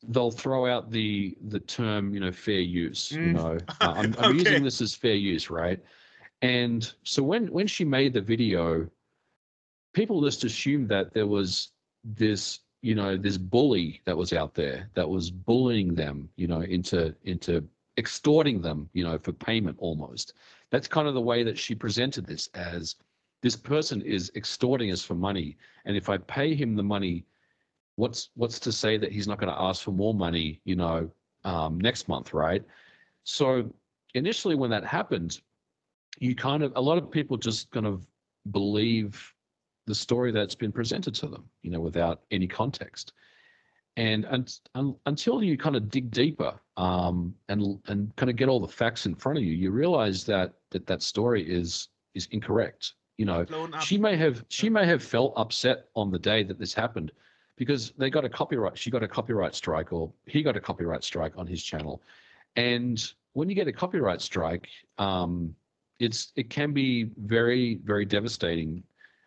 [0.07, 3.09] they'll throw out the the term, you know, fair use.
[3.09, 3.25] Mm.
[3.25, 4.37] You know, uh, I'm, I'm okay.
[4.37, 5.79] using this as fair use, right?
[6.41, 8.87] And so when when she made the video,
[9.93, 11.69] people just assumed that there was
[12.03, 16.61] this you know this bully that was out there that was bullying them you know
[16.61, 20.33] into into extorting them you know for payment almost.
[20.71, 22.95] That's kind of the way that she presented this as
[23.41, 25.57] this person is extorting us for money.
[25.85, 27.25] And if i pay him the money
[27.95, 31.09] what's what's to say that he's not going to ask for more money you know
[31.43, 32.63] um, next month right?
[33.23, 33.69] So
[34.13, 35.41] initially when that happened
[36.19, 38.05] you kind of a lot of people just kind of
[38.51, 39.33] believe
[39.89, 43.13] the story that's been presented to them you know without any context.
[43.97, 44.25] And
[44.75, 48.67] un- until you kind of dig deeper um, and and kind of get all the
[48.67, 52.93] facts in front of you, you realize that that that story is is incorrect.
[53.17, 53.45] You know,
[53.81, 57.11] she may have she may have felt upset on the day that this happened
[57.57, 61.03] because they got a copyright she got a copyright strike or he got a copyright
[61.03, 62.01] strike on his channel.
[62.55, 62.97] And
[63.33, 65.55] when you get a copyright strike um,
[65.99, 68.83] it's it can be very very devastating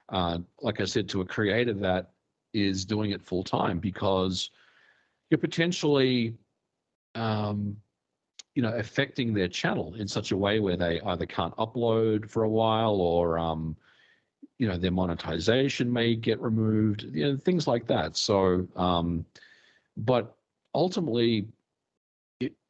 [0.09, 2.11] uh, like i said to a creator that
[2.53, 4.51] is doing it full time because
[5.31, 6.35] you're potentially
[7.15, 7.77] um,
[8.55, 12.43] you know affecting their channel in such a way where they either can't upload for
[12.43, 13.77] a while or um,
[14.59, 18.17] you know their monetization may get removed you know things like that.
[18.17, 19.25] So um,
[19.97, 20.37] but
[20.75, 21.47] ultimately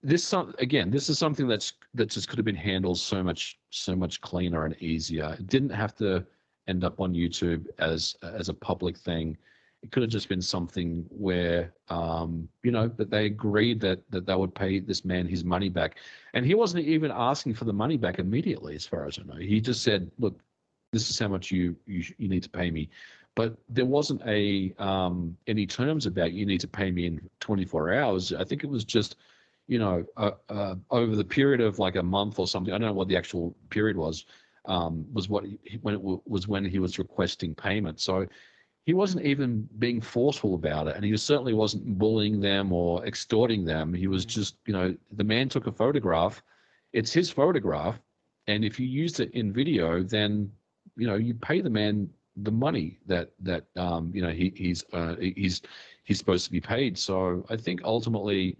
[0.02, 3.96] this again this is something that's that just could have been handled so much so
[3.96, 5.36] much cleaner and easier.
[5.38, 6.24] It didn't have to
[6.68, 9.36] end up on youtube as as a public thing.
[9.82, 14.26] It could have just been something where um, you know that they agreed that that
[14.26, 15.97] they would pay this man his money back.
[16.34, 19.40] And he wasn't even asking for the money back immediately as far as i know.
[19.40, 20.40] He just said look
[20.93, 22.90] this is how much you you, you need to pay me.
[23.34, 27.94] But there wasn't a um, any terms about you need to pay me in 24
[27.94, 28.32] hours.
[28.32, 29.16] I think it was just
[29.66, 32.72] you know uh, uh, over the period of like a month or something.
[32.72, 34.26] I don't know what the actual period was
[34.66, 38.01] um, was what he, when it w- was when he was requesting payment.
[38.01, 38.26] So
[38.84, 43.64] he wasn't even being forceful about it and he certainly wasn't bullying them or extorting
[43.64, 43.94] them.
[43.94, 46.43] He was just you know the man took a photograph.
[46.93, 48.01] It's his photograph
[48.47, 50.51] and if you used it in video then
[50.97, 54.84] you know you pay the man the money that that um, you know he, he's
[54.93, 55.62] uh, he's
[56.05, 56.98] he's supposed to be paid.
[56.98, 58.56] So i think ultimately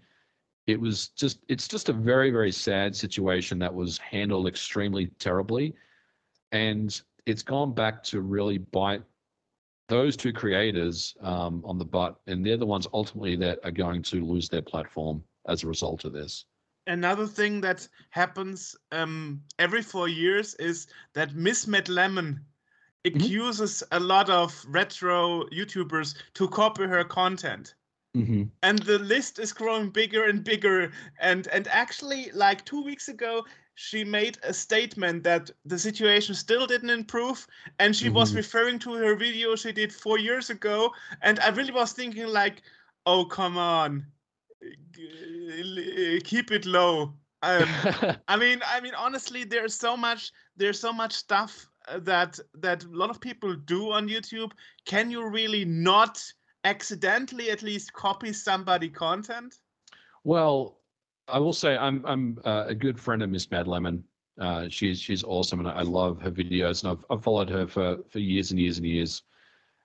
[0.67, 5.75] it was just it's just a very very sad situation that was handled extremely terribly
[6.53, 9.03] and it's gone back to really bite
[9.89, 14.03] those two creators um, on the butt, and they're the ones ultimately that are going
[14.03, 16.45] to lose their platform as a result of this.
[16.87, 22.41] Another thing that happens um, every four years is that Miss Matt Lemon
[23.05, 27.75] accuses a lot of retro YouTubers to copy her content.
[28.15, 28.43] Mm-hmm.
[28.63, 33.43] and the list is growing bigger and bigger and and actually like two weeks ago
[33.83, 37.47] she made a statement that the situation still didn't improve
[37.79, 38.37] and she was Mhm.
[38.37, 40.93] referring to her video she did four years ago
[41.23, 42.63] and i really was thinking like
[43.07, 44.07] oh come on
[46.25, 47.89] keep it low um,
[48.29, 52.85] I mean, I mean, honestly, there's so much, there's so much stuff uh, that that
[52.85, 54.53] a lot of people do on YouTube.
[54.85, 56.23] Can you really not
[56.65, 59.61] accidentally at least copy somebody content?
[60.25, 60.82] well,
[61.29, 64.05] I will say I'm I'm uh, a good friend of Miss Mad Lemon.
[64.39, 67.99] Uh, she's she's awesome, and I love her videos, and I've I've followed her for
[68.09, 69.23] for years and years and years.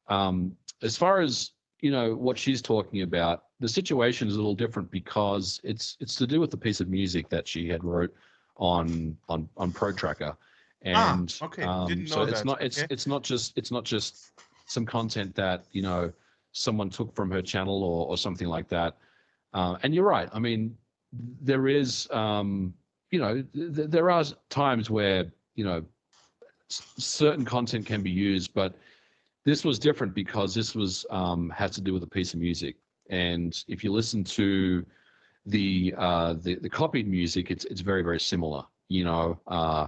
[0.07, 1.51] Um, as far as
[1.81, 6.15] you know, what she's talking about, the situation is a little different because it's it's
[6.15, 8.13] to do with the piece of music that she had wrote
[8.55, 10.35] on on on Pro Tracker,
[10.81, 12.87] and Ah, okay, um, didn't so know it's that, not it's okay.
[12.89, 14.31] it's not just it's not just
[14.65, 16.11] some content that you know
[16.51, 18.97] someone took from her channel or or something like that.
[19.53, 20.29] Uh, and you're right.
[20.33, 20.75] I mean,
[21.13, 22.73] there is um,
[23.11, 25.25] you know th- there are times where
[25.55, 25.83] you know
[26.69, 28.75] s- certain content can be used, but
[29.45, 32.75] this was different because this was um, had to do with a piece of music.
[33.09, 34.85] And if you listen to
[35.45, 38.63] the uh, the, the copied music, it's it's very very similar.
[38.89, 39.87] You know, uh,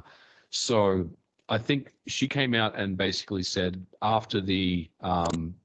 [0.49, 1.09] so
[1.49, 5.55] I think she came out and basically said after the um,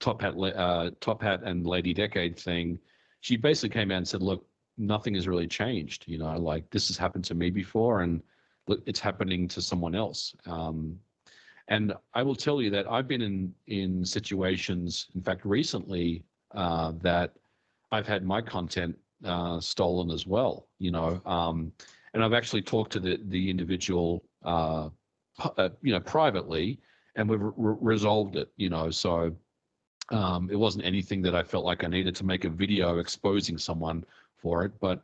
[0.00, 2.78] top hat uh, top hat and lady decade thing,
[3.20, 4.44] she basically came out and said, look,
[4.78, 6.04] nothing has really changed.
[6.06, 8.22] You know, like this has happened to me before, and
[8.86, 10.34] it's happening to someone else.
[10.46, 10.98] Um,
[11.68, 16.24] and I will tell you that I've been in in situations, in fact, recently
[16.54, 17.34] uh, that
[17.90, 20.68] I've had my content uh, stolen as well.
[20.78, 21.72] You know, um,
[22.14, 24.88] and I've actually talked to the the individual, uh,
[25.56, 26.80] uh, you know, privately,
[27.16, 28.50] and we've re- resolved it.
[28.56, 29.34] You know, so
[30.10, 33.56] um, it wasn't anything that I felt like I needed to make a video exposing
[33.56, 34.04] someone
[34.42, 35.02] for it, but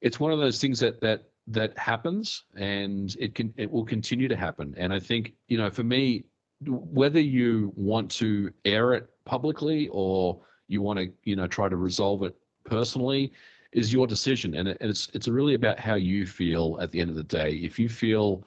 [0.00, 4.28] it's one of those things that that that happens and it can it will continue
[4.28, 4.74] to happen.
[4.76, 6.24] And i think you know for me
[6.66, 11.76] whether you want to air it publicly or you want to you know try to
[11.76, 13.32] resolve it personally
[13.72, 14.54] is your decision.
[14.54, 17.22] And, it, and it's it's really about how you feel at the end of the
[17.24, 17.52] day.
[17.54, 18.44] If you feel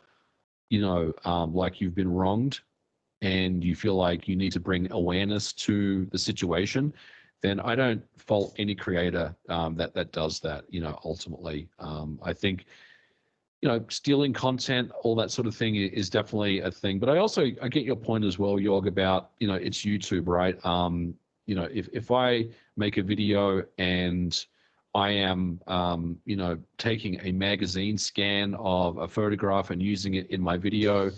[0.69, 2.59] you know um, like you've been wronged
[3.21, 6.93] and you feel like you need to bring awareness to the situation
[7.45, 10.65] then I don't fault any creator um, that that does that.
[10.69, 12.65] You know, ultimately, um, I think
[13.61, 16.99] you know stealing content, all that sort of thing, is definitely a thing.
[16.99, 20.27] But I also I get your point as well, Jorg, about you know it's YouTube,
[20.27, 20.63] right?
[20.65, 21.13] Um,
[21.45, 24.45] you know, if if I make a video and
[24.95, 30.29] I am, um, you know, taking a magazine scan of a photograph and using it
[30.31, 31.11] in my video,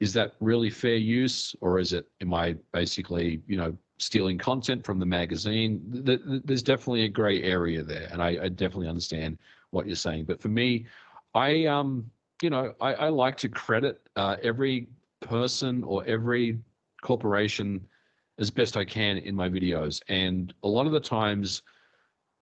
[0.00, 2.08] is that really fair use, or is it?
[2.20, 5.80] Am I basically, you know, stealing content from the magazine?
[6.44, 9.38] There's definitely a gray area there, and I, I definitely understand
[9.70, 10.24] what you're saying.
[10.24, 10.86] But for me,
[11.34, 12.10] I, um,
[12.42, 14.88] you know, I, I like to credit uh, every
[15.20, 16.58] person or every
[17.02, 17.86] corporation
[18.38, 21.62] as best I can in my videos, and a lot of the times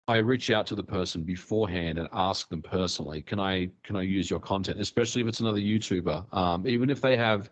[0.07, 4.01] I reach out to the person beforehand and ask them personally, can I can I
[4.01, 7.49] use your content, especially if it's another YouTuber, um, even if they have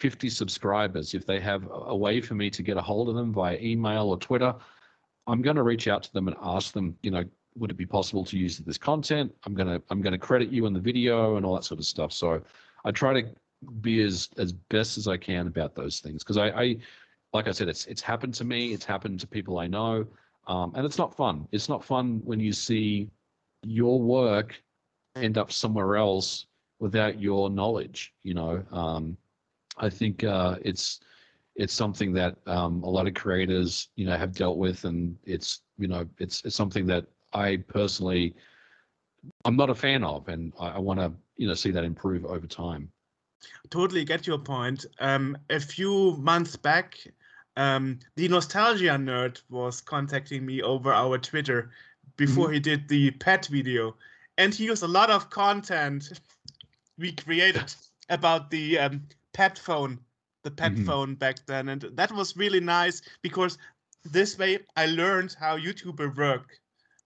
[0.00, 3.32] 50 subscribers, if they have a way for me to get a hold of them
[3.32, 4.54] via email or Twitter,
[5.26, 7.24] I'm going to reach out to them and ask them, you know,
[7.56, 9.34] would it be possible to use this content?
[9.44, 12.12] I'm gonna I'm gonna credit you in the video and all that sort of stuff.
[12.12, 12.40] So
[12.84, 13.28] I try to
[13.80, 16.76] be as as best as I can about those things because I, I
[17.32, 20.06] like I said, it's it's happened to me, it's happened to people I know.
[20.46, 21.46] Um, and it's not fun.
[21.52, 23.10] It's not fun when you see
[23.62, 24.60] your work
[25.16, 26.46] end up somewhere else
[26.78, 28.14] without your knowledge.
[28.22, 29.16] You know, um,
[29.80, 31.00] I think uh, it's
[31.56, 35.62] it's something that um, a lot of creators, you know, have dealt with, and it's
[35.78, 38.34] you know, it's it's something that I personally,
[39.44, 42.24] I'm not a fan of, and I, I want to you know see that improve
[42.24, 42.90] over time.
[43.70, 44.84] Totally get your point.
[45.00, 46.98] Um, a few months back,
[47.56, 51.70] um, the nostalgia nerd was contacting me over our Twitter
[52.16, 52.54] before mm-hmm.
[52.54, 53.96] he did the pet video,
[54.36, 56.20] and he used a lot of content
[56.98, 57.74] we created
[58.10, 59.02] about the um,
[59.32, 59.98] pet phone,
[60.42, 60.86] the pet mm-hmm.
[60.86, 63.58] phone back then, and that was really nice because
[64.04, 66.58] this way I learned how YouTuber work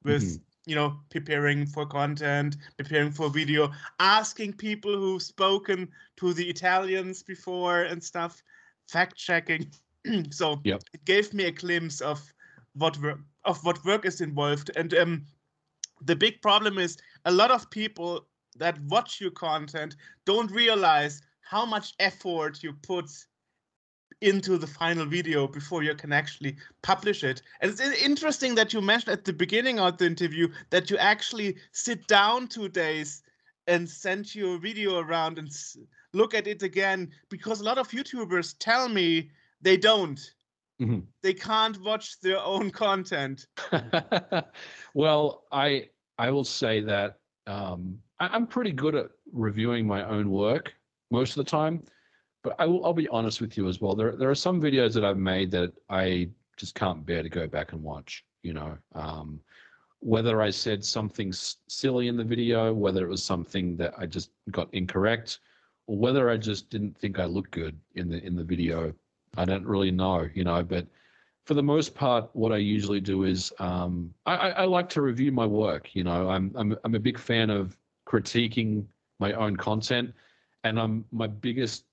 [0.05, 0.70] with mm-hmm.
[0.70, 7.22] you know preparing for content, preparing for video, asking people who've spoken to the Italians
[7.22, 8.42] before and stuff,
[8.88, 9.66] fact checking.
[10.30, 10.82] so yep.
[10.92, 12.20] it gave me a glimpse of
[12.74, 15.26] what work of what work is involved and um,
[16.02, 18.26] the big problem is a lot of people
[18.56, 23.11] that watch your content don't realize how much effort you put
[24.21, 27.43] into the final video before you can actually publish it.
[27.61, 31.57] And it's interesting that you mentioned at the beginning of the interview that you actually
[31.73, 33.23] sit down two days
[33.66, 35.51] and send your video around and
[36.12, 39.31] look at it again because a lot of YouTubers tell me
[39.61, 40.21] they don't.
[40.81, 41.01] Mm-hmm.
[41.23, 43.47] They can't watch their own content.
[44.95, 45.89] well, I
[46.19, 50.73] I will say that um, I, am pretty good at reviewing my own work
[51.15, 51.82] most of the time,
[52.43, 53.95] but I will I'll be honest with you as well.
[53.95, 57.47] There there are some videos that I've made that I just can't bear to go
[57.47, 58.24] back and watch.
[58.43, 59.41] You know, um,
[60.01, 64.31] whether I said something silly in the video, whether it was something that I just
[64.51, 65.41] got incorrect,
[65.86, 68.95] or whether I just didn't think I looked good in the in the video
[69.36, 70.86] I don't really know, you know, but
[71.45, 75.31] for the most part, what I usually do is um, I, I, like to review
[75.31, 75.95] my work.
[75.95, 77.77] You know, I'm, I'm I'm a big fan of
[78.07, 78.86] critiquing
[79.19, 80.15] my own content,
[80.65, 81.85] and I'm my biggest,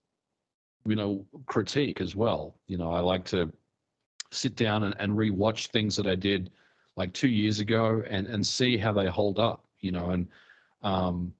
[0.85, 2.56] you know, critique as well.
[2.68, 3.52] You know, I like to
[4.31, 6.49] sit down and, and rewatch things that I did
[6.95, 9.65] like two years ago and and see how they hold up.
[9.80, 10.27] You know, and
[10.84, 11.34] um,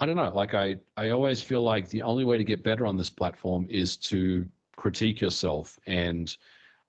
[0.00, 0.32] I don't know.
[0.34, 3.66] Like I I always feel like the only way to get better on this platform
[3.68, 4.46] is to
[4.78, 6.36] critique yourself and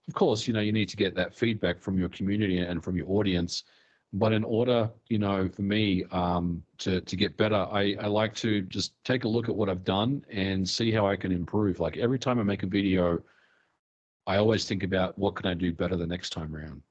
[0.07, 2.95] of course you know you need to get that feedback from your community and from
[2.95, 3.63] your audience
[4.13, 8.33] but in order you know for me um, to to get better I, I like
[8.35, 11.79] to just take a look at what i've done and see how i can improve
[11.79, 13.19] like every time i make a video
[14.25, 16.81] i always think about what can i do better the next time around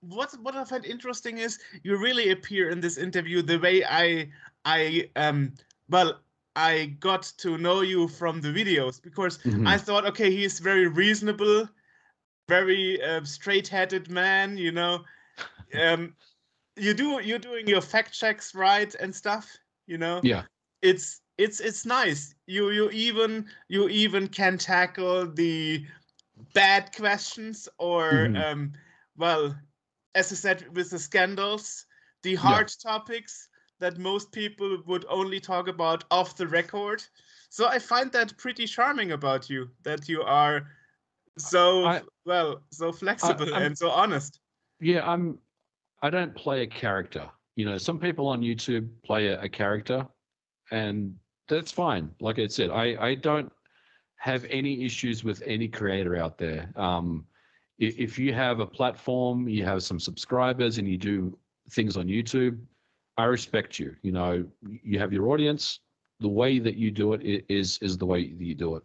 [0.00, 4.28] what what i find interesting is you really appear in this interview the way i
[4.64, 5.52] i um
[5.88, 6.20] well
[6.56, 9.66] I got to know you from the videos because mm-hmm.
[9.66, 11.68] I thought, okay, he's very reasonable,
[12.48, 14.56] very uh, straight-headed man.
[14.56, 15.04] You know,
[15.74, 16.14] um,
[16.76, 19.56] you do you're doing your fact checks right and stuff.
[19.86, 20.42] You know, yeah,
[20.82, 22.34] it's it's it's nice.
[22.46, 25.84] You you even you even can tackle the
[26.52, 28.36] bad questions or mm-hmm.
[28.36, 28.72] um,
[29.16, 29.54] well,
[30.14, 31.86] as I said with the scandals,
[32.22, 32.90] the hard yeah.
[32.90, 33.48] topics
[33.80, 37.02] that most people would only talk about off the record.
[37.50, 40.66] So I find that pretty charming about you that you are
[41.38, 44.40] so I, well, so flexible I, and so honest.
[44.80, 45.38] Yeah, I'm
[46.04, 47.30] I don't play a character.
[47.56, 50.06] You know, some people on YouTube play a, a character
[50.70, 51.14] and
[51.48, 52.10] that's fine.
[52.20, 53.50] Like I said, I, I don't
[54.16, 56.70] have any issues with any creator out there.
[56.76, 57.24] Um,
[57.78, 61.36] if you have a platform, you have some subscribers, and you do
[61.70, 62.58] things on YouTube,
[63.16, 63.96] I respect you.
[64.02, 65.80] You know, you have your audience.
[66.20, 68.84] The way that you do it is is the way that you do it.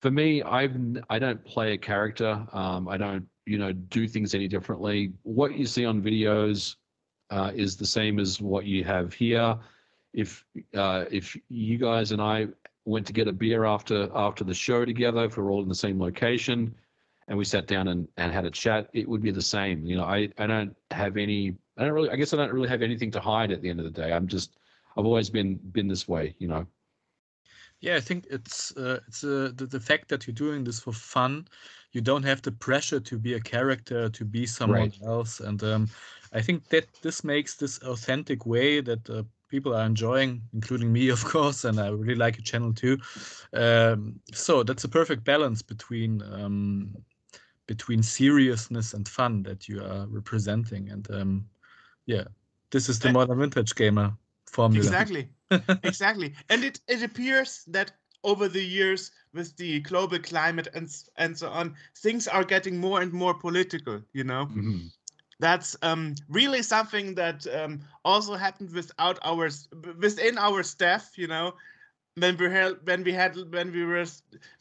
[0.00, 0.76] For me, I've
[1.10, 2.46] I don't play a character.
[2.52, 5.12] Um, I don't you know do things any differently.
[5.22, 6.76] What you see on videos
[7.30, 9.56] uh, is the same as what you have here.
[10.12, 10.44] If
[10.74, 12.48] uh, if you guys and I
[12.84, 15.74] went to get a beer after after the show together, if we're all in the
[15.74, 16.74] same location,
[17.28, 19.84] and we sat down and, and had a chat, it would be the same.
[19.86, 22.68] You know, I, I don't have any I don't really I guess I don't really
[22.68, 24.12] have anything to hide at the end of the day.
[24.12, 24.58] I'm just
[24.96, 26.66] I've always been been this way, you know.
[27.80, 30.92] Yeah, I think it's uh, it's uh, the, the fact that you're doing this for
[30.92, 31.46] fun.
[31.92, 35.00] You don't have the pressure to be a character, to be someone Right.
[35.04, 35.88] else, and um,
[36.32, 41.08] I think that this makes this authentic way that uh, people are enjoying, including me,
[41.10, 42.98] of course, and I really like your channel too.
[43.52, 46.94] Um, so that's a perfect balance between um,
[47.66, 51.48] between seriousness and fun that you are representing, and um,
[52.06, 52.24] yeah,
[52.70, 54.96] this is the Uh, modern vintage gamer formula.
[54.96, 55.34] Exactly.
[55.82, 56.34] exactly.
[56.48, 57.92] And it, it appears that
[58.24, 63.00] over the years, with the global climate and and so on, things are getting more
[63.00, 64.02] and more political.
[64.12, 64.90] You know, Mhm.
[65.38, 69.48] that's um, really something that um, also happened without our
[69.98, 71.16] within our staff.
[71.16, 71.54] You know,
[72.16, 74.04] when we had when we had when we were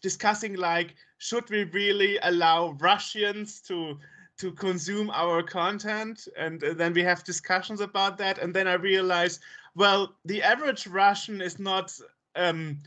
[0.01, 3.97] discussing like, should we really allow Russians to
[4.37, 8.73] to consume our content and uh, then we have discussions about that and then i
[8.73, 9.41] realized
[9.75, 11.97] well the average russian is not
[12.35, 12.77] um,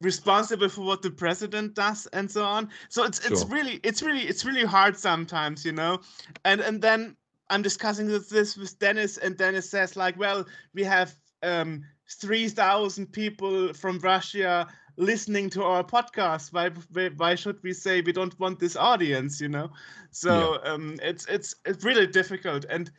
[0.00, 2.68] responsible for what the president does and so on.
[2.88, 3.48] So it's it's Sure.
[3.48, 6.00] really it's really it's really hard sometimes you know?
[6.44, 7.16] And and then
[7.50, 13.12] i'm discussing this, this with dennis and dennis says like well we have um 3000
[13.12, 14.66] people from russia
[14.96, 16.52] listening to our podcast.
[16.52, 19.70] Why why- why should we say we don't want this audience you know?
[20.10, 22.64] So um it's it's it's really difficult.
[22.68, 22.90] And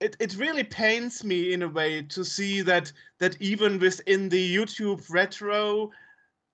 [0.00, 4.56] it, it really pains me in a way to see that that even within the
[4.56, 5.90] youtube retro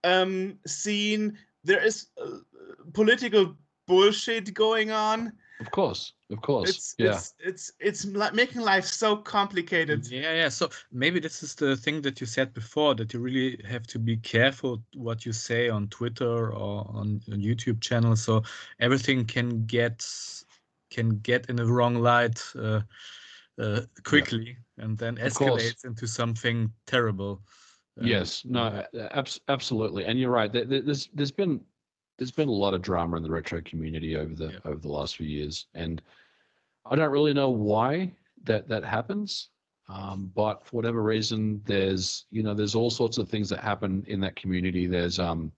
[0.06, 2.38] um scene there is uh,
[2.92, 3.54] political
[3.86, 6.68] bullshit going on Of course, of course.
[6.68, 7.06] it's yeah.
[7.08, 10.50] it's it's it's li- making life so complicated Yeah, yeah.
[10.50, 13.98] So maybe this is the thing that you said before that you really have to
[13.98, 18.42] be careful what you say on Twitter or on a YouTube channel, so
[18.78, 20.06] everything can get
[20.90, 22.80] can get in the wrong light uh,
[23.58, 27.40] uh, quickly and then escalates into something terrible.
[28.01, 30.52] Um, Yes, no, abs- absolutely, and you're right.
[30.52, 31.60] There, there- there's there's been
[32.18, 34.59] there's been a lot of drama in the retro community over the Yeah.
[34.64, 36.02] over the last few years, and
[36.85, 38.12] I don't really know why
[38.44, 39.51] that that happens.
[39.89, 44.05] Um, but for whatever reason, there's you know there's all sorts of things that happen
[44.09, 44.86] in that community.
[44.86, 45.52] There's um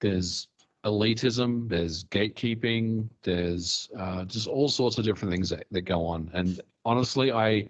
[0.00, 0.48] there's
[0.84, 6.30] elitism, there's gatekeeping, there's uh, just all sorts of different things that, that go on.
[6.32, 7.68] And honestly, I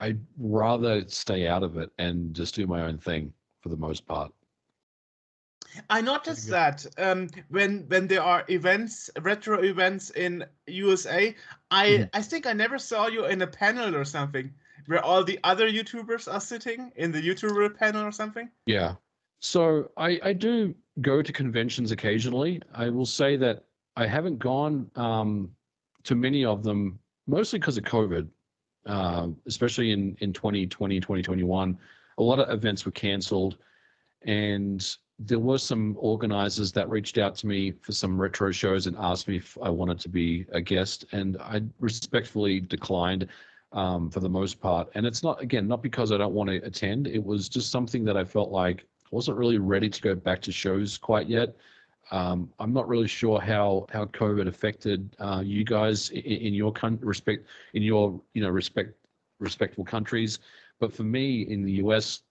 [0.00, 4.06] I'd rather stay out of it and just do my own thing for the most
[4.06, 4.32] part.
[5.90, 11.34] I noticed that um, when when there are events, retro events in USA,
[11.70, 12.10] I Mhm.
[12.12, 14.54] I think I never saw you in a panel or something
[14.86, 18.50] where all the other YouTubers are sitting in the YouTuber panel or something.
[18.66, 18.96] Yeah.
[19.40, 22.62] So I, I do go to conventions occasionally.
[22.72, 23.64] I will say that
[23.96, 25.54] I haven't gone um,
[26.04, 28.28] to many of them, mostly because of COVID,
[29.46, 31.78] especially in, in 2020, 2021.
[32.18, 33.56] A lot of events were canceled.
[34.26, 38.96] And there were some organizers that reached out to me for some retro shows and
[38.98, 41.04] asked me if I wanted to be a guest.
[41.12, 43.28] And I respectfully declined
[43.72, 44.88] um, for the most part.
[44.94, 47.06] And it's not, again, not because I don't want to attend.
[47.06, 50.52] It was just something that I felt like wasn't really ready to go back to
[50.52, 51.56] shows quite yet.
[52.10, 56.72] Um, I'm not really sure how how COVID affected uh, you guys in, in your
[56.72, 58.94] coun- respect in your you know respect
[59.40, 60.38] respectful countries,
[60.80, 62.22] but for me in the US,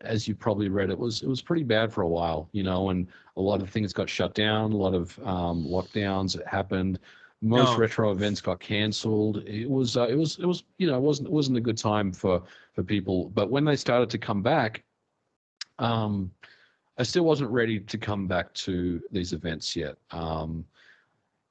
[0.00, 2.90] as you probably read, it was it was pretty bad for a while, you know,
[2.90, 3.06] and
[3.36, 6.98] a lot of things got shut down, a lot of um, lockdowns happened.
[7.40, 7.78] Most No.
[7.78, 9.38] retro events got cancelled.
[9.46, 11.78] It was uh, it was it was you know it wasn't it wasn't a good
[11.78, 12.42] time for
[12.74, 13.30] for people.
[13.30, 14.84] But when they started to come back,
[15.78, 16.30] um,
[16.98, 19.96] I still wasn't ready to come back to these events yet.
[20.10, 20.64] Um,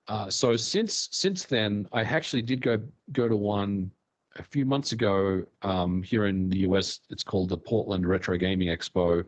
[0.07, 2.80] uh, so since since then, I actually did go
[3.11, 3.91] go to one
[4.38, 7.01] a few months ago um, here in the US.
[7.09, 9.23] It's called the Portland Retro Gaming Expo.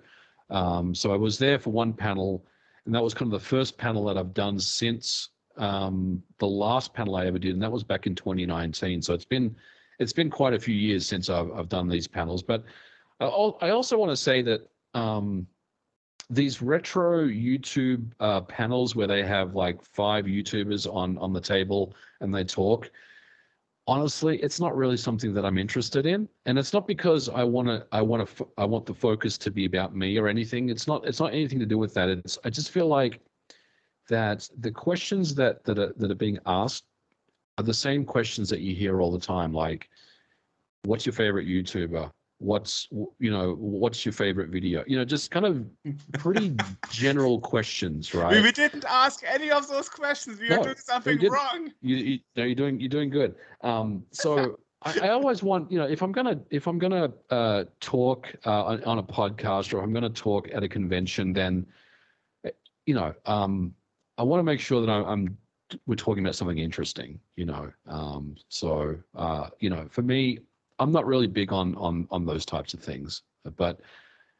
[0.50, 2.46] Um, so I was there for one panel,
[2.86, 6.94] and that was kind of the first panel that I've done since um, the last
[6.94, 9.02] panel I ever did, and that was back in 2019.
[9.02, 9.56] So it's been
[10.00, 12.44] it's been quite a few years since I've I've done these panels.
[12.44, 12.64] But
[13.20, 15.48] I also want to say that um,
[16.34, 21.94] these retro YouTube uh, panels where they have like five YouTubers on on the table
[22.22, 22.92] and they talk.
[23.86, 27.68] Honestly, it's not really something that I'm interested in, and it's not because I want
[27.68, 27.86] to.
[27.92, 28.48] I want to.
[28.58, 30.70] I want the focus to be about me or anything.
[30.70, 31.06] It's not.
[31.06, 32.08] It's not anything to do with that.
[32.10, 32.38] It's.
[32.46, 33.20] I just feel like
[34.10, 36.86] that the questions that that are, that are being asked
[37.58, 39.90] are the same questions that you hear all the time, like,
[40.84, 42.10] "What's your favorite YouTuber?
[42.44, 45.66] What's you know what's your favorite video?" You know, just kind of
[46.18, 46.56] pretty
[46.90, 48.36] general questions, right?
[48.36, 50.40] We, we didn't ask any of those questions.
[50.40, 51.72] We No, are doing something wrong.
[51.82, 53.36] you, you no, you're doing you're doing good.
[53.62, 57.64] Um, so I, I always want you know if I'm gonna if I'm gonna uh,
[57.80, 61.66] talk uh, on, on a podcast or I'm gonna talk at a convention, then
[62.46, 62.52] eh,
[62.86, 63.74] you know um,
[64.18, 65.38] I want to make sure that I'm, I'm
[65.88, 67.20] we're talking about something interesting.
[67.38, 70.40] You know, um, so uh, you know for me,
[70.84, 73.24] I'm not really big on on on those types of things,
[73.56, 73.80] but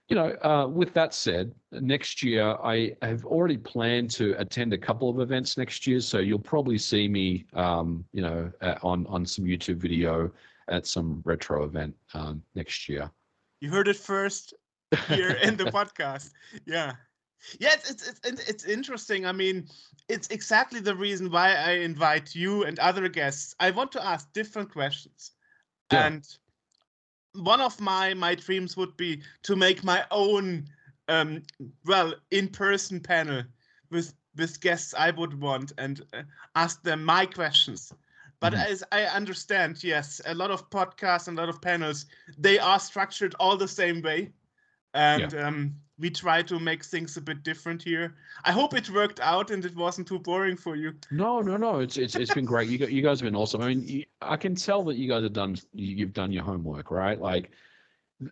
[0.10, 4.78] you know, uh, with that said, next year I have already planned to attend a
[4.78, 6.02] couple of events next year.
[6.02, 10.30] So you'll probably see me, um, you know, uh, on on some YouTube video
[10.68, 13.10] at some retro event um, next year.
[13.62, 14.54] You heard it first
[15.08, 16.32] here in the podcast.
[16.66, 16.94] Yeah.
[17.60, 19.26] Yeah, it's, it's it's it's interesting.
[19.26, 19.68] I mean,
[20.08, 23.54] it's exactly the reason why I invite you and other guests.
[23.60, 25.33] I want to ask different questions.
[25.94, 26.08] Yeah.
[26.08, 26.26] And
[27.34, 30.66] one of my my dreams would be to make my own
[31.08, 31.44] um
[31.86, 33.44] well, in-person panel
[33.90, 36.24] with with guests I would want and uh,
[36.56, 37.94] ask them my questions.
[38.40, 38.68] But Mhm.
[38.68, 42.06] as I understand, yes, a lot of podcasts and a lot of panels,
[42.38, 44.34] they are structured all the same way.
[44.94, 48.16] And um, we try to make things a bit different here.
[48.44, 50.94] I hope it worked out and it wasn't too boring for you.
[51.12, 51.80] No, no, no.
[51.80, 52.68] It's it's it's been great.
[52.68, 53.62] You got you guys have been awesome.
[53.62, 56.44] I mean, you, I can tell that you guys have done you- you've done your
[56.44, 57.20] homework, right?
[57.20, 57.52] Like,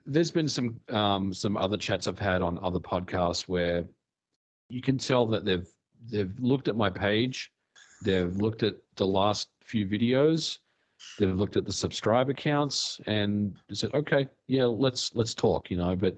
[0.05, 3.85] there's been some um some other chats I've had on other podcasts where
[4.67, 5.67] you can tell that they've
[6.09, 7.53] they've looked at my page,
[8.03, 10.57] they've looked at the last few videos,
[11.19, 15.95] they've looked at the subscriber counts, and said, okay, yeah, let's let's talk, you know.
[15.95, 16.17] But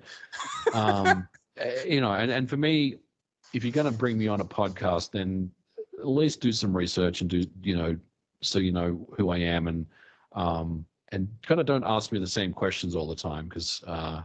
[0.74, 1.28] um,
[1.86, 2.98] you know, and and for me,
[3.54, 5.52] if you're going to bring me on a podcast, then
[6.00, 7.98] at least do some research and do you know
[8.42, 9.86] so you know who I am and
[10.34, 14.22] um and kind of don't ask me the same questions all the time because uh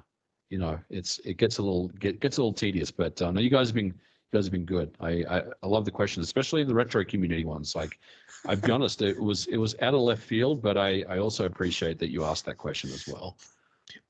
[0.51, 3.41] you know it's it gets a little get, gets a little tedious but uh, no
[3.41, 4.95] you guys have been you guys have been good.
[5.01, 7.77] I, I I love the questions especially the retro community ones.
[7.77, 7.99] Like
[8.47, 11.45] I'll be honest it was it was out of left field but I I also
[11.45, 13.37] appreciate that you asked that question as well.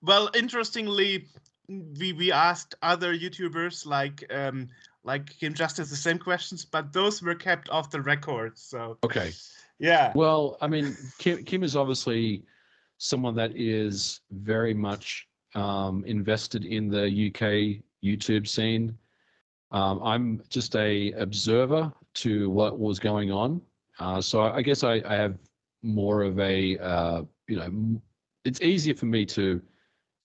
[0.03, 1.27] Well, interestingly,
[1.69, 4.69] we we asked other YouTubers like um
[5.05, 8.59] like Kim Justice the same questions, but those were kept off the record.
[8.59, 9.32] So okay
[9.78, 10.12] yeah.
[10.15, 12.43] Well, I mean, Kim, Kim is obviously
[12.99, 18.97] someone that is very much um, invested in the UK YouTube scene.
[19.70, 23.61] Um, I'm just a observer to what was going on,
[24.01, 25.39] uh, so I guess I, I have
[25.82, 28.01] more of a uh, you know,
[28.45, 29.61] it's easier for me to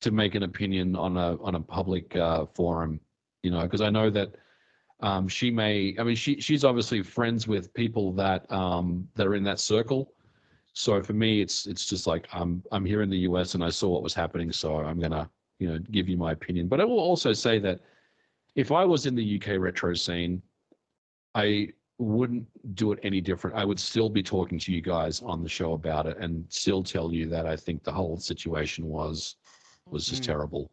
[0.04, 3.00] to make an opinion on a on a public uh, forum,
[3.42, 4.36] you know, because I know that
[5.04, 9.36] um, she may i mean she she's obviously friends with people that um that are
[9.36, 10.14] in that circle.
[10.74, 13.70] So for me it's it's just like i'm i'm here in the us and i
[13.70, 16.68] saw what was happening so i'm gonna you know give you my opinion.
[16.68, 17.82] But i will also say that
[18.56, 20.42] if i was in the uk retro scene
[21.36, 21.68] i
[22.00, 23.56] wouldn't do it any different.
[23.56, 26.82] I would still be talking to you guys on the show about it and still
[26.82, 29.36] tell you that i think the whole situation was
[29.90, 30.28] was just Mm.
[30.28, 30.72] terrible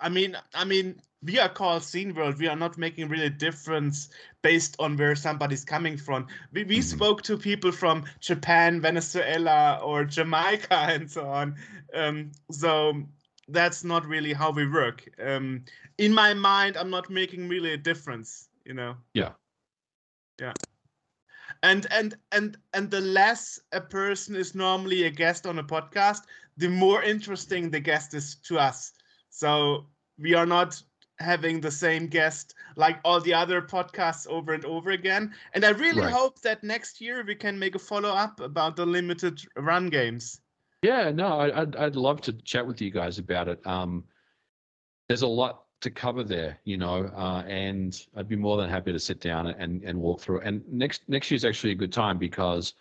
[0.00, 2.38] I mean, I mean, we are called Scene World.
[2.38, 4.10] We are not making really difference
[4.42, 6.26] based on where somebody's coming from.
[6.52, 6.82] We, we Mhm.
[6.82, 11.56] spoke to people from Japan, Venezuela, or Jamaica, and so on.
[11.94, 13.02] Um, so
[13.48, 15.08] that's not really how we work.
[15.20, 15.64] Um,
[15.98, 18.48] in my mind, I'm not making really a difference.
[18.64, 18.96] You know.
[19.14, 19.32] Yeah.
[20.40, 20.52] Yeah.
[21.66, 26.22] And and and and the less a person is normally a guest on a podcast,
[26.56, 28.92] the more interesting the guest is to us.
[29.30, 29.86] So
[30.18, 30.80] we are not
[31.18, 35.34] having the same guest like all the other podcasts over and over again.
[35.54, 36.12] And I really Right.
[36.12, 40.40] hope that next year we can make a follow up about the limited run games.
[40.82, 43.66] Yeah, no, I- I'd I'd love to chat with you guys about it.
[43.66, 44.04] Um,
[45.08, 48.92] there's a lot to cover there, you know, uh, and I'd be more than happy
[48.92, 50.40] to sit down and and walk through.
[50.40, 52.74] And next next year's actually a good time because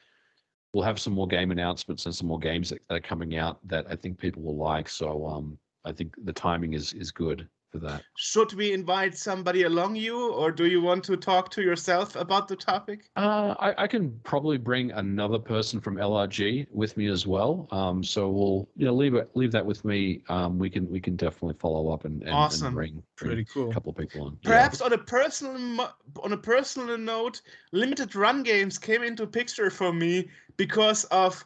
[0.73, 3.59] we'll have some more game announcements and some more games that, that are coming out
[3.67, 4.89] that I think people will like.
[4.89, 8.03] So um, I think the timing is is good for that.
[8.15, 12.47] Should we invite somebody along you, or do you want to talk to yourself about
[12.47, 13.09] the topic?
[13.15, 17.67] Uh, I, I can probably bring another person from LRG with me as well.
[17.71, 20.21] Um, so we'll you know leave it leave that with me.
[20.29, 22.67] Um, we can we can definitely follow up and and, Awesome.
[22.67, 23.69] and bring, bring Pretty cool.
[23.69, 24.37] a couple of people on.
[24.41, 24.49] Yeah.
[24.51, 25.93] Perhaps on a personal
[26.23, 27.41] on a personal note,
[27.71, 31.43] limited run games came into picture for me because of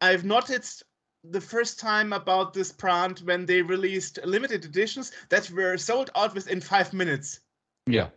[0.00, 0.84] I've noticed
[1.30, 6.34] the first time about this brand when they released limited editions that were sold out
[6.34, 7.40] within five minutes.
[7.86, 8.08] Yeah.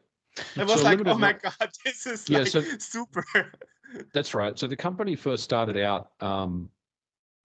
[0.57, 3.25] I was So like, oh my god, this is Yeah, like so- super.
[4.13, 4.57] That's right.
[4.57, 6.69] So the company first started out um,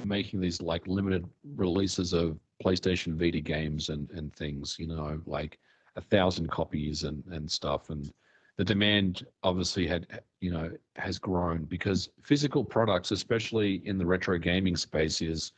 [0.05, 1.27] making these like limited
[1.57, 4.77] releases of PlayStation Vita games and and things.
[4.79, 5.59] You know, like
[5.97, 7.89] a thousand copies and and stuff.
[7.91, 8.13] And
[8.57, 14.39] the demand obviously had you know has grown because physical products, especially in the retro
[14.39, 15.53] gaming space, is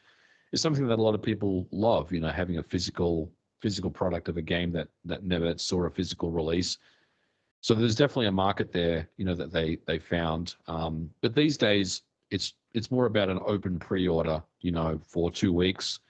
[0.52, 2.12] is something that a lot of people love.
[2.12, 5.90] You know, having a physical physical product of a game that that never saw a
[5.90, 6.78] physical release.
[7.60, 10.54] So there's definitely a market there, you know, that they they found.
[10.66, 15.52] Um, but these days, it's it's more about an open pre-order, you know, for two
[15.52, 16.00] weeks,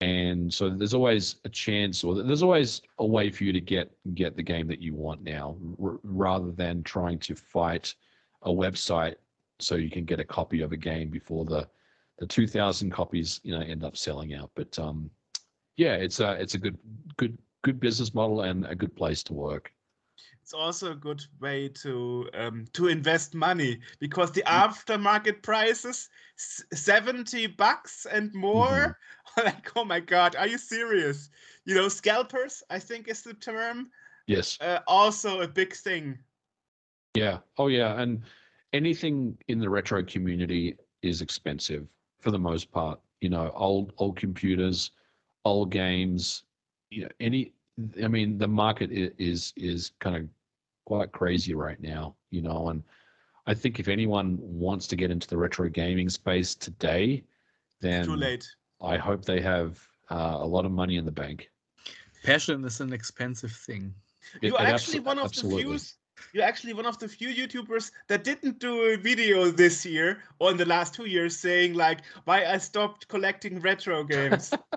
[0.00, 3.90] and so there's always a chance, or there's always a way for you to get
[4.14, 7.94] get the game that you want now, r- rather than trying to fight
[8.42, 9.16] a website
[9.58, 11.68] so you can get a copy of a game before the
[12.18, 14.50] the 2,000 copies, you know, end up selling out.
[14.54, 15.10] But um,
[15.76, 16.78] yeah, it's a it's a good
[17.16, 19.72] good good business model and a good place to work.
[20.42, 24.64] It's also a good way to um, to invest money because the Mm.
[24.68, 28.96] aftermarket prices 70 bucks and more.
[29.36, 31.30] Like, oh my god, are you serious?
[31.64, 33.90] You know, scalpers, I think is the term.
[34.26, 34.58] Yes.
[34.60, 36.18] Uh, also a big thing.
[37.14, 37.38] Yeah.
[37.58, 38.00] Oh, yeah.
[38.00, 38.22] And
[38.72, 41.86] anything in the retro community is expensive
[42.20, 43.00] for the most part.
[43.20, 44.92] You know, old old computers,
[45.44, 46.44] old games.
[46.90, 47.52] You know, any.
[48.02, 50.28] I mean, the market is is kind of
[50.86, 52.14] quite crazy right now.
[52.30, 52.82] You know, and
[53.46, 57.24] I think if anyone wants to get into the retro gaming space today,
[57.80, 58.46] then Too late.
[58.82, 59.78] I hope they have
[60.10, 61.50] uh, a lot of money in the bank.
[62.22, 63.94] Passion is an expensive thing.
[64.40, 65.64] You're it actually abso- one of absolutely.
[65.64, 65.86] the few.
[66.34, 70.50] You're actually one of the few YouTubers that didn't do a video this year or
[70.50, 74.52] in the last two years saying like why I stopped collecting retro games.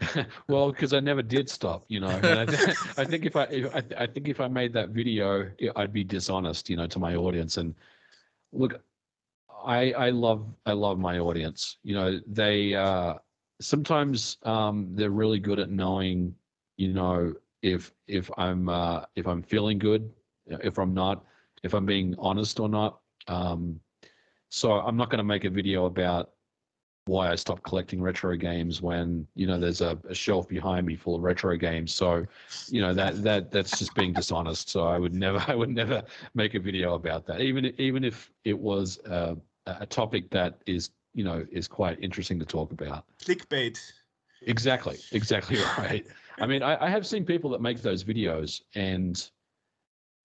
[0.48, 2.08] well, because I never did stop, you know.
[2.08, 2.60] And I, th-
[2.98, 5.92] I think if I, if, I, th- I think if I made that video, I'd
[5.92, 7.56] be dishonest, you know, to my audience.
[7.56, 7.74] And
[8.52, 8.82] look,
[9.64, 11.78] I, I love, I love my audience.
[11.82, 13.14] You know, they uh,
[13.60, 16.34] sometimes um, they're really good at knowing,
[16.76, 20.10] you know, if if I'm uh, if I'm feeling good,
[20.46, 21.24] if I'm not,
[21.62, 23.00] if I'm being honest or not.
[23.28, 23.80] Um,
[24.48, 26.30] so I'm not going to make a video about
[27.06, 30.94] why I stopped collecting retro games when you know there's a, a shelf behind me
[30.96, 31.92] full of retro games.
[31.92, 32.24] So,
[32.68, 34.68] you know that that that's just being dishonest.
[34.70, 36.02] So I would never I would never
[36.34, 39.34] make a video about that, even even if it was uh,
[39.66, 43.04] a topic that is you know is quite interesting to talk about.
[43.18, 43.78] Clickbait.
[44.46, 46.06] Exactly, exactly right.
[46.40, 49.30] I mean, I, I have seen people that make those videos and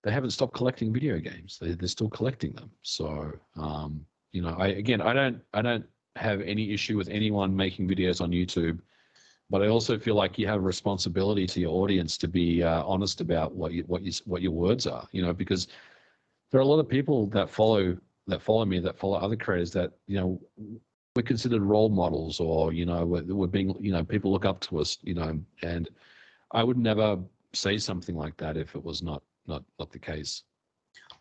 [0.03, 1.57] they haven't stopped collecting video games.
[1.59, 2.71] They, they're still collecting them.
[2.81, 5.85] So, um, you know, I again, I don't, I don't
[6.15, 8.79] have any issue with anyone making videos on YouTube,
[9.49, 12.83] but I also feel like you have a responsibility to your audience to be uh,
[12.83, 15.07] honest about what you, what you, what your words are.
[15.11, 15.67] You know, because
[16.51, 17.97] there are a lot of people that follow
[18.27, 20.39] that follow me that follow other creators that you know
[21.15, 24.59] we're considered role models or you know we're, we're being you know people look up
[24.59, 25.89] to us you know and
[26.51, 27.17] i would never
[27.53, 30.43] say something like that if it was not not not the case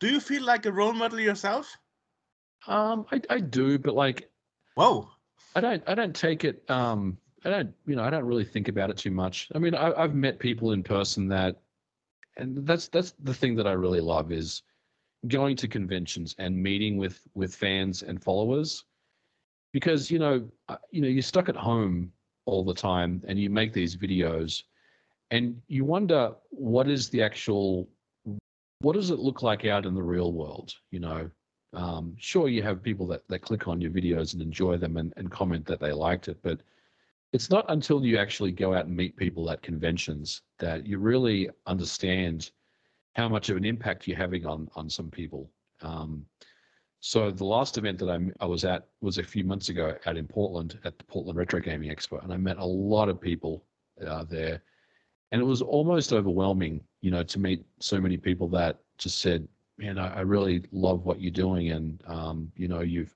[0.01, 1.77] Do you feel like a role model yourself?
[2.67, 4.29] um i, I do but like
[4.75, 5.09] Whoa.
[5.55, 8.69] i don't i don't take it um i don't you know i don't really think
[8.69, 11.61] about it too much i mean I, i've met people in person that
[12.37, 14.63] and that's that's the thing that i really love is
[15.29, 18.85] going to conventions and meeting with with fans and followers
[19.73, 22.13] because you know uh, you know you're stuck at home
[22.45, 24.63] all the time and you make these videos
[25.31, 27.89] and you wonder what is the actual
[28.81, 31.31] what does it look like out in the real world you know?
[31.73, 35.13] Um, sure you have people that, that click on your videos and enjoy them and,
[35.19, 36.61] and comment that they liked it but
[37.33, 41.51] it's not until you actually go out and meet people at conventions that you really
[41.67, 42.51] understand
[43.17, 45.51] how much of an impact you're having on on some people
[45.83, 46.25] um,
[47.01, 50.17] so the last event that I, I was at was a few months ago out
[50.17, 53.65] in Portland at the Portland Retro Gaming Expo, and I met a lot of people
[54.05, 54.61] uh, there,
[55.31, 59.47] and it was almost overwhelming, you know, to meet so many people that just said,
[59.79, 63.15] "Man, I, I really love what you're doing, and um, you know, you've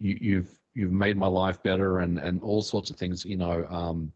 [0.00, 3.66] you, you've you've made my life better, and and all sorts of things." You know,
[3.70, 4.12] um,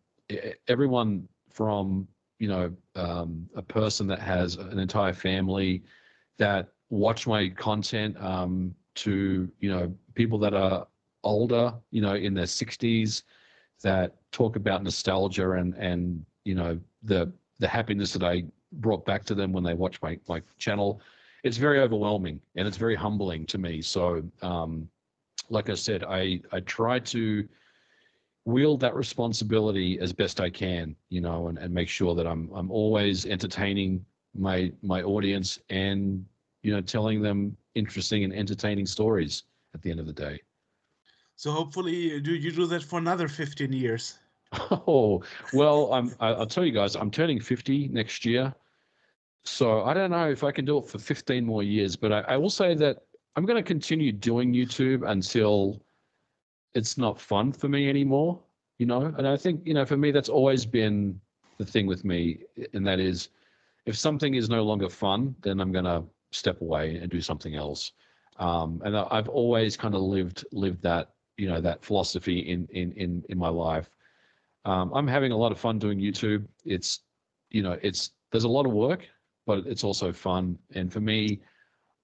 [0.66, 5.82] everyone from you know um, a person that has an entire family
[6.38, 10.86] that watch my content um, to you know people that are
[11.24, 13.22] older you know in their 60s
[13.82, 19.24] that talk about nostalgia and and you know the the happiness that i brought back
[19.24, 21.00] to them when they watch my my channel.
[21.44, 23.82] It's very overwhelming and it's very humbling to me.
[23.82, 24.88] So um
[25.50, 27.48] like i said i i try to
[28.48, 32.50] wield that responsibility as best i can you know and, and make sure that i'm
[32.54, 34.04] i'm always entertaining
[34.34, 36.24] my my audience and
[36.62, 39.44] you know telling them interesting and entertaining stories
[39.74, 40.40] at the end of the day.
[41.36, 44.18] So hopefully, do you do that for another 15 years?
[44.70, 45.22] Oh
[45.52, 46.14] well, I'm.
[46.20, 48.54] I'll tell you guys, I'm turning 50 next year,
[49.44, 51.96] so I don't know if I can do it for 15 more years.
[51.96, 53.02] But I, I will say that
[53.36, 55.82] I'm going to continue doing YouTube until
[56.74, 58.40] it's not fun for me anymore.
[58.78, 61.20] You know, and I think you know, for me, that's always been
[61.58, 62.38] the thing with me,
[62.74, 63.30] and that is,
[63.86, 67.56] if something is no longer fun, then I'm going to step away and do something
[67.56, 67.92] else.
[68.38, 72.92] Um, and I've always kind of lived lived that you know that philosophy in in
[72.92, 73.90] in in my life.
[74.64, 76.46] Um, I'm having a lot of fun doing YouTube.
[76.64, 77.00] It's,
[77.50, 79.08] you know, it's there's a lot of work,
[79.46, 80.58] but it's also fun.
[80.74, 81.40] And for me,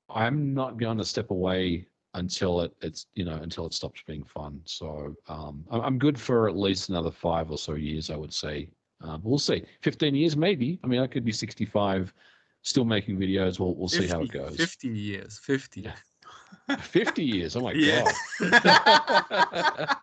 [0.08, 4.24] I'm not going to step away until it it's you know until it stops being
[4.24, 4.60] fun.
[4.64, 8.32] So um, I'm I'm good for at least another five or so years, I would
[8.32, 8.68] say.
[9.02, 9.62] Uh, we'll see.
[9.82, 10.78] 15 years, maybe.
[10.82, 12.14] I mean, I could be 65,
[12.62, 13.58] still making videos.
[13.58, 14.56] We'll we'll see how it goes.
[14.56, 15.38] 50 years.
[15.42, 15.82] 50.
[15.82, 16.76] Yeah.
[16.78, 17.56] 50 years.
[17.56, 18.04] Oh my Yeah.
[18.04, 18.14] god,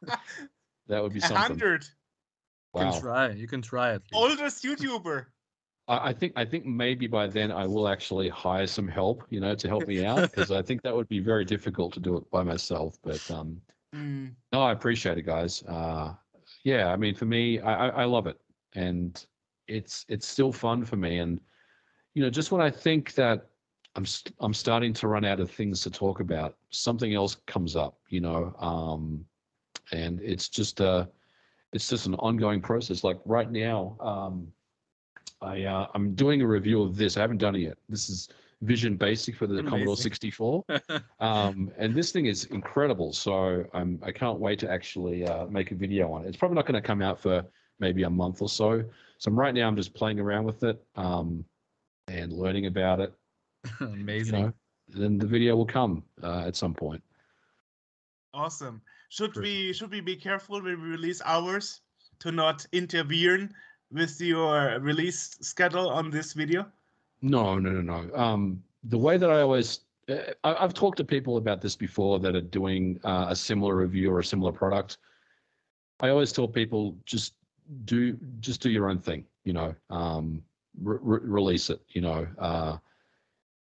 [0.87, 1.37] that would be something.
[1.37, 1.83] hundred.
[2.75, 2.91] You Wow.
[2.91, 3.29] can try.
[3.31, 4.03] You can try it.
[4.13, 5.25] Oldest YouTuber.
[5.87, 9.39] I, I think I think maybe by then I will actually hire some help, you
[9.39, 12.17] know, to help me out because I think that would be very difficult to do
[12.17, 12.97] it by myself.
[13.03, 13.61] But um,
[13.93, 14.35] Mm.
[14.53, 15.63] no, I appreciate it, guys.
[15.63, 16.15] Uh,
[16.63, 18.39] yeah, I mean, for me, I, I, I love it,
[18.73, 19.25] and
[19.67, 21.19] it's it's still fun for me.
[21.19, 21.39] And
[22.13, 23.49] you know, just when I think that
[23.95, 27.75] I'm st- I'm starting to run out of things to talk about, something else comes
[27.75, 29.25] up, you know, um,
[29.91, 31.09] and it's just a
[31.73, 33.03] it's just an ongoing process.
[33.03, 34.53] Like right now, um,
[35.41, 37.17] I uh, I'm doing a review of this.
[37.17, 37.77] I haven't done it yet.
[37.89, 38.29] This is
[38.61, 40.63] Vision Basic for the Commodore 64
[41.19, 43.11] um, and this thing is incredible.
[43.11, 46.27] So I'm I can't wait to actually uh, make a video on it.
[46.27, 47.43] It's probably not going to come out for
[47.79, 48.83] maybe a month or so.
[49.17, 51.43] So I'm, right now I'm just playing around with it um,
[52.07, 53.13] and learning about it.
[53.79, 54.41] You Amazing.
[54.41, 54.53] know,
[54.89, 57.01] then the video will come uh, at some point.
[58.33, 58.81] Awesome.
[59.09, 59.43] Should Perfect.
[59.43, 61.81] we should we be careful when we release ours
[62.19, 63.49] to not interfere
[63.91, 66.65] with your release schedule on this video?
[67.21, 68.15] No, no, no, no.
[68.15, 72.19] Um, the way that I always, uh, I, I've talked to people about this before
[72.19, 74.97] that are doing uh, a similar review or a similar product.
[75.99, 77.35] I always tell people just
[77.85, 79.23] do just do your own thing.
[79.43, 80.41] You know, um,
[80.81, 81.79] re- re- release it.
[81.89, 82.77] You know, uh,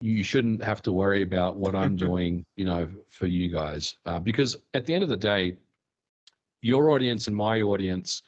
[0.01, 2.45] you shouldn't have to worry about what I'm doing.
[2.55, 5.57] You know, for you guys, uh, because at the end of the day,
[6.61, 8.23] your audience and my audience,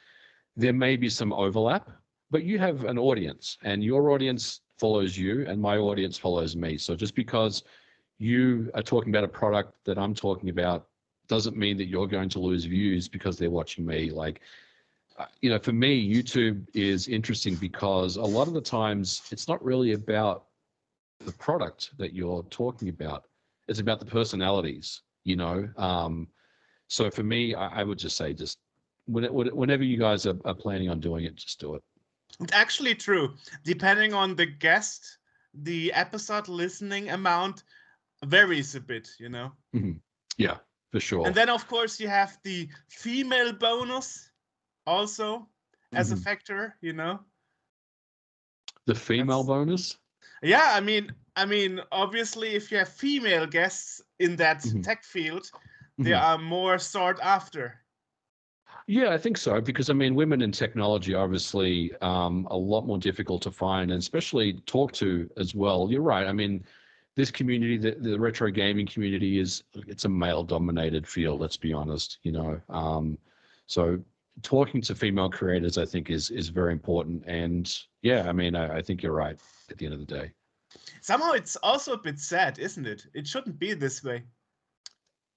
[0.55, 1.89] there may be some overlap,
[2.29, 6.75] but you have an audience, and your audience follows you and my audience follows me.
[6.75, 7.63] So just because
[8.17, 10.87] you are talking about a product that I'm talking about
[11.27, 14.09] doesn't mean that you're going to lose views because they're watching me.
[14.09, 14.41] Like,
[15.19, 19.47] uh, you know, for me, YouTube is interesting because a lot of the times it's
[19.47, 20.45] not really about
[21.25, 23.25] the product that you're talking about.
[23.67, 25.69] It's about the personalities, you know.
[25.77, 26.27] Um,
[26.87, 28.57] so for me, I, I would just say just
[29.11, 31.83] whenever you guys are, are planning on doing it, just do it.
[32.39, 33.35] It's actually true.
[33.63, 35.17] Depending on the guest,
[35.53, 37.63] the episode listening amount
[38.25, 39.51] varies a bit, you know.
[40.37, 40.57] Yeah,
[40.91, 41.25] for sure.
[41.27, 44.31] And then of course you have the female bonus
[44.87, 45.47] also
[45.93, 46.23] as a Mhm.
[46.23, 47.19] factor, you know.
[48.85, 49.97] The female That's- bonus?
[50.41, 54.83] Yeah, I mean, I mean, obviously, if you have female guests in that Mhm.
[54.83, 55.49] tech field,
[55.97, 56.21] they Mhm.
[56.21, 57.83] are more sought after.
[58.87, 62.85] Yeah, I think so because I mean, women in technology are obviously um, a lot
[62.85, 65.87] more difficult to find and especially talk to as well.
[65.89, 66.27] You're right.
[66.27, 66.63] I mean,
[67.15, 71.41] this community, the, the retro gaming community, is it's a male-dominated field.
[71.41, 72.17] Let's be honest.
[72.23, 73.17] You know, um,
[73.67, 73.99] so
[74.41, 77.23] talking to female creators, I think, is is very important.
[77.27, 79.37] And yeah, I mean, I, I think you're right.
[79.69, 80.31] At the end of the day.
[81.01, 83.07] Somehow, it's also a bit sad, isn't it?
[83.13, 84.23] It shouldn't be this way.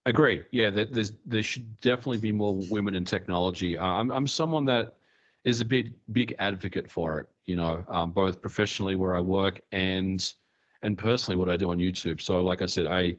[0.06, 0.43] Agree.
[0.51, 3.78] Yeah, there, there's there should definitely be more women in technology.
[3.78, 4.97] Uh, I'm I'm someone that
[5.44, 7.28] is a big big advocate for it.
[7.47, 10.32] You know, um, both professionally where I work and
[10.82, 12.20] and personally what I do on YouTube.
[12.20, 13.16] So, like I said, I.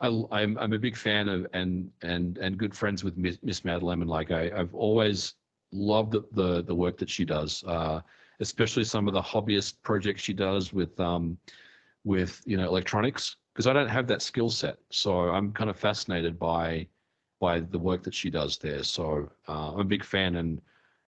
[0.00, 3.64] I, I'm I'm a big fan of and and and good friends with Miss, Miss
[3.64, 4.08] Mad Lemon.
[4.08, 5.34] Like I, I've always
[5.72, 8.00] loved the, the the work that she does, uh,
[8.40, 11.36] especially some of the hobbyist projects she does with um
[12.04, 14.78] with you know electronics because I don't have that skill set.
[14.90, 16.86] So I'm kind of fascinated by
[17.40, 18.84] by the work that she does there.
[18.84, 20.60] So uh, I'm a big fan, and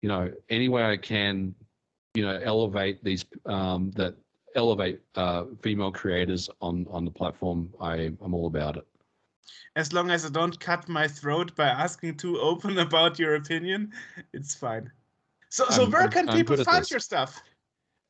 [0.01, 1.55] you know, any way I can,
[2.15, 4.15] you know, elevate these um, that
[4.55, 7.69] elevate uh, female creators on on the platform.
[7.83, 8.87] I I'm all about it.
[9.77, 13.93] As long as I don't cut my throat by asking too open about your opinion,
[14.33, 14.91] it's fine.
[15.51, 16.91] So, so I'm- where I'm- can I'm people find this.
[16.91, 17.43] your stuff?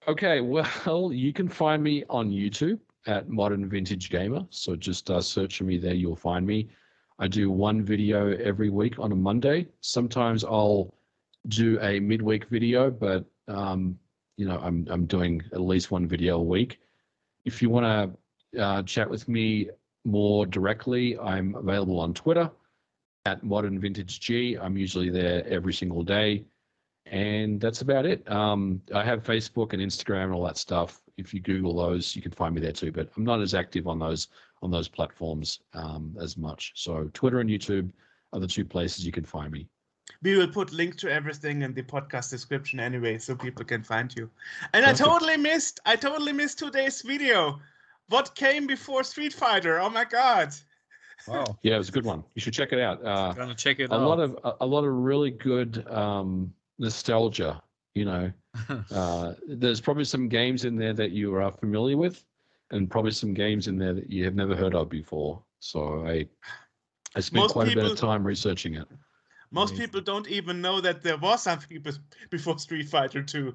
[0.07, 4.47] Okay, well, you can find me on YouTube at Modern Vintage Gamer.
[4.51, 6.69] So just uh, search for me there, you'll find me.
[7.19, 9.67] I do one video every week on a Monday.
[9.81, 10.95] Sometimes I'll
[11.49, 13.99] do a midweek video, but um,
[14.37, 16.79] you know, I'm I'm doing at least one video a week.
[17.45, 18.17] If you want
[18.55, 19.71] to uh, chat with me
[20.05, 22.51] more directly, I'm available on Twitter
[23.25, 24.57] at Modern Vintage G.
[24.57, 26.45] I'm usually there every single day,
[27.11, 28.29] and that's about it.
[28.31, 31.01] Um, I have Facebook and Instagram and all that stuff.
[31.17, 32.93] If you Google those, you can find me there too.
[32.93, 34.29] But I'm not as active on those
[34.63, 36.73] on those platforms um, as much.
[36.75, 37.91] So Twitter and YouTube
[38.33, 39.69] are the two places you can find me.
[40.23, 44.13] We will put link to everything in the podcast description anyway, so people can find
[44.17, 44.31] you.
[44.73, 45.01] And Perfect.
[45.01, 47.61] I totally missed, I totally missed today's video.
[48.09, 49.79] What came before Street Fighter?
[49.79, 50.55] Oh my god!
[51.27, 51.59] Wow.
[51.63, 52.25] Yeah, it was a good one.
[52.35, 53.05] You should check it out.
[53.05, 54.09] Uh, Gonna check it a out.
[54.09, 57.63] lot of a, a, lot of really good um, nostalgia.
[57.95, 58.33] You know,
[58.91, 62.25] uh, there's probably some games in there that you are familiar with,
[62.71, 65.43] and probably some games in there that you have never heard of before.
[65.61, 66.29] So I
[67.17, 68.87] I spent Most quite people, a bit of time researching it.
[69.51, 69.87] Most Amazing.
[69.87, 71.83] people don't even know that there was something
[72.31, 73.55] before Street Fighter 2.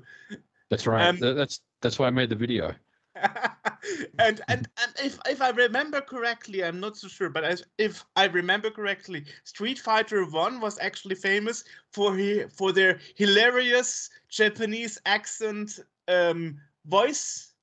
[0.69, 1.07] That's right.
[1.07, 2.73] Um, that's that's why I made the video.
[4.19, 8.05] and and and if if I remember correctly, I'm not so sure, but as, if
[8.15, 14.99] I remember correctly, Street Fighter One was actually famous for he, for their hilarious Japanese
[15.05, 17.53] accent um, voice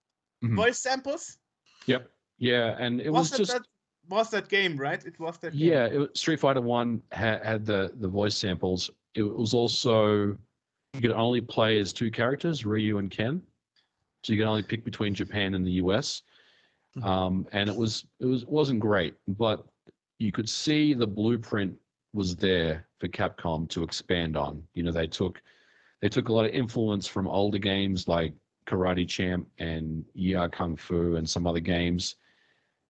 [0.43, 0.57] mm-hmm.
[0.57, 1.39] voice samples.
[1.87, 2.11] Yep.
[2.39, 3.63] Yeah, and it was, was just that,
[4.09, 5.05] was that game, right?
[5.05, 5.55] It was that.
[5.55, 8.91] Yeah, it, Street Fighter One had, had the the voice samples.
[9.15, 10.37] It was also
[10.95, 13.43] you could only play as two characters, Ryu and Ken.
[14.23, 16.23] So you can only pick between Japan and the US.
[16.95, 17.05] Hmm.
[17.05, 19.65] Um, and it was it was wasn't great, but
[20.19, 21.75] you could see the blueprint
[22.13, 24.63] was there for Capcom to expand on.
[24.75, 25.41] You know, they took
[26.01, 28.35] they took a lot of influence from older games like
[28.67, 32.17] Karate Champ and Yie Ar Kung Fu and some other games.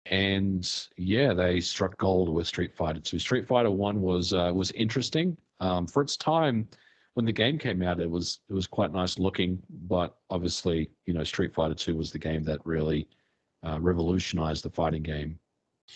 [0.06, 3.18] And yeah, they struck gold with Street Fighter 2.
[3.18, 5.36] Street Fighter 1 was uh, was interesting.
[5.60, 6.66] Um, for its time,
[7.14, 11.14] when the game came out, it was it was quite nice looking, but obviously, you
[11.14, 13.08] know, Street Fighter Two was the game that really
[13.66, 15.38] uh, revolutionized the fighting game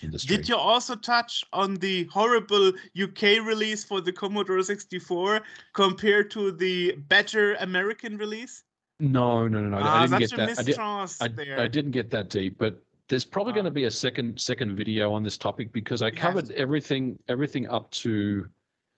[0.03, 0.37] industry.
[0.37, 5.41] Did you also touch on the horrible UK release for the Commodore 64
[5.73, 8.65] compared to the better American release?
[9.01, 9.79] No, no, no, no.
[9.81, 10.59] Ah, I didn't get that.
[10.59, 13.91] I, did, I, I, didn't get that deep, but there's probably going to be a
[13.91, 18.47] second second video on this topic because I covered everything everything up to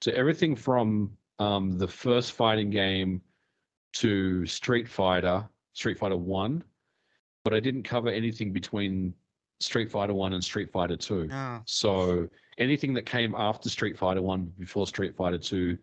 [0.01, 3.21] to everything from um, the first fighting game
[3.95, 6.63] to Street Fighter, Street Fighter One,
[7.45, 9.15] but I didn't cover anything between
[9.61, 11.29] Street Fighter One and Street Fighter Two.
[11.33, 11.61] Oh.
[11.65, 15.79] So anything that came after Street Fighter One, before Street Fighter Two,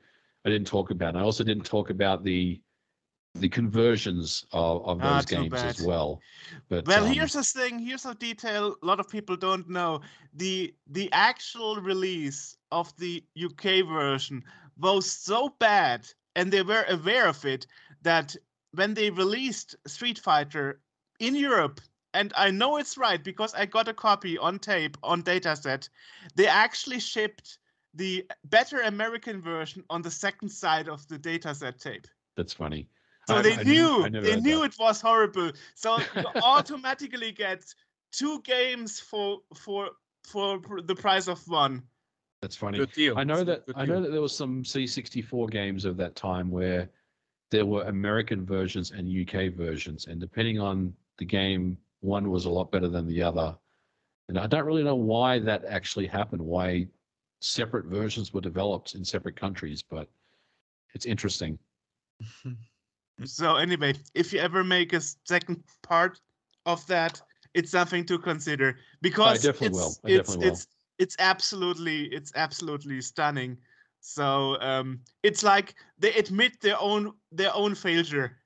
[0.46, 1.10] I didn't talk about.
[1.10, 2.62] And I also didn't talk about the
[3.36, 5.66] the conversions of, of ah, those ah, games bad.
[5.66, 6.22] as well.
[6.70, 7.80] But well, um, here's the thing.
[7.80, 10.02] Here's a detail a lot of people don't know.
[10.36, 14.44] The the actual release of the UK version
[14.78, 17.68] was so bad and they were aware of it
[18.02, 18.36] that
[18.74, 20.82] when they released Street Fighter
[21.20, 21.80] in Europe,
[22.14, 25.90] and I know it's right because I got a copy on tape on Datasette,
[26.36, 27.60] they actually shipped
[27.94, 32.08] the better American version on the second side of the Datasette tape.
[32.36, 32.90] That's funny.
[33.28, 34.74] So I, they I knew they knew that.
[34.74, 35.52] it was horrible.
[35.76, 37.64] So you automatically get
[38.12, 39.92] two games for for
[40.24, 41.84] for the price of one.
[42.44, 42.78] That's funny.
[42.78, 43.18] Good deal.
[43.18, 46.90] I know that I know that there was some C64 games of that time where
[47.52, 52.50] there were American versions and UK versions, and depending on the game, one was a
[52.50, 53.56] lot better than the other.
[54.28, 56.88] And I don't really know why that actually happened, why
[57.40, 60.10] separate versions were developed in separate countries, but
[60.94, 61.58] it's interesting.
[63.24, 66.20] so anyway, if you ever make a second part
[66.66, 67.22] of that,
[67.54, 69.96] it's something to consider because I definitely it's, will.
[70.04, 70.68] I it's, definitely it's,
[71.04, 73.58] it's absolutely it's absolutely stunning.
[74.00, 78.38] So um, it's like they admit their own their own failure.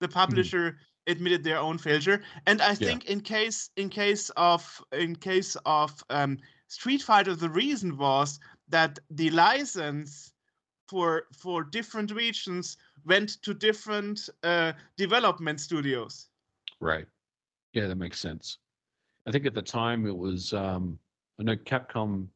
[0.00, 0.20] The hmm.
[0.22, 1.12] publisher mm-hmm.
[1.12, 3.12] admitted their own failure, and I think yeah.
[3.12, 4.62] in case in case of
[4.92, 10.32] in case of um, Street Fighter, the reason was that the license
[10.88, 16.28] for for different regions went to different uh, development studios.
[16.80, 17.06] Right.
[17.74, 18.58] Yeah, that makes sense.
[19.26, 20.98] I think at the time it was um,
[21.40, 22.26] I know Capcom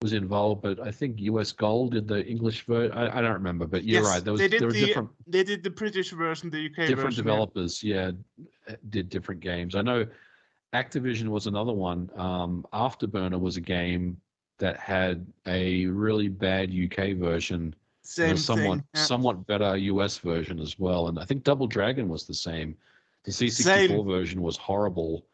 [0.00, 2.96] was involved, but I think US Gold did the English version.
[2.96, 4.24] I, I, don't remember, but you're yes, right.
[4.24, 5.10] There was, they did there the, different.
[5.26, 6.90] They did the British version, the UK version.
[6.90, 7.82] different version, developers.
[7.82, 8.12] Yeah.
[8.38, 8.76] yeah.
[8.90, 9.74] did different games.
[9.74, 10.06] I know
[10.74, 12.08] Activision was another one.
[12.16, 14.16] Um, Afterburner was a game
[14.58, 18.84] that had a really bad UK version Same a somewhat thing.
[18.94, 19.02] yeah.
[19.02, 21.08] somewhat better US version as well.
[21.08, 22.76] And I think Double Dragon was the same.
[23.24, 24.04] The C64 Same.
[24.06, 25.26] version was horrible,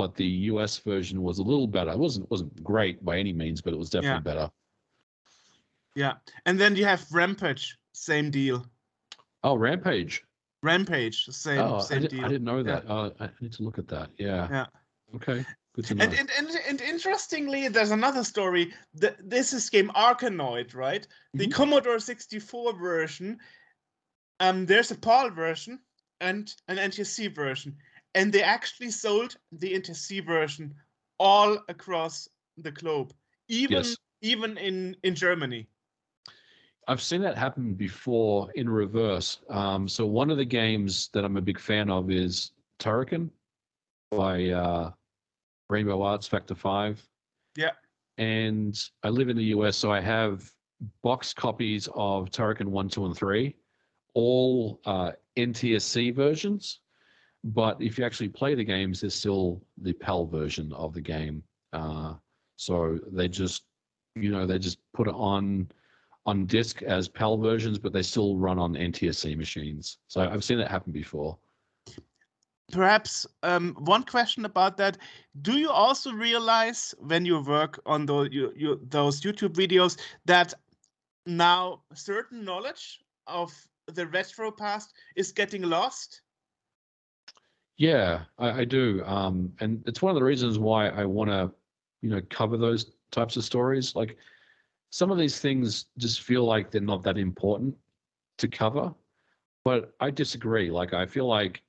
[0.00, 1.90] but the US version was a little better.
[1.90, 4.32] It wasn't wasn't great by any means, but it was definitely Yeah.
[4.34, 4.50] better.
[5.94, 6.14] Yeah,
[6.46, 8.64] and then you have Rampage, same deal.
[9.42, 10.24] Oh, Rampage.
[10.62, 12.24] Rampage, same oh, I, same did, deal.
[12.24, 12.88] I didn't know that.
[12.88, 14.08] Uh, I need to look at that.
[14.16, 14.48] Yeah.
[14.50, 14.66] Yeah.
[15.16, 15.44] Okay.
[15.74, 16.04] Good to know.
[16.04, 18.72] And, and, and, and interestingly, there's another story.
[19.00, 21.06] Th- This is game Arkanoid, right?
[21.34, 21.52] The Mhm.
[21.52, 23.38] Commodore 64 version.
[24.40, 25.80] Um, there's a PAL version
[26.20, 27.76] and an NTSC version,
[28.14, 30.74] and they actually sold the NTSC version
[31.18, 33.12] all across the globe,
[33.48, 33.96] even Yes.
[34.22, 35.68] even in in Germany.
[36.88, 39.38] I've seen that happen before in reverse.
[39.48, 43.30] Um, so one of the games that I'm a big fan of is Turrican
[44.10, 44.90] by uh,
[45.68, 47.00] Rainbow Arts Factor Five.
[47.56, 47.72] Yeah.
[48.18, 50.50] And I live in the US, so I have
[51.02, 53.54] box copies of Turrican One, Two, and Three,
[54.14, 56.80] all uh, NTSC versions.
[57.42, 61.42] But if you actually play the games, there's still the PAL version of the game.
[61.72, 62.14] Uh,
[62.56, 63.64] so they just,
[64.14, 65.70] you know, they just put it on
[66.26, 69.98] on disk as PAL versions, but they still run on NTSC machines.
[70.06, 71.38] So I've seen that happen before.
[72.70, 74.98] Perhaps um, one question about that:
[75.42, 80.54] Do you also realize when you work on those you, you, those YouTube videos that
[81.26, 83.52] now certain knowledge of
[83.86, 86.22] the retro past is getting lost?
[87.80, 89.02] Yeah, I, I do.
[89.06, 91.50] Um, and it's one of the reasons why I want to,
[92.02, 93.96] you know, cover those types of stories.
[93.96, 94.18] Like
[94.90, 97.74] some of these things just feel like they're not that important
[98.36, 98.92] to cover,
[99.64, 100.70] but I disagree.
[100.70, 101.62] Like I feel like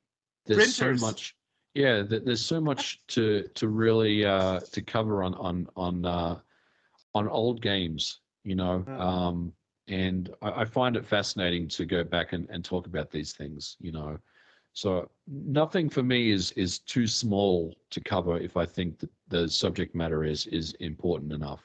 [0.47, 0.99] there's Printers.
[0.99, 1.37] so much.
[1.75, 6.39] Yeah, th- there's so much to to really uh, to cover on on on uh,
[7.15, 8.19] on old games.
[8.43, 9.53] You know, um,
[9.87, 13.77] and I, I find it fascinating to go back and, and talk about these things.
[13.79, 14.17] You know.
[14.73, 19.47] So nothing for me is is too small to cover if I think that the
[19.49, 21.61] subject matter is is important enough.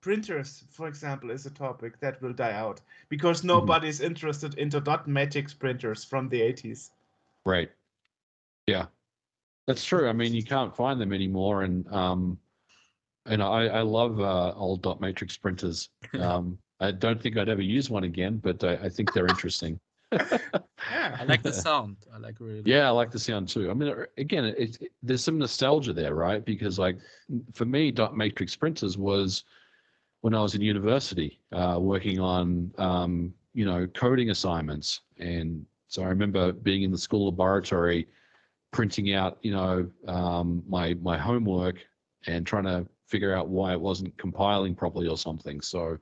[0.00, 3.72] Printers, for example, is a topic that will die out because Mm-hmm.
[3.72, 6.90] nobody is interested in the dot matrix printers from the 80s.
[7.44, 7.70] Right.
[8.66, 8.86] Yeah.
[9.66, 10.08] That's true.
[10.08, 12.38] I mean, you can't find them anymore, and um,
[13.26, 15.90] and I I love uh, old dot matrix printers.
[16.18, 19.78] Um, I don't think I'd ever use one again, but I, I think they're interesting.
[20.12, 21.16] Yeah.
[21.20, 21.96] I like the sound.
[22.12, 22.62] I like really.
[22.64, 23.70] Yeah, I like the sound too.
[23.70, 26.44] I mean, uh, again, it, it, there's some nostalgia there, right?
[26.44, 26.98] Because like
[27.54, 29.44] for me, dot matrix printers was
[30.20, 36.02] when I was in university, uh, working on um, you know coding assignments, and so
[36.02, 38.08] I remember being in the school laboratory,
[38.72, 41.76] printing out you know um, my my homework
[42.26, 45.60] and trying to figure out why it wasn't compiling properly or something.
[45.60, 45.98] So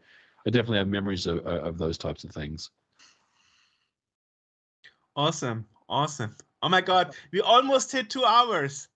[0.46, 2.70] I definitely have memories of, of those types of things.
[5.16, 5.66] Awesome.
[5.88, 6.36] Awesome.
[6.62, 7.14] Oh my God.
[7.32, 8.88] We almost hit two hours.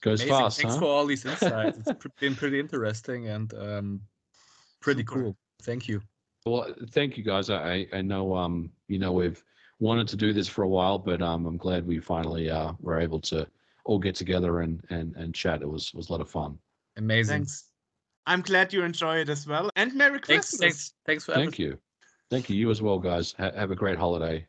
[0.00, 0.36] Goes Amazing.
[0.36, 0.80] fast, Thanks huh?
[0.80, 1.78] for all these insights.
[1.86, 4.00] it's been pretty interesting and um,
[4.80, 5.22] pretty Super.
[5.22, 5.36] cool.
[5.62, 6.00] Thank you.
[6.44, 7.50] Well, thank you guys.
[7.50, 9.42] I I know um you know we've
[9.78, 12.98] wanted to do this for a while, but um I'm glad we finally uh were
[12.98, 13.46] able to
[13.84, 15.62] all get together and and and chat.
[15.62, 16.58] It was was a lot of fun.
[16.96, 17.38] Amazing.
[17.38, 17.64] Thanks.
[18.26, 19.70] I'm glad you enjoy it as well.
[19.76, 20.50] And Merry Thanks.
[20.50, 20.60] Christmas.
[20.60, 20.94] Thanks.
[21.06, 21.46] Thanks for having.
[21.46, 21.72] Thank everything.
[21.72, 21.78] you,
[22.30, 22.56] thank you.
[22.56, 23.34] You as well, guys.
[23.38, 24.46] Ha- have a great holiday.